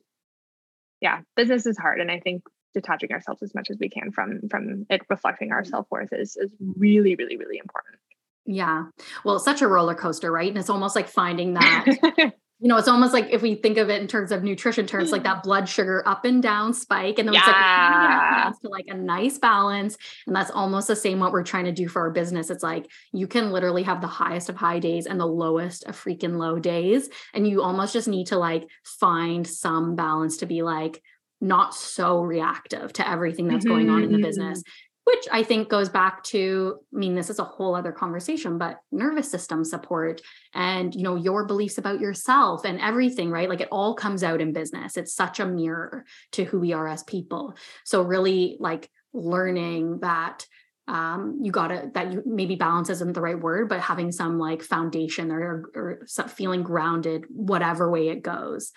yeah, 0.99 1.21
business 1.35 1.65
is 1.65 1.77
hard. 1.77 1.99
And 1.99 2.11
I 2.11 2.19
think 2.19 2.43
detaching 2.73 3.11
ourselves 3.11 3.43
as 3.43 3.53
much 3.53 3.69
as 3.69 3.77
we 3.79 3.89
can 3.89 4.11
from 4.11 4.47
from 4.49 4.85
it 4.89 5.01
reflecting 5.09 5.51
our 5.51 5.63
self-worth 5.63 6.13
is 6.13 6.37
is 6.37 6.51
really, 6.59 7.15
really, 7.15 7.37
really 7.37 7.57
important. 7.57 7.99
Yeah. 8.45 8.85
Well, 9.23 9.35
it's 9.35 9.45
such 9.45 9.61
a 9.61 9.67
roller 9.67 9.95
coaster, 9.95 10.31
right? 10.31 10.49
And 10.49 10.57
it's 10.57 10.69
almost 10.69 10.95
like 10.95 11.07
finding 11.07 11.53
that 11.53 11.85
you 12.61 12.67
know, 12.67 12.77
it's 12.77 12.87
almost 12.87 13.11
like 13.11 13.27
if 13.31 13.41
we 13.41 13.55
think 13.55 13.79
of 13.79 13.89
it 13.89 13.99
in 13.99 14.07
terms 14.07 14.31
of 14.31 14.43
nutrition 14.43 14.85
terms, 14.85 15.11
like 15.11 15.23
that 15.23 15.37
mm. 15.37 15.43
blood 15.43 15.67
sugar 15.67 16.07
up 16.07 16.25
and 16.25 16.43
down 16.43 16.75
spike. 16.75 17.17
And 17.17 17.27
then 17.27 17.33
yeah. 17.33 18.49
it's 18.49 18.61
like 18.61 18.61
to 18.61 18.69
like 18.69 18.85
a 18.87 18.93
nice 18.93 19.39
balance. 19.39 19.97
And 20.27 20.35
that's 20.35 20.51
almost 20.51 20.87
the 20.87 20.95
same 20.95 21.19
what 21.19 21.31
we're 21.31 21.43
trying 21.43 21.65
to 21.65 21.71
do 21.71 21.87
for 21.87 22.03
our 22.03 22.11
business. 22.11 22.51
It's 22.51 22.61
like 22.61 22.85
you 23.13 23.25
can 23.25 23.51
literally 23.51 23.81
have 23.81 23.99
the 23.99 24.07
highest 24.07 24.47
of 24.47 24.57
high 24.57 24.77
days 24.77 25.07
and 25.07 25.19
the 25.19 25.25
lowest 25.25 25.85
of 25.85 25.95
freaking 25.95 26.37
low 26.37 26.59
days. 26.59 27.09
And 27.33 27.47
you 27.47 27.63
almost 27.63 27.93
just 27.93 28.07
need 28.07 28.27
to 28.27 28.37
like 28.37 28.67
find 28.83 29.47
some 29.47 29.95
balance 29.95 30.37
to 30.37 30.45
be 30.45 30.61
like, 30.61 31.01
not 31.43 31.73
so 31.73 32.21
reactive 32.21 32.93
to 32.93 33.09
everything 33.09 33.47
that's 33.47 33.65
mm-hmm. 33.65 33.73
going 33.73 33.89
on 33.89 34.03
in 34.03 34.11
the 34.11 34.19
business 34.19 34.59
mm-hmm 34.59 34.90
which 35.03 35.27
I 35.31 35.43
think 35.43 35.69
goes 35.69 35.89
back 35.89 36.23
to, 36.25 36.77
I 36.93 36.97
mean, 36.97 37.15
this 37.15 37.29
is 37.29 37.39
a 37.39 37.43
whole 37.43 37.75
other 37.75 37.91
conversation, 37.91 38.57
but 38.57 38.77
nervous 38.91 39.29
system 39.29 39.65
support 39.65 40.21
and, 40.53 40.93
you 40.93 41.03
know, 41.03 41.15
your 41.15 41.45
beliefs 41.45 41.77
about 41.77 41.99
yourself 41.99 42.65
and 42.65 42.79
everything, 42.79 43.31
right? 43.31 43.49
Like 43.49 43.61
it 43.61 43.67
all 43.71 43.95
comes 43.95 44.23
out 44.23 44.41
in 44.41 44.53
business. 44.53 44.97
It's 44.97 45.13
such 45.13 45.39
a 45.39 45.45
mirror 45.45 46.05
to 46.33 46.43
who 46.43 46.59
we 46.59 46.73
are 46.73 46.87
as 46.87 47.03
people. 47.03 47.55
So 47.83 48.03
really 48.03 48.57
like 48.59 48.91
learning 49.13 49.99
that 50.01 50.45
um, 50.87 51.39
you 51.41 51.51
gotta 51.51 51.89
that 51.93 52.11
you 52.11 52.23
maybe 52.25 52.55
balance 52.55 52.89
isn't 52.89 53.13
the 53.13 53.21
right 53.21 53.39
word, 53.39 53.69
but 53.69 53.79
having 53.79 54.11
some 54.11 54.37
like 54.37 54.61
foundation 54.61 55.31
or, 55.31 55.69
or 55.73 56.07
feeling 56.27 56.63
grounded, 56.63 57.25
whatever 57.29 57.89
way 57.89 58.09
it 58.09 58.23
goes, 58.23 58.71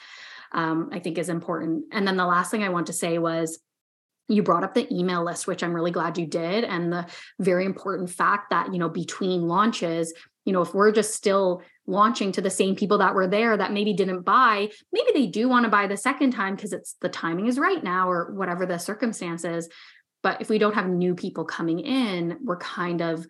um, 0.53 0.91
I 0.93 1.01
think 1.01 1.19
is 1.19 1.29
important. 1.29 1.87
And 1.93 2.07
then 2.07 2.17
the 2.17 2.27
last 2.27 2.51
thing 2.51 2.63
I 2.63 2.69
want 2.69 2.87
to 2.87 2.93
say 2.93 3.19
was 3.19 3.59
you 4.29 4.43
brought 4.43 4.65
up 4.65 4.75
the 4.75 4.93
email 4.93 5.25
list 5.25 5.47
which 5.47 5.63
i'm 5.63 5.75
really 5.75 5.91
glad 5.91 6.19
you 6.19 6.27
did 6.27 6.65
and 6.65 6.93
the 6.93 7.07
very 7.39 7.65
important 7.65 8.11
fact 8.11 8.51
that 8.51 8.73
you 8.73 8.79
know 8.79 8.89
between 8.89 9.43
launches 9.43 10.13
you 10.45 10.53
know 10.53 10.63
if 10.63 10.75
we're 10.75 10.93
just 10.93 11.15
still 11.15 11.63
launching 11.87 12.33
to 12.33 12.41
the 12.41 12.51
same 12.51 12.75
people 12.75 12.99
that 12.99 13.15
were 13.15 13.27
there 13.27 13.57
that 13.57 13.73
maybe 13.73 13.93
didn't 13.93 14.23
buy 14.23 14.69
maybe 14.93 15.11
they 15.13 15.27
do 15.27 15.49
want 15.49 15.65
to 15.65 15.71
buy 15.71 15.87
the 15.87 15.97
second 15.97 16.31
time 16.31 16.55
because 16.55 16.73
it's 16.73 16.97
the 17.01 17.09
timing 17.09 17.47
is 17.47 17.59
right 17.59 17.85
now 17.85 18.11
or 18.11 18.33
whatever 18.35 18.65
the 18.67 18.79
circumstances 18.79 19.69
but 20.23 20.41
if 20.41 20.49
we 20.49 20.59
don't 20.59 20.75
have 20.75 20.89
new 20.89 21.15
people 21.15 21.45
coming 21.45 21.81
in 21.81 22.39
we're 22.43 22.57
kind 22.59 23.03
of 23.03 23.27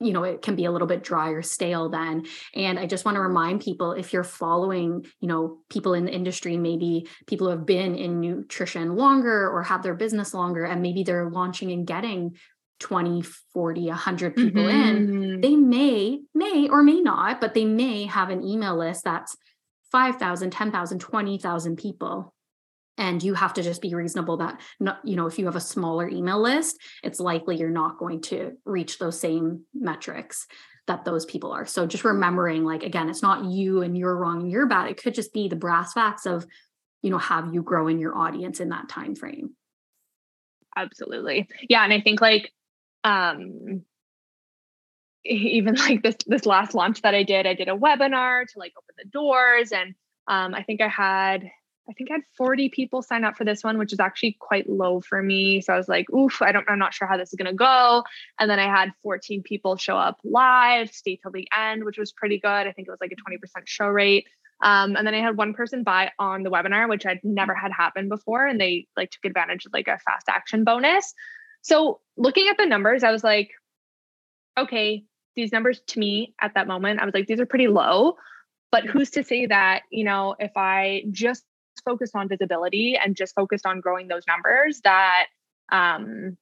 you 0.00 0.12
know 0.12 0.24
it 0.24 0.42
can 0.42 0.56
be 0.56 0.64
a 0.64 0.70
little 0.70 0.88
bit 0.88 1.04
dry 1.04 1.28
or 1.28 1.42
stale 1.42 1.88
then 1.88 2.24
and 2.54 2.78
i 2.78 2.86
just 2.86 3.04
want 3.04 3.14
to 3.14 3.20
remind 3.20 3.60
people 3.60 3.92
if 3.92 4.12
you're 4.12 4.24
following 4.24 5.04
you 5.20 5.28
know 5.28 5.58
people 5.68 5.94
in 5.94 6.04
the 6.04 6.12
industry 6.12 6.56
maybe 6.56 7.06
people 7.26 7.46
who 7.46 7.52
have 7.52 7.66
been 7.66 7.94
in 7.94 8.20
nutrition 8.20 8.96
longer 8.96 9.48
or 9.48 9.62
have 9.62 9.82
their 9.82 9.94
business 9.94 10.34
longer 10.34 10.64
and 10.64 10.82
maybe 10.82 11.02
they're 11.02 11.30
launching 11.30 11.70
and 11.70 11.86
getting 11.86 12.34
20 12.80 13.22
40 13.52 13.88
100 13.88 14.36
people 14.36 14.62
mm-hmm. 14.62 15.22
in 15.22 15.40
they 15.40 15.54
may 15.54 16.20
may 16.34 16.68
or 16.68 16.82
may 16.82 17.00
not 17.00 17.40
but 17.40 17.54
they 17.54 17.66
may 17.66 18.04
have 18.04 18.30
an 18.30 18.42
email 18.42 18.76
list 18.76 19.04
that's 19.04 19.36
5000 19.92 20.50
10000 20.50 20.98
20000 20.98 21.76
people 21.76 22.32
and 22.98 23.22
you 23.22 23.34
have 23.34 23.54
to 23.54 23.62
just 23.62 23.80
be 23.80 23.94
reasonable 23.94 24.36
that 24.38 24.60
not, 24.78 25.00
you 25.04 25.16
know 25.16 25.26
if 25.26 25.38
you 25.38 25.46
have 25.46 25.56
a 25.56 25.60
smaller 25.60 26.08
email 26.08 26.40
list 26.40 26.78
it's 27.02 27.20
likely 27.20 27.56
you're 27.56 27.70
not 27.70 27.98
going 27.98 28.20
to 28.20 28.52
reach 28.64 28.98
those 28.98 29.18
same 29.18 29.64
metrics 29.74 30.46
that 30.90 31.04
those 31.04 31.24
people 31.24 31.52
are. 31.52 31.66
So 31.66 31.86
just 31.86 32.04
remembering 32.04 32.64
like 32.64 32.82
again 32.82 33.08
it's 33.08 33.22
not 33.22 33.44
you 33.44 33.82
and 33.82 33.96
you're 33.96 34.16
wrong 34.16 34.42
and 34.42 34.50
you're 34.50 34.66
bad. 34.66 34.90
It 34.90 35.00
could 35.00 35.14
just 35.14 35.32
be 35.32 35.48
the 35.48 35.56
brass 35.56 35.92
facts 35.92 36.26
of 36.26 36.44
you 37.00 37.10
know 37.10 37.18
have 37.18 37.54
you 37.54 37.62
grow 37.62 37.86
in 37.86 38.00
your 38.00 38.16
audience 38.18 38.58
in 38.60 38.70
that 38.70 38.88
time 38.88 39.14
frame. 39.14 39.54
Absolutely. 40.76 41.48
Yeah 41.68 41.84
and 41.84 41.92
i 41.92 42.00
think 42.00 42.20
like 42.20 42.52
um 43.04 43.82
even 45.24 45.74
like 45.74 46.02
this 46.02 46.16
this 46.26 46.46
last 46.46 46.74
launch 46.74 47.02
that 47.02 47.14
i 47.14 47.22
did 47.22 47.46
i 47.46 47.54
did 47.54 47.68
a 47.68 47.76
webinar 47.76 48.46
to 48.46 48.58
like 48.58 48.72
open 48.76 48.94
the 48.98 49.08
doors 49.10 49.70
and 49.70 49.94
um, 50.28 50.54
i 50.54 50.62
think 50.62 50.80
i 50.80 50.88
had 50.88 51.50
I 51.88 51.92
think 51.92 52.10
I 52.10 52.14
had 52.14 52.22
40 52.36 52.68
people 52.68 53.02
sign 53.02 53.24
up 53.24 53.36
for 53.36 53.44
this 53.44 53.64
one, 53.64 53.78
which 53.78 53.92
is 53.92 54.00
actually 54.00 54.36
quite 54.38 54.68
low 54.68 55.00
for 55.00 55.22
me. 55.22 55.60
So 55.60 55.72
I 55.72 55.76
was 55.76 55.88
like, 55.88 56.08
oof, 56.10 56.40
I 56.40 56.52
don't, 56.52 56.68
I'm 56.68 56.78
not 56.78 56.94
sure 56.94 57.08
how 57.08 57.16
this 57.16 57.32
is 57.32 57.36
going 57.36 57.50
to 57.50 57.56
go. 57.56 58.04
And 58.38 58.48
then 58.48 58.60
I 58.60 58.66
had 58.66 58.92
14 59.02 59.42
people 59.42 59.76
show 59.76 59.96
up 59.96 60.18
live, 60.22 60.92
stay 60.92 61.16
till 61.16 61.32
the 61.32 61.48
end, 61.56 61.84
which 61.84 61.98
was 61.98 62.12
pretty 62.12 62.38
good. 62.38 62.48
I 62.48 62.72
think 62.72 62.86
it 62.86 62.90
was 62.90 63.00
like 63.00 63.12
a 63.12 63.30
20% 63.30 63.62
show 63.66 63.88
rate. 63.88 64.26
Um, 64.62 64.94
and 64.94 65.06
then 65.06 65.14
I 65.14 65.20
had 65.20 65.36
one 65.36 65.54
person 65.54 65.82
buy 65.82 66.12
on 66.18 66.42
the 66.42 66.50
webinar, 66.50 66.88
which 66.88 67.06
I'd 67.06 67.20
never 67.24 67.54
had 67.54 67.72
happen 67.72 68.08
before. 68.08 68.46
And 68.46 68.60
they 68.60 68.86
like 68.96 69.10
took 69.10 69.24
advantage 69.24 69.66
of 69.66 69.72
like 69.72 69.88
a 69.88 69.98
fast 69.98 70.28
action 70.28 70.64
bonus. 70.64 71.14
So 71.62 72.00
looking 72.16 72.48
at 72.48 72.56
the 72.58 72.66
numbers, 72.66 73.02
I 73.02 73.10
was 73.10 73.24
like, 73.24 73.50
okay, 74.58 75.04
these 75.34 75.52
numbers 75.52 75.80
to 75.88 75.98
me 75.98 76.34
at 76.40 76.54
that 76.54 76.66
moment, 76.66 77.00
I 77.00 77.04
was 77.04 77.14
like, 77.14 77.26
these 77.26 77.40
are 77.40 77.46
pretty 77.46 77.68
low. 77.68 78.16
But 78.70 78.84
who's 78.84 79.10
to 79.10 79.24
say 79.24 79.46
that, 79.46 79.82
you 79.90 80.04
know, 80.04 80.36
if 80.38 80.52
I 80.56 81.04
just 81.10 81.44
focused 81.84 82.14
on 82.14 82.28
visibility 82.28 82.98
and 83.02 83.16
just 83.16 83.34
focused 83.34 83.66
on 83.66 83.80
growing 83.80 84.08
those 84.08 84.22
numbers 84.26 84.80
that 84.84 85.26
um 85.72 86.36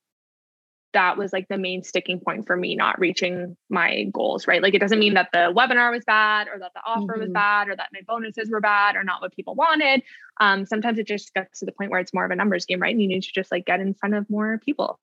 that 0.94 1.18
was 1.18 1.32
like 1.34 1.46
the 1.48 1.58
main 1.58 1.82
sticking 1.82 2.18
point 2.18 2.46
for 2.46 2.56
me 2.56 2.74
not 2.74 2.98
reaching 2.98 3.56
my 3.68 4.04
goals 4.12 4.46
right 4.46 4.62
like 4.62 4.74
it 4.74 4.78
doesn't 4.78 4.98
mean 4.98 5.14
that 5.14 5.28
the 5.32 5.52
webinar 5.54 5.90
was 5.90 6.04
bad 6.04 6.48
or 6.48 6.58
that 6.58 6.72
the 6.74 6.80
offer 6.84 7.12
mm-hmm. 7.12 7.20
was 7.20 7.30
bad 7.30 7.68
or 7.68 7.76
that 7.76 7.88
my 7.92 8.00
bonuses 8.06 8.48
were 8.50 8.60
bad 8.60 8.96
or 8.96 9.04
not 9.04 9.20
what 9.20 9.34
people 9.34 9.54
wanted 9.54 10.02
um 10.40 10.64
sometimes 10.64 10.98
it 10.98 11.06
just 11.06 11.32
gets 11.34 11.60
to 11.60 11.66
the 11.66 11.72
point 11.72 11.90
where 11.90 12.00
it's 12.00 12.14
more 12.14 12.24
of 12.24 12.30
a 12.30 12.36
numbers 12.36 12.64
game 12.64 12.80
right 12.80 12.92
and 12.92 13.02
you 13.02 13.08
need 13.08 13.22
to 13.22 13.32
just 13.32 13.52
like 13.52 13.66
get 13.66 13.80
in 13.80 13.92
front 13.94 14.14
of 14.14 14.28
more 14.30 14.60
people 14.64 14.98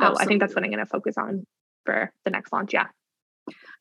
so 0.00 0.06
Absolutely. 0.06 0.24
i 0.24 0.26
think 0.26 0.40
that's 0.40 0.54
what 0.54 0.64
i'm 0.64 0.70
going 0.70 0.84
to 0.84 0.86
focus 0.86 1.18
on 1.18 1.46
for 1.84 2.10
the 2.24 2.30
next 2.30 2.52
launch 2.52 2.72
yeah 2.72 2.86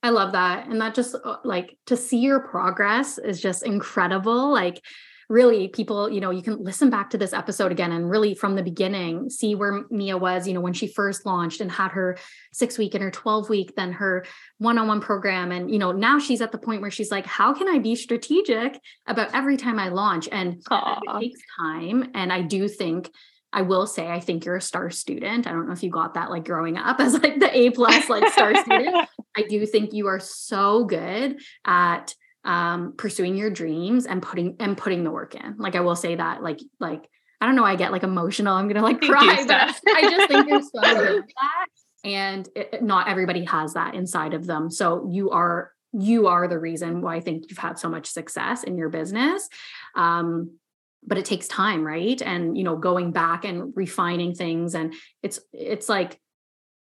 I 0.03 0.09
love 0.09 0.33
that. 0.33 0.67
And 0.67 0.79
that 0.81 0.95
just 0.95 1.15
uh, 1.23 1.37
like 1.43 1.77
to 1.87 1.97
see 1.97 2.19
your 2.19 2.39
progress 2.39 3.17
is 3.17 3.41
just 3.41 3.63
incredible. 3.63 4.51
Like 4.51 4.83
really 5.29 5.67
people, 5.67 6.09
you 6.09 6.21
know, 6.21 6.31
you 6.31 6.41
can 6.41 6.63
listen 6.63 6.89
back 6.89 7.09
to 7.09 7.17
this 7.17 7.33
episode 7.33 7.71
again 7.71 7.91
and 7.91 8.09
really 8.09 8.33
from 8.33 8.55
the 8.55 8.63
beginning 8.63 9.29
see 9.29 9.55
where 9.55 9.83
Mia 9.89 10.17
was, 10.17 10.47
you 10.47 10.53
know, 10.53 10.61
when 10.61 10.73
she 10.73 10.87
first 10.87 11.25
launched 11.25 11.59
and 11.59 11.71
had 11.71 11.91
her 11.91 12.17
six 12.53 12.77
week 12.77 12.93
and 12.93 13.03
her 13.03 13.11
12 13.11 13.49
week, 13.49 13.75
then 13.75 13.91
her 13.93 14.25
one 14.57 14.77
on 14.77 14.87
one 14.87 15.01
program. 15.01 15.51
And, 15.51 15.69
you 15.69 15.79
know, 15.79 15.91
now 15.91 16.19
she's 16.19 16.41
at 16.41 16.51
the 16.51 16.57
point 16.57 16.81
where 16.81 16.91
she's 16.91 17.11
like, 17.11 17.25
how 17.25 17.53
can 17.53 17.67
I 17.67 17.79
be 17.79 17.95
strategic 17.95 18.79
about 19.05 19.35
every 19.35 19.57
time 19.57 19.79
I 19.79 19.89
launch? 19.89 20.29
And 20.31 20.61
it 20.71 21.19
takes 21.19 21.41
time. 21.59 22.11
And 22.13 22.31
I 22.31 22.41
do 22.41 22.67
think 22.67 23.11
I 23.53 23.61
will 23.61 23.87
say, 23.87 24.07
I 24.07 24.19
think 24.19 24.45
you're 24.45 24.57
a 24.57 24.61
star 24.61 24.89
student. 24.89 25.47
I 25.47 25.51
don't 25.51 25.67
know 25.67 25.73
if 25.73 25.83
you 25.83 25.89
got 25.89 26.13
that 26.13 26.29
like 26.29 26.45
growing 26.45 26.77
up 26.77 26.99
as 26.99 27.13
like 27.13 27.39
the 27.39 27.57
A 27.57 27.69
plus 27.71 28.09
like 28.09 28.31
star 28.31 28.55
student. 28.63 29.09
I 29.35 29.43
do 29.43 29.65
think 29.65 29.93
you 29.93 30.07
are 30.07 30.19
so 30.19 30.85
good 30.85 31.39
at 31.65 32.13
um, 32.43 32.93
pursuing 32.97 33.35
your 33.35 33.49
dreams 33.49 34.05
and 34.05 34.21
putting 34.21 34.55
and 34.59 34.77
putting 34.77 35.03
the 35.03 35.11
work 35.11 35.35
in. 35.35 35.57
Like 35.57 35.75
I 35.75 35.81
will 35.81 35.95
say 35.95 36.15
that, 36.15 36.41
like 36.41 36.59
like 36.79 37.07
I 37.39 37.45
don't 37.45 37.55
know, 37.55 37.65
I 37.65 37.75
get 37.75 37.91
like 37.91 38.03
emotional. 38.03 38.55
I'm 38.55 38.67
gonna 38.67 38.81
like 38.81 39.01
cry, 39.01 39.43
but 39.47 39.79
I 39.87 40.01
just 40.01 40.27
think 40.29 40.47
you're 40.47 40.61
so 40.61 40.69
good 40.81 41.19
at 41.19 41.25
that. 41.27 41.65
And 42.03 42.49
it, 42.55 42.83
not 42.83 43.09
everybody 43.09 43.43
has 43.45 43.73
that 43.73 43.95
inside 43.95 44.33
of 44.33 44.45
them. 44.45 44.71
So 44.71 45.09
you 45.11 45.31
are 45.31 45.71
you 45.93 46.27
are 46.27 46.47
the 46.47 46.59
reason 46.59 47.01
why 47.01 47.15
I 47.15 47.19
think 47.19 47.45
you've 47.49 47.57
had 47.57 47.79
so 47.79 47.89
much 47.89 48.07
success 48.07 48.63
in 48.63 48.77
your 48.77 48.89
business. 48.89 49.49
Um, 49.95 50.57
but 51.05 51.17
it 51.17 51.25
takes 51.25 51.47
time, 51.47 51.85
right? 51.85 52.21
And 52.21 52.57
you 52.57 52.63
know, 52.63 52.75
going 52.75 53.11
back 53.11 53.45
and 53.45 53.73
refining 53.75 54.33
things, 54.33 54.75
and 54.75 54.93
it's 55.23 55.39
it's 55.53 55.87
like 55.87 56.19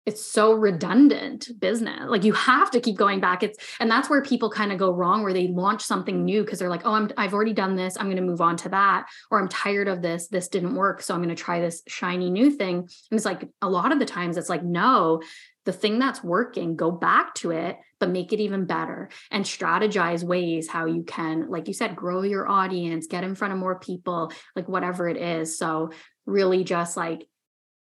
it's 0.06 0.24
so 0.24 0.52
redundant 0.52 1.48
business. 1.58 2.02
Like 2.06 2.24
you 2.24 2.34
have 2.34 2.70
to 2.72 2.80
keep 2.80 2.96
going 2.96 3.20
back. 3.20 3.42
It's 3.42 3.58
and 3.80 3.90
that's 3.90 4.10
where 4.10 4.22
people 4.22 4.50
kind 4.50 4.70
of 4.70 4.78
go 4.78 4.90
wrong 4.90 5.22
where 5.22 5.32
they 5.32 5.48
launch 5.48 5.82
something 5.82 6.24
new 6.24 6.44
because 6.44 6.58
they're 6.58 6.68
like 6.68 6.82
oh 6.84 6.92
I'm, 6.92 7.10
i've 7.16 7.34
already 7.34 7.54
done 7.54 7.76
this. 7.76 7.96
I'm 7.98 8.06
going 8.06 8.16
to 8.16 8.22
move 8.22 8.40
on 8.40 8.56
to 8.58 8.68
that 8.70 9.06
or 9.30 9.40
i'm 9.40 9.48
tired 9.48 9.88
of 9.88 10.02
this. 10.02 10.28
This 10.28 10.48
didn't 10.48 10.74
work 10.74 11.02
so 11.02 11.14
i'm 11.14 11.22
going 11.22 11.34
to 11.34 11.42
try 11.42 11.60
this 11.60 11.82
shiny 11.86 12.30
new 12.30 12.50
thing. 12.50 12.76
And 12.76 12.88
it's 13.12 13.24
like 13.24 13.48
a 13.62 13.68
lot 13.68 13.92
of 13.92 13.98
the 13.98 14.04
times 14.04 14.36
it's 14.36 14.48
like 14.48 14.62
no 14.62 15.22
the 15.64 15.72
thing 15.72 15.98
that's 15.98 16.22
working, 16.22 16.76
go 16.76 16.90
back 16.90 17.34
to 17.36 17.50
it, 17.50 17.78
but 17.98 18.10
make 18.10 18.32
it 18.32 18.40
even 18.40 18.66
better 18.66 19.08
and 19.30 19.44
strategize 19.44 20.22
ways 20.22 20.68
how 20.68 20.84
you 20.84 21.02
can, 21.04 21.48
like 21.48 21.68
you 21.68 21.74
said, 21.74 21.96
grow 21.96 22.22
your 22.22 22.46
audience, 22.48 23.06
get 23.06 23.24
in 23.24 23.34
front 23.34 23.54
of 23.54 23.58
more 23.58 23.78
people, 23.78 24.30
like 24.54 24.68
whatever 24.68 25.08
it 25.08 25.16
is. 25.16 25.58
So, 25.58 25.90
really 26.26 26.64
just 26.64 26.96
like 26.96 27.26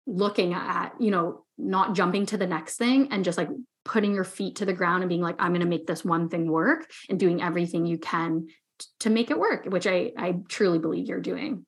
looking 0.06 0.54
at, 0.54 0.94
you 1.00 1.12
know, 1.12 1.45
not 1.58 1.96
jumping 1.96 2.26
to 2.28 2.38
the 2.38 2.48
next 2.48 2.78
thing 2.78 3.10
and 3.12 3.24
just 3.24 3.38
like 3.38 3.50
putting 3.84 4.14
your 4.14 4.24
feet 4.24 4.58
to 4.58 4.66
the 4.66 4.74
ground 4.74 5.04
and 5.04 5.10
being 5.10 5.22
like, 5.22 5.36
I'm 5.40 5.52
going 5.52 5.62
to 5.62 5.68
make 5.68 5.88
this 5.88 6.04
one 6.04 6.30
thing 6.30 6.50
work 6.50 6.90
and 7.10 7.20
doing 7.20 7.42
everything 7.42 7.86
you 7.86 7.98
can 7.98 8.48
t- 8.80 8.88
to 9.02 9.10
make 9.10 9.32
it 9.32 9.40
work, 9.40 9.66
which 9.66 9.88
I, 9.88 10.12
I 10.18 10.36
truly 10.50 10.80
believe 10.80 11.08
you're 11.08 11.22
doing. 11.22 11.66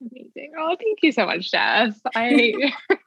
Amazing. 0.00 0.52
Oh, 0.58 0.76
thank 0.78 0.98
you 1.02 1.12
so 1.12 1.26
much, 1.26 1.50
Jess. 1.50 1.98
I 2.14 2.72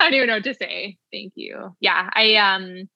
I 0.00 0.04
don't 0.04 0.14
even 0.14 0.28
know 0.28 0.34
what 0.34 0.44
to 0.44 0.54
say. 0.54 0.96
Thank 1.12 1.32
you. 1.36 1.74
Yeah, 1.80 2.08
I 2.12 2.36
um 2.36 2.88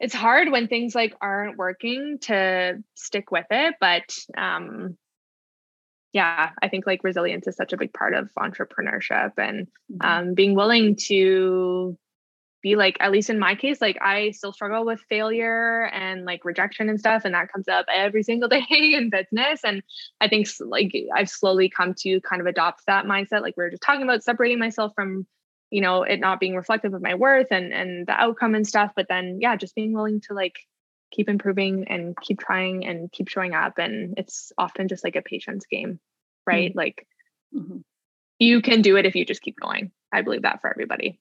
it's 0.00 0.14
hard 0.14 0.50
when 0.50 0.68
things 0.68 0.94
like 0.94 1.14
aren't 1.20 1.56
working 1.56 2.18
to 2.22 2.82
stick 2.94 3.30
with 3.30 3.46
it, 3.50 3.74
but 3.80 4.16
um 4.36 4.98
yeah, 6.14 6.50
I 6.62 6.68
think 6.68 6.86
like 6.86 7.02
resilience 7.02 7.46
is 7.48 7.56
such 7.56 7.72
a 7.72 7.76
big 7.76 7.92
part 7.92 8.14
of 8.14 8.30
entrepreneurship 8.38 9.32
and 9.36 9.66
mm-hmm. 9.92 10.00
um 10.00 10.34
being 10.34 10.54
willing 10.54 10.96
to 11.08 11.98
be 12.62 12.76
like 12.76 12.96
at 13.00 13.12
least 13.12 13.28
in 13.28 13.38
my 13.38 13.54
case 13.54 13.78
like 13.82 13.98
i 14.00 14.30
still 14.30 14.50
struggle 14.50 14.86
with 14.86 14.98
failure 15.10 15.84
and 15.92 16.24
like 16.24 16.46
rejection 16.46 16.88
and 16.88 16.98
stuff 16.98 17.26
and 17.26 17.34
that 17.34 17.52
comes 17.52 17.68
up 17.68 17.84
every 17.94 18.22
single 18.22 18.48
day 18.56 18.64
in 18.70 19.10
business 19.10 19.60
and 19.64 19.82
i 20.22 20.26
think 20.26 20.48
like 20.60 20.90
i've 21.14 21.28
slowly 21.28 21.68
come 21.68 21.92
to 21.92 22.22
kind 22.22 22.40
of 22.40 22.46
adopt 22.46 22.80
that 22.86 23.04
mindset 23.04 23.42
like 23.42 23.54
we 23.58 23.64
are 23.64 23.70
just 23.70 23.82
talking 23.82 24.02
about 24.02 24.24
separating 24.24 24.58
myself 24.58 24.92
from 24.94 25.26
you 25.70 25.82
know 25.82 26.04
it 26.04 26.20
not 26.20 26.40
being 26.40 26.56
reflective 26.56 26.94
of 26.94 27.02
my 27.02 27.14
worth 27.14 27.48
and 27.50 27.74
and 27.74 28.06
the 28.06 28.12
outcome 28.12 28.54
and 28.54 28.66
stuff 28.66 28.92
but 28.96 29.08
then 29.10 29.38
yeah 29.42 29.56
just 29.56 29.74
being 29.74 29.92
willing 29.92 30.22
to 30.22 30.32
like 30.32 30.60
keep 31.14 31.28
improving 31.28 31.86
and 31.88 32.16
keep 32.20 32.38
trying 32.38 32.84
and 32.84 33.10
keep 33.12 33.28
showing 33.28 33.54
up 33.54 33.78
and 33.78 34.14
it's 34.16 34.52
often 34.58 34.88
just 34.88 35.04
like 35.04 35.16
a 35.16 35.22
patience 35.22 35.64
game 35.66 36.00
right 36.46 36.70
mm-hmm. 36.70 36.78
like 36.78 37.06
mm-hmm. 37.54 37.78
you 38.38 38.60
can 38.60 38.82
do 38.82 38.96
it 38.96 39.06
if 39.06 39.14
you 39.14 39.24
just 39.24 39.42
keep 39.42 39.58
going 39.60 39.90
i 40.12 40.22
believe 40.22 40.42
that 40.42 40.60
for 40.60 40.70
everybody 40.70 41.18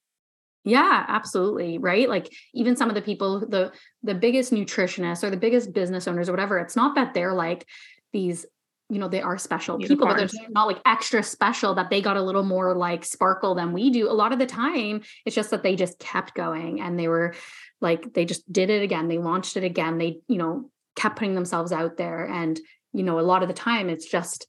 yeah, 0.65 1.03
absolutely. 1.07 1.77
Right. 1.77 2.07
Like 2.07 2.33
even 2.53 2.75
some 2.75 2.89
of 2.89 2.95
the 2.95 3.01
people, 3.01 3.41
the 3.41 3.73
the 4.01 4.15
biggest 4.15 4.53
nutritionists 4.53 5.23
or 5.23 5.29
the 5.29 5.37
biggest 5.37 5.73
business 5.73 6.07
owners 6.07 6.29
or 6.29 6.31
whatever, 6.31 6.57
it's 6.57 6.75
not 6.75 6.95
that 6.95 7.13
they're 7.13 7.33
like 7.33 7.67
these, 8.13 8.45
you 8.89 8.99
know, 8.99 9.07
they 9.07 9.21
are 9.21 9.37
special 9.37 9.77
people, 9.77 10.05
but 10.05 10.17
they're 10.17 10.29
not 10.49 10.67
like 10.67 10.79
extra 10.85 11.23
special 11.23 11.75
that 11.75 11.89
they 11.89 12.01
got 12.01 12.17
a 12.17 12.21
little 12.21 12.43
more 12.43 12.75
like 12.75 13.05
sparkle 13.05 13.55
than 13.55 13.73
we 13.73 13.89
do. 13.89 14.09
A 14.09 14.13
lot 14.13 14.33
of 14.33 14.39
the 14.39 14.45
time, 14.45 15.01
it's 15.25 15.35
just 15.35 15.49
that 15.51 15.63
they 15.63 15.75
just 15.75 15.99
kept 15.99 16.35
going 16.35 16.81
and 16.81 16.99
they 16.99 17.07
were 17.07 17.33
like, 17.81 18.13
they 18.13 18.25
just 18.25 18.51
did 18.51 18.69
it 18.69 18.83
again. 18.83 19.07
They 19.07 19.17
launched 19.17 19.57
it 19.57 19.63
again. 19.63 19.97
They, 19.97 20.19
you 20.27 20.37
know, 20.37 20.69
kept 20.95 21.17
putting 21.17 21.35
themselves 21.35 21.71
out 21.71 21.97
there. 21.97 22.25
And, 22.25 22.59
you 22.91 23.03
know, 23.03 23.19
a 23.19 23.21
lot 23.21 23.41
of 23.41 23.47
the 23.47 23.55
time 23.55 23.89
it's 23.89 24.05
just 24.05 24.47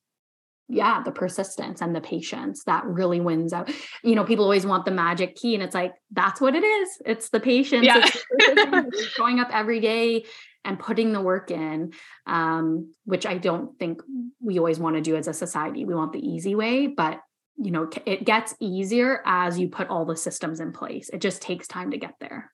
yeah 0.68 1.02
the 1.02 1.12
persistence 1.12 1.82
and 1.82 1.94
the 1.94 2.00
patience 2.00 2.64
that 2.64 2.86
really 2.86 3.20
wins 3.20 3.52
out 3.52 3.70
you 4.02 4.14
know 4.14 4.24
people 4.24 4.44
always 4.44 4.64
want 4.64 4.86
the 4.86 4.90
magic 4.90 5.34
key 5.36 5.54
and 5.54 5.62
it's 5.62 5.74
like 5.74 5.92
that's 6.10 6.40
what 6.40 6.54
it 6.54 6.64
is 6.64 6.88
it's 7.04 7.28
the 7.28 7.40
patience 7.40 7.84
yeah. 7.84 8.08
it's 8.30 9.06
showing 9.12 9.40
up 9.40 9.48
every 9.52 9.78
day 9.78 10.24
and 10.64 10.78
putting 10.78 11.12
the 11.12 11.20
work 11.20 11.50
in 11.50 11.92
um, 12.26 12.92
which 13.04 13.26
i 13.26 13.36
don't 13.36 13.78
think 13.78 14.02
we 14.40 14.58
always 14.58 14.78
want 14.78 14.96
to 14.96 15.02
do 15.02 15.16
as 15.16 15.28
a 15.28 15.32
society 15.32 15.84
we 15.84 15.94
want 15.94 16.12
the 16.12 16.26
easy 16.26 16.54
way 16.54 16.86
but 16.86 17.20
you 17.56 17.70
know 17.70 17.88
it 18.06 18.24
gets 18.24 18.54
easier 18.60 19.22
as 19.24 19.58
you 19.58 19.68
put 19.68 19.88
all 19.88 20.04
the 20.04 20.16
systems 20.16 20.60
in 20.60 20.72
place 20.72 21.08
it 21.10 21.20
just 21.20 21.40
takes 21.40 21.68
time 21.68 21.90
to 21.90 21.98
get 21.98 22.14
there 22.20 22.52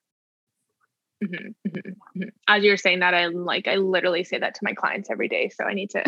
mm-hmm, 1.23 1.47
mm-hmm, 1.67 1.77
mm-hmm. 1.77 2.29
as 2.47 2.63
you're 2.63 2.77
saying 2.77 2.99
that 2.99 3.13
I'm 3.13 3.45
like 3.45 3.67
i 3.67 3.75
literally 3.75 4.23
say 4.23 4.37
that 4.37 4.55
to 4.55 4.63
my 4.63 4.73
clients 4.73 5.09
every 5.09 5.27
day 5.27 5.49
so 5.49 5.63
i 5.63 5.73
need 5.73 5.89
to 5.91 6.03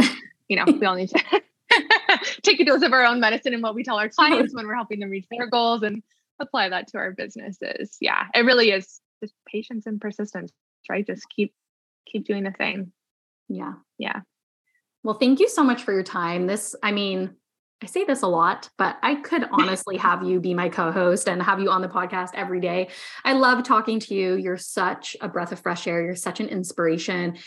you 0.48 0.58
know 0.58 0.66
we 0.72 0.86
all 0.86 0.96
need 0.96 1.10
to 1.10 1.42
take 2.44 2.60
a 2.60 2.66
dose 2.66 2.84
of 2.84 2.94
our 2.94 3.04
own 3.04 3.20
medicine 3.20 3.54
and 3.54 3.64
what 3.64 3.76
we 3.76 3.84
tell 3.84 3.98
our 3.98 4.10
clients 4.18 4.54
when 4.54 4.68
we're 4.68 4.76
helping 4.76 5.00
them 5.00 5.10
reach 5.10 5.26
their 5.32 5.48
goals 5.48 5.84
and 5.84 6.04
apply 6.40 6.70
that 6.70 6.88
to 6.90 6.98
our 6.98 7.12
businesses. 7.12 7.98
Yeah, 8.00 8.26
it 8.34 8.42
really 8.42 8.72
is 8.72 9.02
just 9.22 9.34
patience 9.48 9.86
and 9.86 10.00
persistence, 10.00 10.52
right? 10.90 11.06
Just 11.06 11.28
keep 11.30 11.54
keep 12.06 12.26
doing 12.26 12.44
the 12.44 12.52
thing. 12.52 12.92
Yeah. 13.50 13.74
Yeah. 13.98 14.22
Well, 15.04 15.16
thank 15.16 15.40
you 15.40 15.50
so 15.50 15.64
much 15.64 15.84
for 15.84 15.94
your 15.94 16.04
time. 16.04 16.48
This, 16.48 16.76
I 16.82 16.92
mean, 16.92 17.36
I 17.82 17.86
say 17.86 18.06
this 18.06 18.22
a 18.22 18.28
lot, 18.28 18.70
but 18.78 18.98
I 19.04 19.16
could 19.16 19.44
honestly 19.52 19.98
have 19.98 20.24
you 20.24 20.40
be 20.40 20.54
my 20.54 20.70
co 20.70 20.92
host 20.92 21.28
and 21.28 21.42
have 21.44 21.60
you 21.60 21.70
on 21.70 21.82
the 21.82 21.90
podcast 21.90 22.30
every 22.34 22.62
day. 22.62 22.88
I 23.26 23.34
love 23.34 23.64
talking 23.64 24.00
to 24.00 24.16
you. 24.16 24.36
You're 24.36 24.58
such 24.58 25.18
a 25.20 25.28
breath 25.28 25.52
of 25.52 25.60
fresh 25.60 25.86
air. 25.86 26.04
You're 26.04 26.16
such 26.16 26.40
an 26.40 26.48
inspiration. 26.48 27.38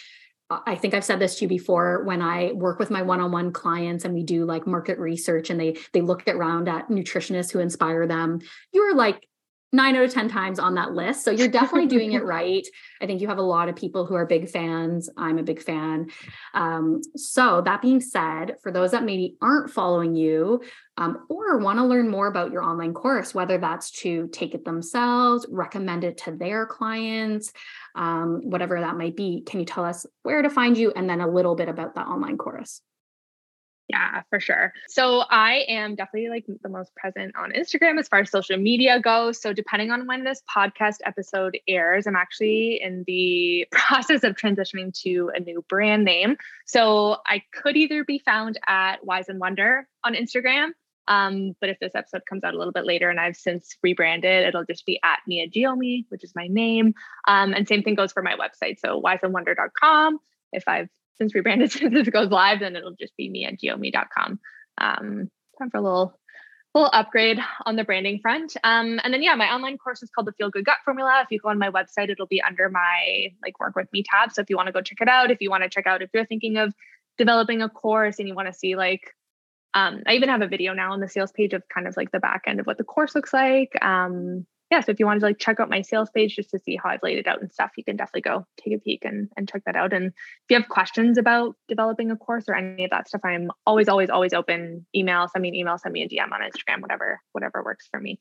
I 0.48 0.76
think 0.76 0.94
I've 0.94 1.04
said 1.04 1.18
this 1.18 1.36
to 1.36 1.46
you 1.46 1.48
before 1.48 2.04
when 2.04 2.22
I 2.22 2.52
work 2.52 2.78
with 2.78 2.88
my 2.88 3.02
one-on-one 3.02 3.52
clients 3.52 4.04
and 4.04 4.14
we 4.14 4.22
do 4.22 4.44
like 4.44 4.64
market 4.64 4.96
research 5.00 5.50
and 5.50 5.58
they 5.58 5.76
they 5.92 6.02
look 6.02 6.22
around 6.28 6.68
at 6.68 6.88
nutritionists 6.88 7.50
who 7.50 7.58
inspire 7.58 8.06
them. 8.06 8.38
You're 8.72 8.94
like 8.94 9.26
nine 9.72 9.96
out 9.96 10.04
of 10.04 10.12
10 10.12 10.28
times 10.28 10.58
on 10.58 10.74
that 10.74 10.92
list. 10.92 11.24
So 11.24 11.30
you're 11.30 11.48
definitely 11.48 11.88
doing 11.88 12.12
it 12.12 12.24
right. 12.24 12.66
I 13.00 13.06
think 13.06 13.20
you 13.20 13.28
have 13.28 13.38
a 13.38 13.42
lot 13.42 13.68
of 13.68 13.76
people 13.76 14.06
who 14.06 14.14
are 14.14 14.26
big 14.26 14.48
fans. 14.48 15.10
I'm 15.16 15.38
a 15.38 15.42
big 15.42 15.62
fan. 15.62 16.10
Um, 16.54 17.02
so, 17.16 17.60
that 17.62 17.82
being 17.82 18.00
said, 18.00 18.56
for 18.62 18.70
those 18.70 18.92
that 18.92 19.04
maybe 19.04 19.36
aren't 19.42 19.70
following 19.70 20.14
you 20.14 20.62
um, 20.96 21.26
or 21.28 21.58
want 21.58 21.78
to 21.78 21.84
learn 21.84 22.08
more 22.08 22.26
about 22.26 22.52
your 22.52 22.62
online 22.62 22.94
course, 22.94 23.34
whether 23.34 23.58
that's 23.58 23.90
to 24.02 24.28
take 24.28 24.54
it 24.54 24.64
themselves, 24.64 25.46
recommend 25.48 26.04
it 26.04 26.18
to 26.18 26.32
their 26.32 26.66
clients, 26.66 27.52
um, 27.94 28.40
whatever 28.44 28.80
that 28.80 28.96
might 28.96 29.16
be, 29.16 29.42
can 29.46 29.60
you 29.60 29.66
tell 29.66 29.84
us 29.84 30.06
where 30.22 30.42
to 30.42 30.50
find 30.50 30.76
you 30.76 30.92
and 30.94 31.08
then 31.08 31.20
a 31.20 31.28
little 31.28 31.54
bit 31.54 31.68
about 31.68 31.94
the 31.94 32.00
online 32.00 32.38
course? 32.38 32.80
Yeah, 33.88 34.22
for 34.30 34.40
sure. 34.40 34.72
So 34.88 35.20
I 35.30 35.64
am 35.68 35.94
definitely 35.94 36.28
like 36.28 36.44
the 36.62 36.68
most 36.68 36.94
present 36.96 37.36
on 37.36 37.52
Instagram 37.52 38.00
as 38.00 38.08
far 38.08 38.20
as 38.20 38.30
social 38.30 38.56
media 38.56 38.98
goes. 39.00 39.40
So 39.40 39.52
depending 39.52 39.92
on 39.92 40.08
when 40.08 40.24
this 40.24 40.42
podcast 40.54 40.96
episode 41.04 41.56
airs, 41.68 42.06
I'm 42.08 42.16
actually 42.16 42.80
in 42.82 43.04
the 43.06 43.66
process 43.70 44.24
of 44.24 44.34
transitioning 44.34 44.92
to 45.02 45.30
a 45.34 45.40
new 45.40 45.64
brand 45.68 46.04
name. 46.04 46.36
So 46.66 47.18
I 47.26 47.42
could 47.52 47.76
either 47.76 48.04
be 48.04 48.18
found 48.18 48.58
at 48.66 49.04
Wise 49.06 49.28
and 49.28 49.38
Wonder 49.38 49.86
on 50.04 50.14
Instagram. 50.14 50.70
Um, 51.08 51.54
but 51.60 51.70
if 51.70 51.78
this 51.78 51.94
episode 51.94 52.22
comes 52.28 52.42
out 52.42 52.54
a 52.54 52.58
little 52.58 52.72
bit 52.72 52.84
later 52.84 53.08
and 53.08 53.20
I've 53.20 53.36
since 53.36 53.76
rebranded, 53.84 54.48
it'll 54.48 54.64
just 54.64 54.84
be 54.84 54.98
at 55.04 55.20
Mia 55.28 55.48
Giommi, 55.48 56.06
which 56.08 56.24
is 56.24 56.32
my 56.34 56.48
name. 56.48 56.94
Um, 57.28 57.52
and 57.52 57.68
same 57.68 57.84
thing 57.84 57.94
goes 57.94 58.10
for 58.10 58.22
my 58.22 58.34
website. 58.34 58.80
So 58.80 59.00
wiseandwonder.com. 59.00 60.18
If 60.52 60.64
I've 60.66 60.88
since 61.18 61.34
rebranded 61.34 61.72
since 61.72 61.92
this 61.94 62.08
goes 62.08 62.30
live, 62.30 62.60
then 62.60 62.76
it'll 62.76 62.94
just 62.94 63.16
be 63.16 63.28
me 63.28 63.44
at 63.44 63.60
giommi.com. 63.60 64.40
Um, 64.78 65.30
time 65.58 65.70
for 65.70 65.78
a 65.78 65.82
little 65.82 66.18
little 66.74 66.90
upgrade 66.92 67.38
on 67.64 67.76
the 67.76 67.84
branding 67.84 68.20
front. 68.20 68.54
Um, 68.62 69.00
and 69.02 69.12
then 69.12 69.22
yeah, 69.22 69.34
my 69.34 69.46
online 69.46 69.78
course 69.78 70.02
is 70.02 70.10
called 70.10 70.26
the 70.26 70.32
Feel 70.32 70.50
Good 70.50 70.66
Gut 70.66 70.76
Formula. 70.84 71.22
If 71.22 71.30
you 71.30 71.40
go 71.40 71.48
on 71.48 71.58
my 71.58 71.70
website, 71.70 72.10
it'll 72.10 72.26
be 72.26 72.42
under 72.42 72.68
my 72.68 73.32
like 73.42 73.58
work 73.58 73.74
with 73.74 73.90
me 73.92 74.04
tab. 74.04 74.32
So 74.32 74.42
if 74.42 74.50
you 74.50 74.56
want 74.56 74.66
to 74.66 74.72
go 74.72 74.82
check 74.82 74.98
it 75.00 75.08
out, 75.08 75.30
if 75.30 75.38
you 75.40 75.48
want 75.48 75.62
to 75.62 75.70
check 75.70 75.86
out 75.86 76.02
if 76.02 76.10
you're 76.12 76.26
thinking 76.26 76.58
of 76.58 76.74
developing 77.16 77.62
a 77.62 77.70
course 77.70 78.18
and 78.18 78.28
you 78.28 78.34
want 78.34 78.48
to 78.48 78.52
see 78.52 78.76
like 78.76 79.14
um, 79.72 80.02
I 80.06 80.14
even 80.14 80.30
have 80.30 80.42
a 80.42 80.48
video 80.48 80.72
now 80.72 80.92
on 80.92 81.00
the 81.00 81.08
sales 81.08 81.32
page 81.32 81.52
of 81.52 81.62
kind 81.68 81.86
of 81.86 81.96
like 81.96 82.10
the 82.10 82.18
back 82.18 82.44
end 82.46 82.60
of 82.60 82.66
what 82.66 82.78
the 82.78 82.84
course 82.84 83.14
looks 83.14 83.32
like. 83.32 83.72
Um, 83.82 84.46
yeah, 84.70 84.80
so 84.80 84.90
if 84.90 84.98
you 84.98 85.06
wanted 85.06 85.20
to 85.20 85.26
like 85.26 85.38
check 85.38 85.60
out 85.60 85.70
my 85.70 85.82
sales 85.82 86.10
page 86.10 86.34
just 86.34 86.50
to 86.50 86.58
see 86.58 86.76
how 86.76 86.90
I've 86.90 87.02
laid 87.02 87.18
it 87.18 87.26
out 87.28 87.40
and 87.40 87.52
stuff, 87.52 87.70
you 87.76 87.84
can 87.84 87.96
definitely 87.96 88.22
go 88.22 88.46
take 88.60 88.74
a 88.74 88.78
peek 88.78 89.04
and, 89.04 89.28
and 89.36 89.48
check 89.48 89.62
that 89.64 89.76
out. 89.76 89.92
And 89.92 90.06
if 90.06 90.12
you 90.50 90.56
have 90.56 90.68
questions 90.68 91.18
about 91.18 91.54
developing 91.68 92.10
a 92.10 92.16
course 92.16 92.48
or 92.48 92.54
any 92.54 92.84
of 92.84 92.90
that 92.90 93.06
stuff, 93.06 93.20
I'm 93.24 93.50
always, 93.64 93.88
always, 93.88 94.10
always 94.10 94.32
open. 94.32 94.84
Email, 94.94 95.28
send 95.28 95.42
me 95.42 95.50
an 95.50 95.54
email, 95.54 95.78
send 95.78 95.92
me 95.92 96.02
a 96.02 96.08
DM 96.08 96.32
on 96.32 96.40
Instagram, 96.40 96.82
whatever, 96.82 97.20
whatever 97.32 97.62
works 97.64 97.86
for 97.90 98.00
me. 98.00 98.18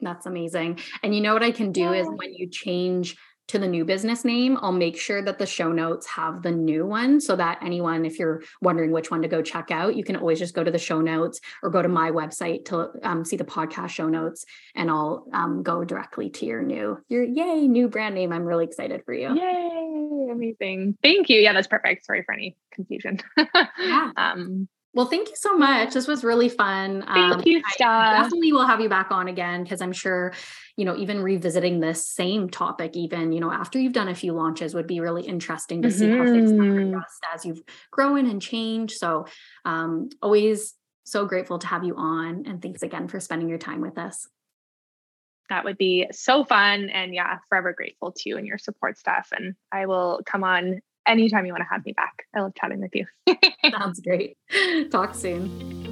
That's 0.00 0.26
amazing. 0.26 0.80
And 1.02 1.14
you 1.14 1.20
know 1.20 1.32
what 1.32 1.42
I 1.42 1.50
can 1.50 1.72
do 1.72 1.82
yeah. 1.82 1.92
is 1.94 2.08
when 2.08 2.32
you 2.32 2.48
change 2.48 3.16
to 3.52 3.58
the 3.58 3.68
new 3.68 3.84
business 3.84 4.24
name, 4.24 4.58
I'll 4.60 4.72
make 4.72 4.98
sure 4.98 5.22
that 5.22 5.38
the 5.38 5.46
show 5.46 5.72
notes 5.72 6.06
have 6.06 6.42
the 6.42 6.50
new 6.50 6.86
one 6.86 7.20
so 7.20 7.36
that 7.36 7.58
anyone, 7.62 8.04
if 8.04 8.18
you're 8.18 8.42
wondering 8.62 8.90
which 8.90 9.10
one 9.10 9.22
to 9.22 9.28
go 9.28 9.42
check 9.42 9.70
out, 9.70 9.94
you 9.94 10.04
can 10.04 10.16
always 10.16 10.38
just 10.38 10.54
go 10.54 10.64
to 10.64 10.70
the 10.70 10.78
show 10.78 11.00
notes 11.00 11.40
or 11.62 11.70
go 11.70 11.82
to 11.82 11.88
my 11.88 12.10
website 12.10 12.64
to 12.66 12.90
um, 13.02 13.24
see 13.24 13.36
the 13.36 13.44
podcast 13.44 13.90
show 13.90 14.08
notes 14.08 14.44
and 14.74 14.90
I'll 14.90 15.26
um, 15.34 15.62
go 15.62 15.84
directly 15.84 16.30
to 16.30 16.46
your 16.46 16.62
new, 16.62 16.98
your 17.08 17.22
yay, 17.22 17.68
new 17.68 17.88
brand 17.88 18.14
name. 18.14 18.32
I'm 18.32 18.44
really 18.44 18.64
excited 18.64 19.02
for 19.04 19.12
you. 19.12 19.34
Yay, 19.34 20.28
amazing. 20.32 20.96
Thank 21.02 21.28
you. 21.28 21.38
Yeah, 21.38 21.52
that's 21.52 21.68
perfect. 21.68 22.06
Sorry 22.06 22.22
for 22.24 22.32
any 22.32 22.56
confusion. 22.72 23.20
yeah. 23.78 24.10
Um, 24.16 24.68
well, 24.94 25.06
thank 25.06 25.30
you 25.30 25.36
so 25.36 25.56
much. 25.56 25.94
This 25.94 26.06
was 26.06 26.22
really 26.22 26.50
fun. 26.50 27.02
Thank 27.06 27.34
um, 27.34 27.42
you, 27.46 27.62
Steph. 27.70 28.24
Definitely 28.24 28.52
will 28.52 28.66
have 28.66 28.80
you 28.80 28.90
back 28.90 29.10
on 29.10 29.26
again 29.26 29.62
because 29.62 29.80
I'm 29.80 29.92
sure, 29.92 30.34
you 30.76 30.84
know, 30.84 30.94
even 30.96 31.22
revisiting 31.22 31.80
this 31.80 32.06
same 32.06 32.50
topic, 32.50 32.94
even, 32.94 33.32
you 33.32 33.40
know, 33.40 33.50
after 33.50 33.78
you've 33.78 33.94
done 33.94 34.08
a 34.08 34.14
few 34.14 34.34
launches 34.34 34.74
would 34.74 34.86
be 34.86 35.00
really 35.00 35.22
interesting 35.22 35.80
to 35.82 35.88
mm-hmm. 35.88 35.98
see 35.98 36.10
how 36.10 36.24
things 36.24 36.50
have 36.50 36.60
mm-hmm. 36.60 36.90
progressed 36.90 37.24
as 37.34 37.46
you've 37.46 37.62
grown 37.90 38.26
and 38.26 38.42
changed. 38.42 38.98
So 38.98 39.26
um, 39.64 40.10
always 40.20 40.74
so 41.04 41.24
grateful 41.24 41.58
to 41.58 41.66
have 41.68 41.84
you 41.84 41.94
on. 41.96 42.44
And 42.46 42.60
thanks 42.60 42.82
again 42.82 43.08
for 43.08 43.18
spending 43.18 43.48
your 43.48 43.58
time 43.58 43.80
with 43.80 43.96
us. 43.96 44.28
that 45.48 45.64
would 45.64 45.78
be 45.78 46.06
so 46.12 46.44
fun. 46.44 46.88
And 46.90 47.14
yeah, 47.14 47.38
forever 47.48 47.72
grateful 47.72 48.12
to 48.12 48.28
you 48.28 48.38
and 48.38 48.46
your 48.46 48.58
support 48.58 48.98
staff. 48.98 49.28
And 49.32 49.54
I 49.70 49.86
will 49.86 50.20
come 50.24 50.44
on 50.44 50.80
anytime 51.06 51.46
you 51.46 51.52
want 51.52 51.62
to 51.62 51.68
have 51.70 51.84
me 51.84 51.92
back. 51.92 52.26
I 52.34 52.40
love 52.40 52.52
chatting 52.58 52.80
with 52.80 52.94
you. 52.94 53.06
Sounds 53.70 54.00
great. 54.00 54.36
Talk 54.90 55.14
soon. 55.14 55.82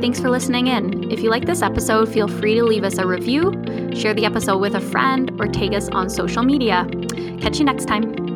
Thanks 0.00 0.20
for 0.20 0.28
listening 0.28 0.66
in. 0.66 1.10
If 1.10 1.20
you 1.20 1.30
like 1.30 1.46
this 1.46 1.62
episode, 1.62 2.08
feel 2.12 2.28
free 2.28 2.54
to 2.56 2.64
leave 2.64 2.84
us 2.84 2.98
a 2.98 3.06
review, 3.06 3.52
share 3.94 4.12
the 4.12 4.26
episode 4.26 4.58
with 4.58 4.74
a 4.74 4.80
friend, 4.80 5.30
or 5.40 5.46
tag 5.46 5.72
us 5.74 5.88
on 5.90 6.10
social 6.10 6.42
media. 6.42 6.86
Catch 7.40 7.58
you 7.58 7.64
next 7.64 7.86
time. 7.86 8.33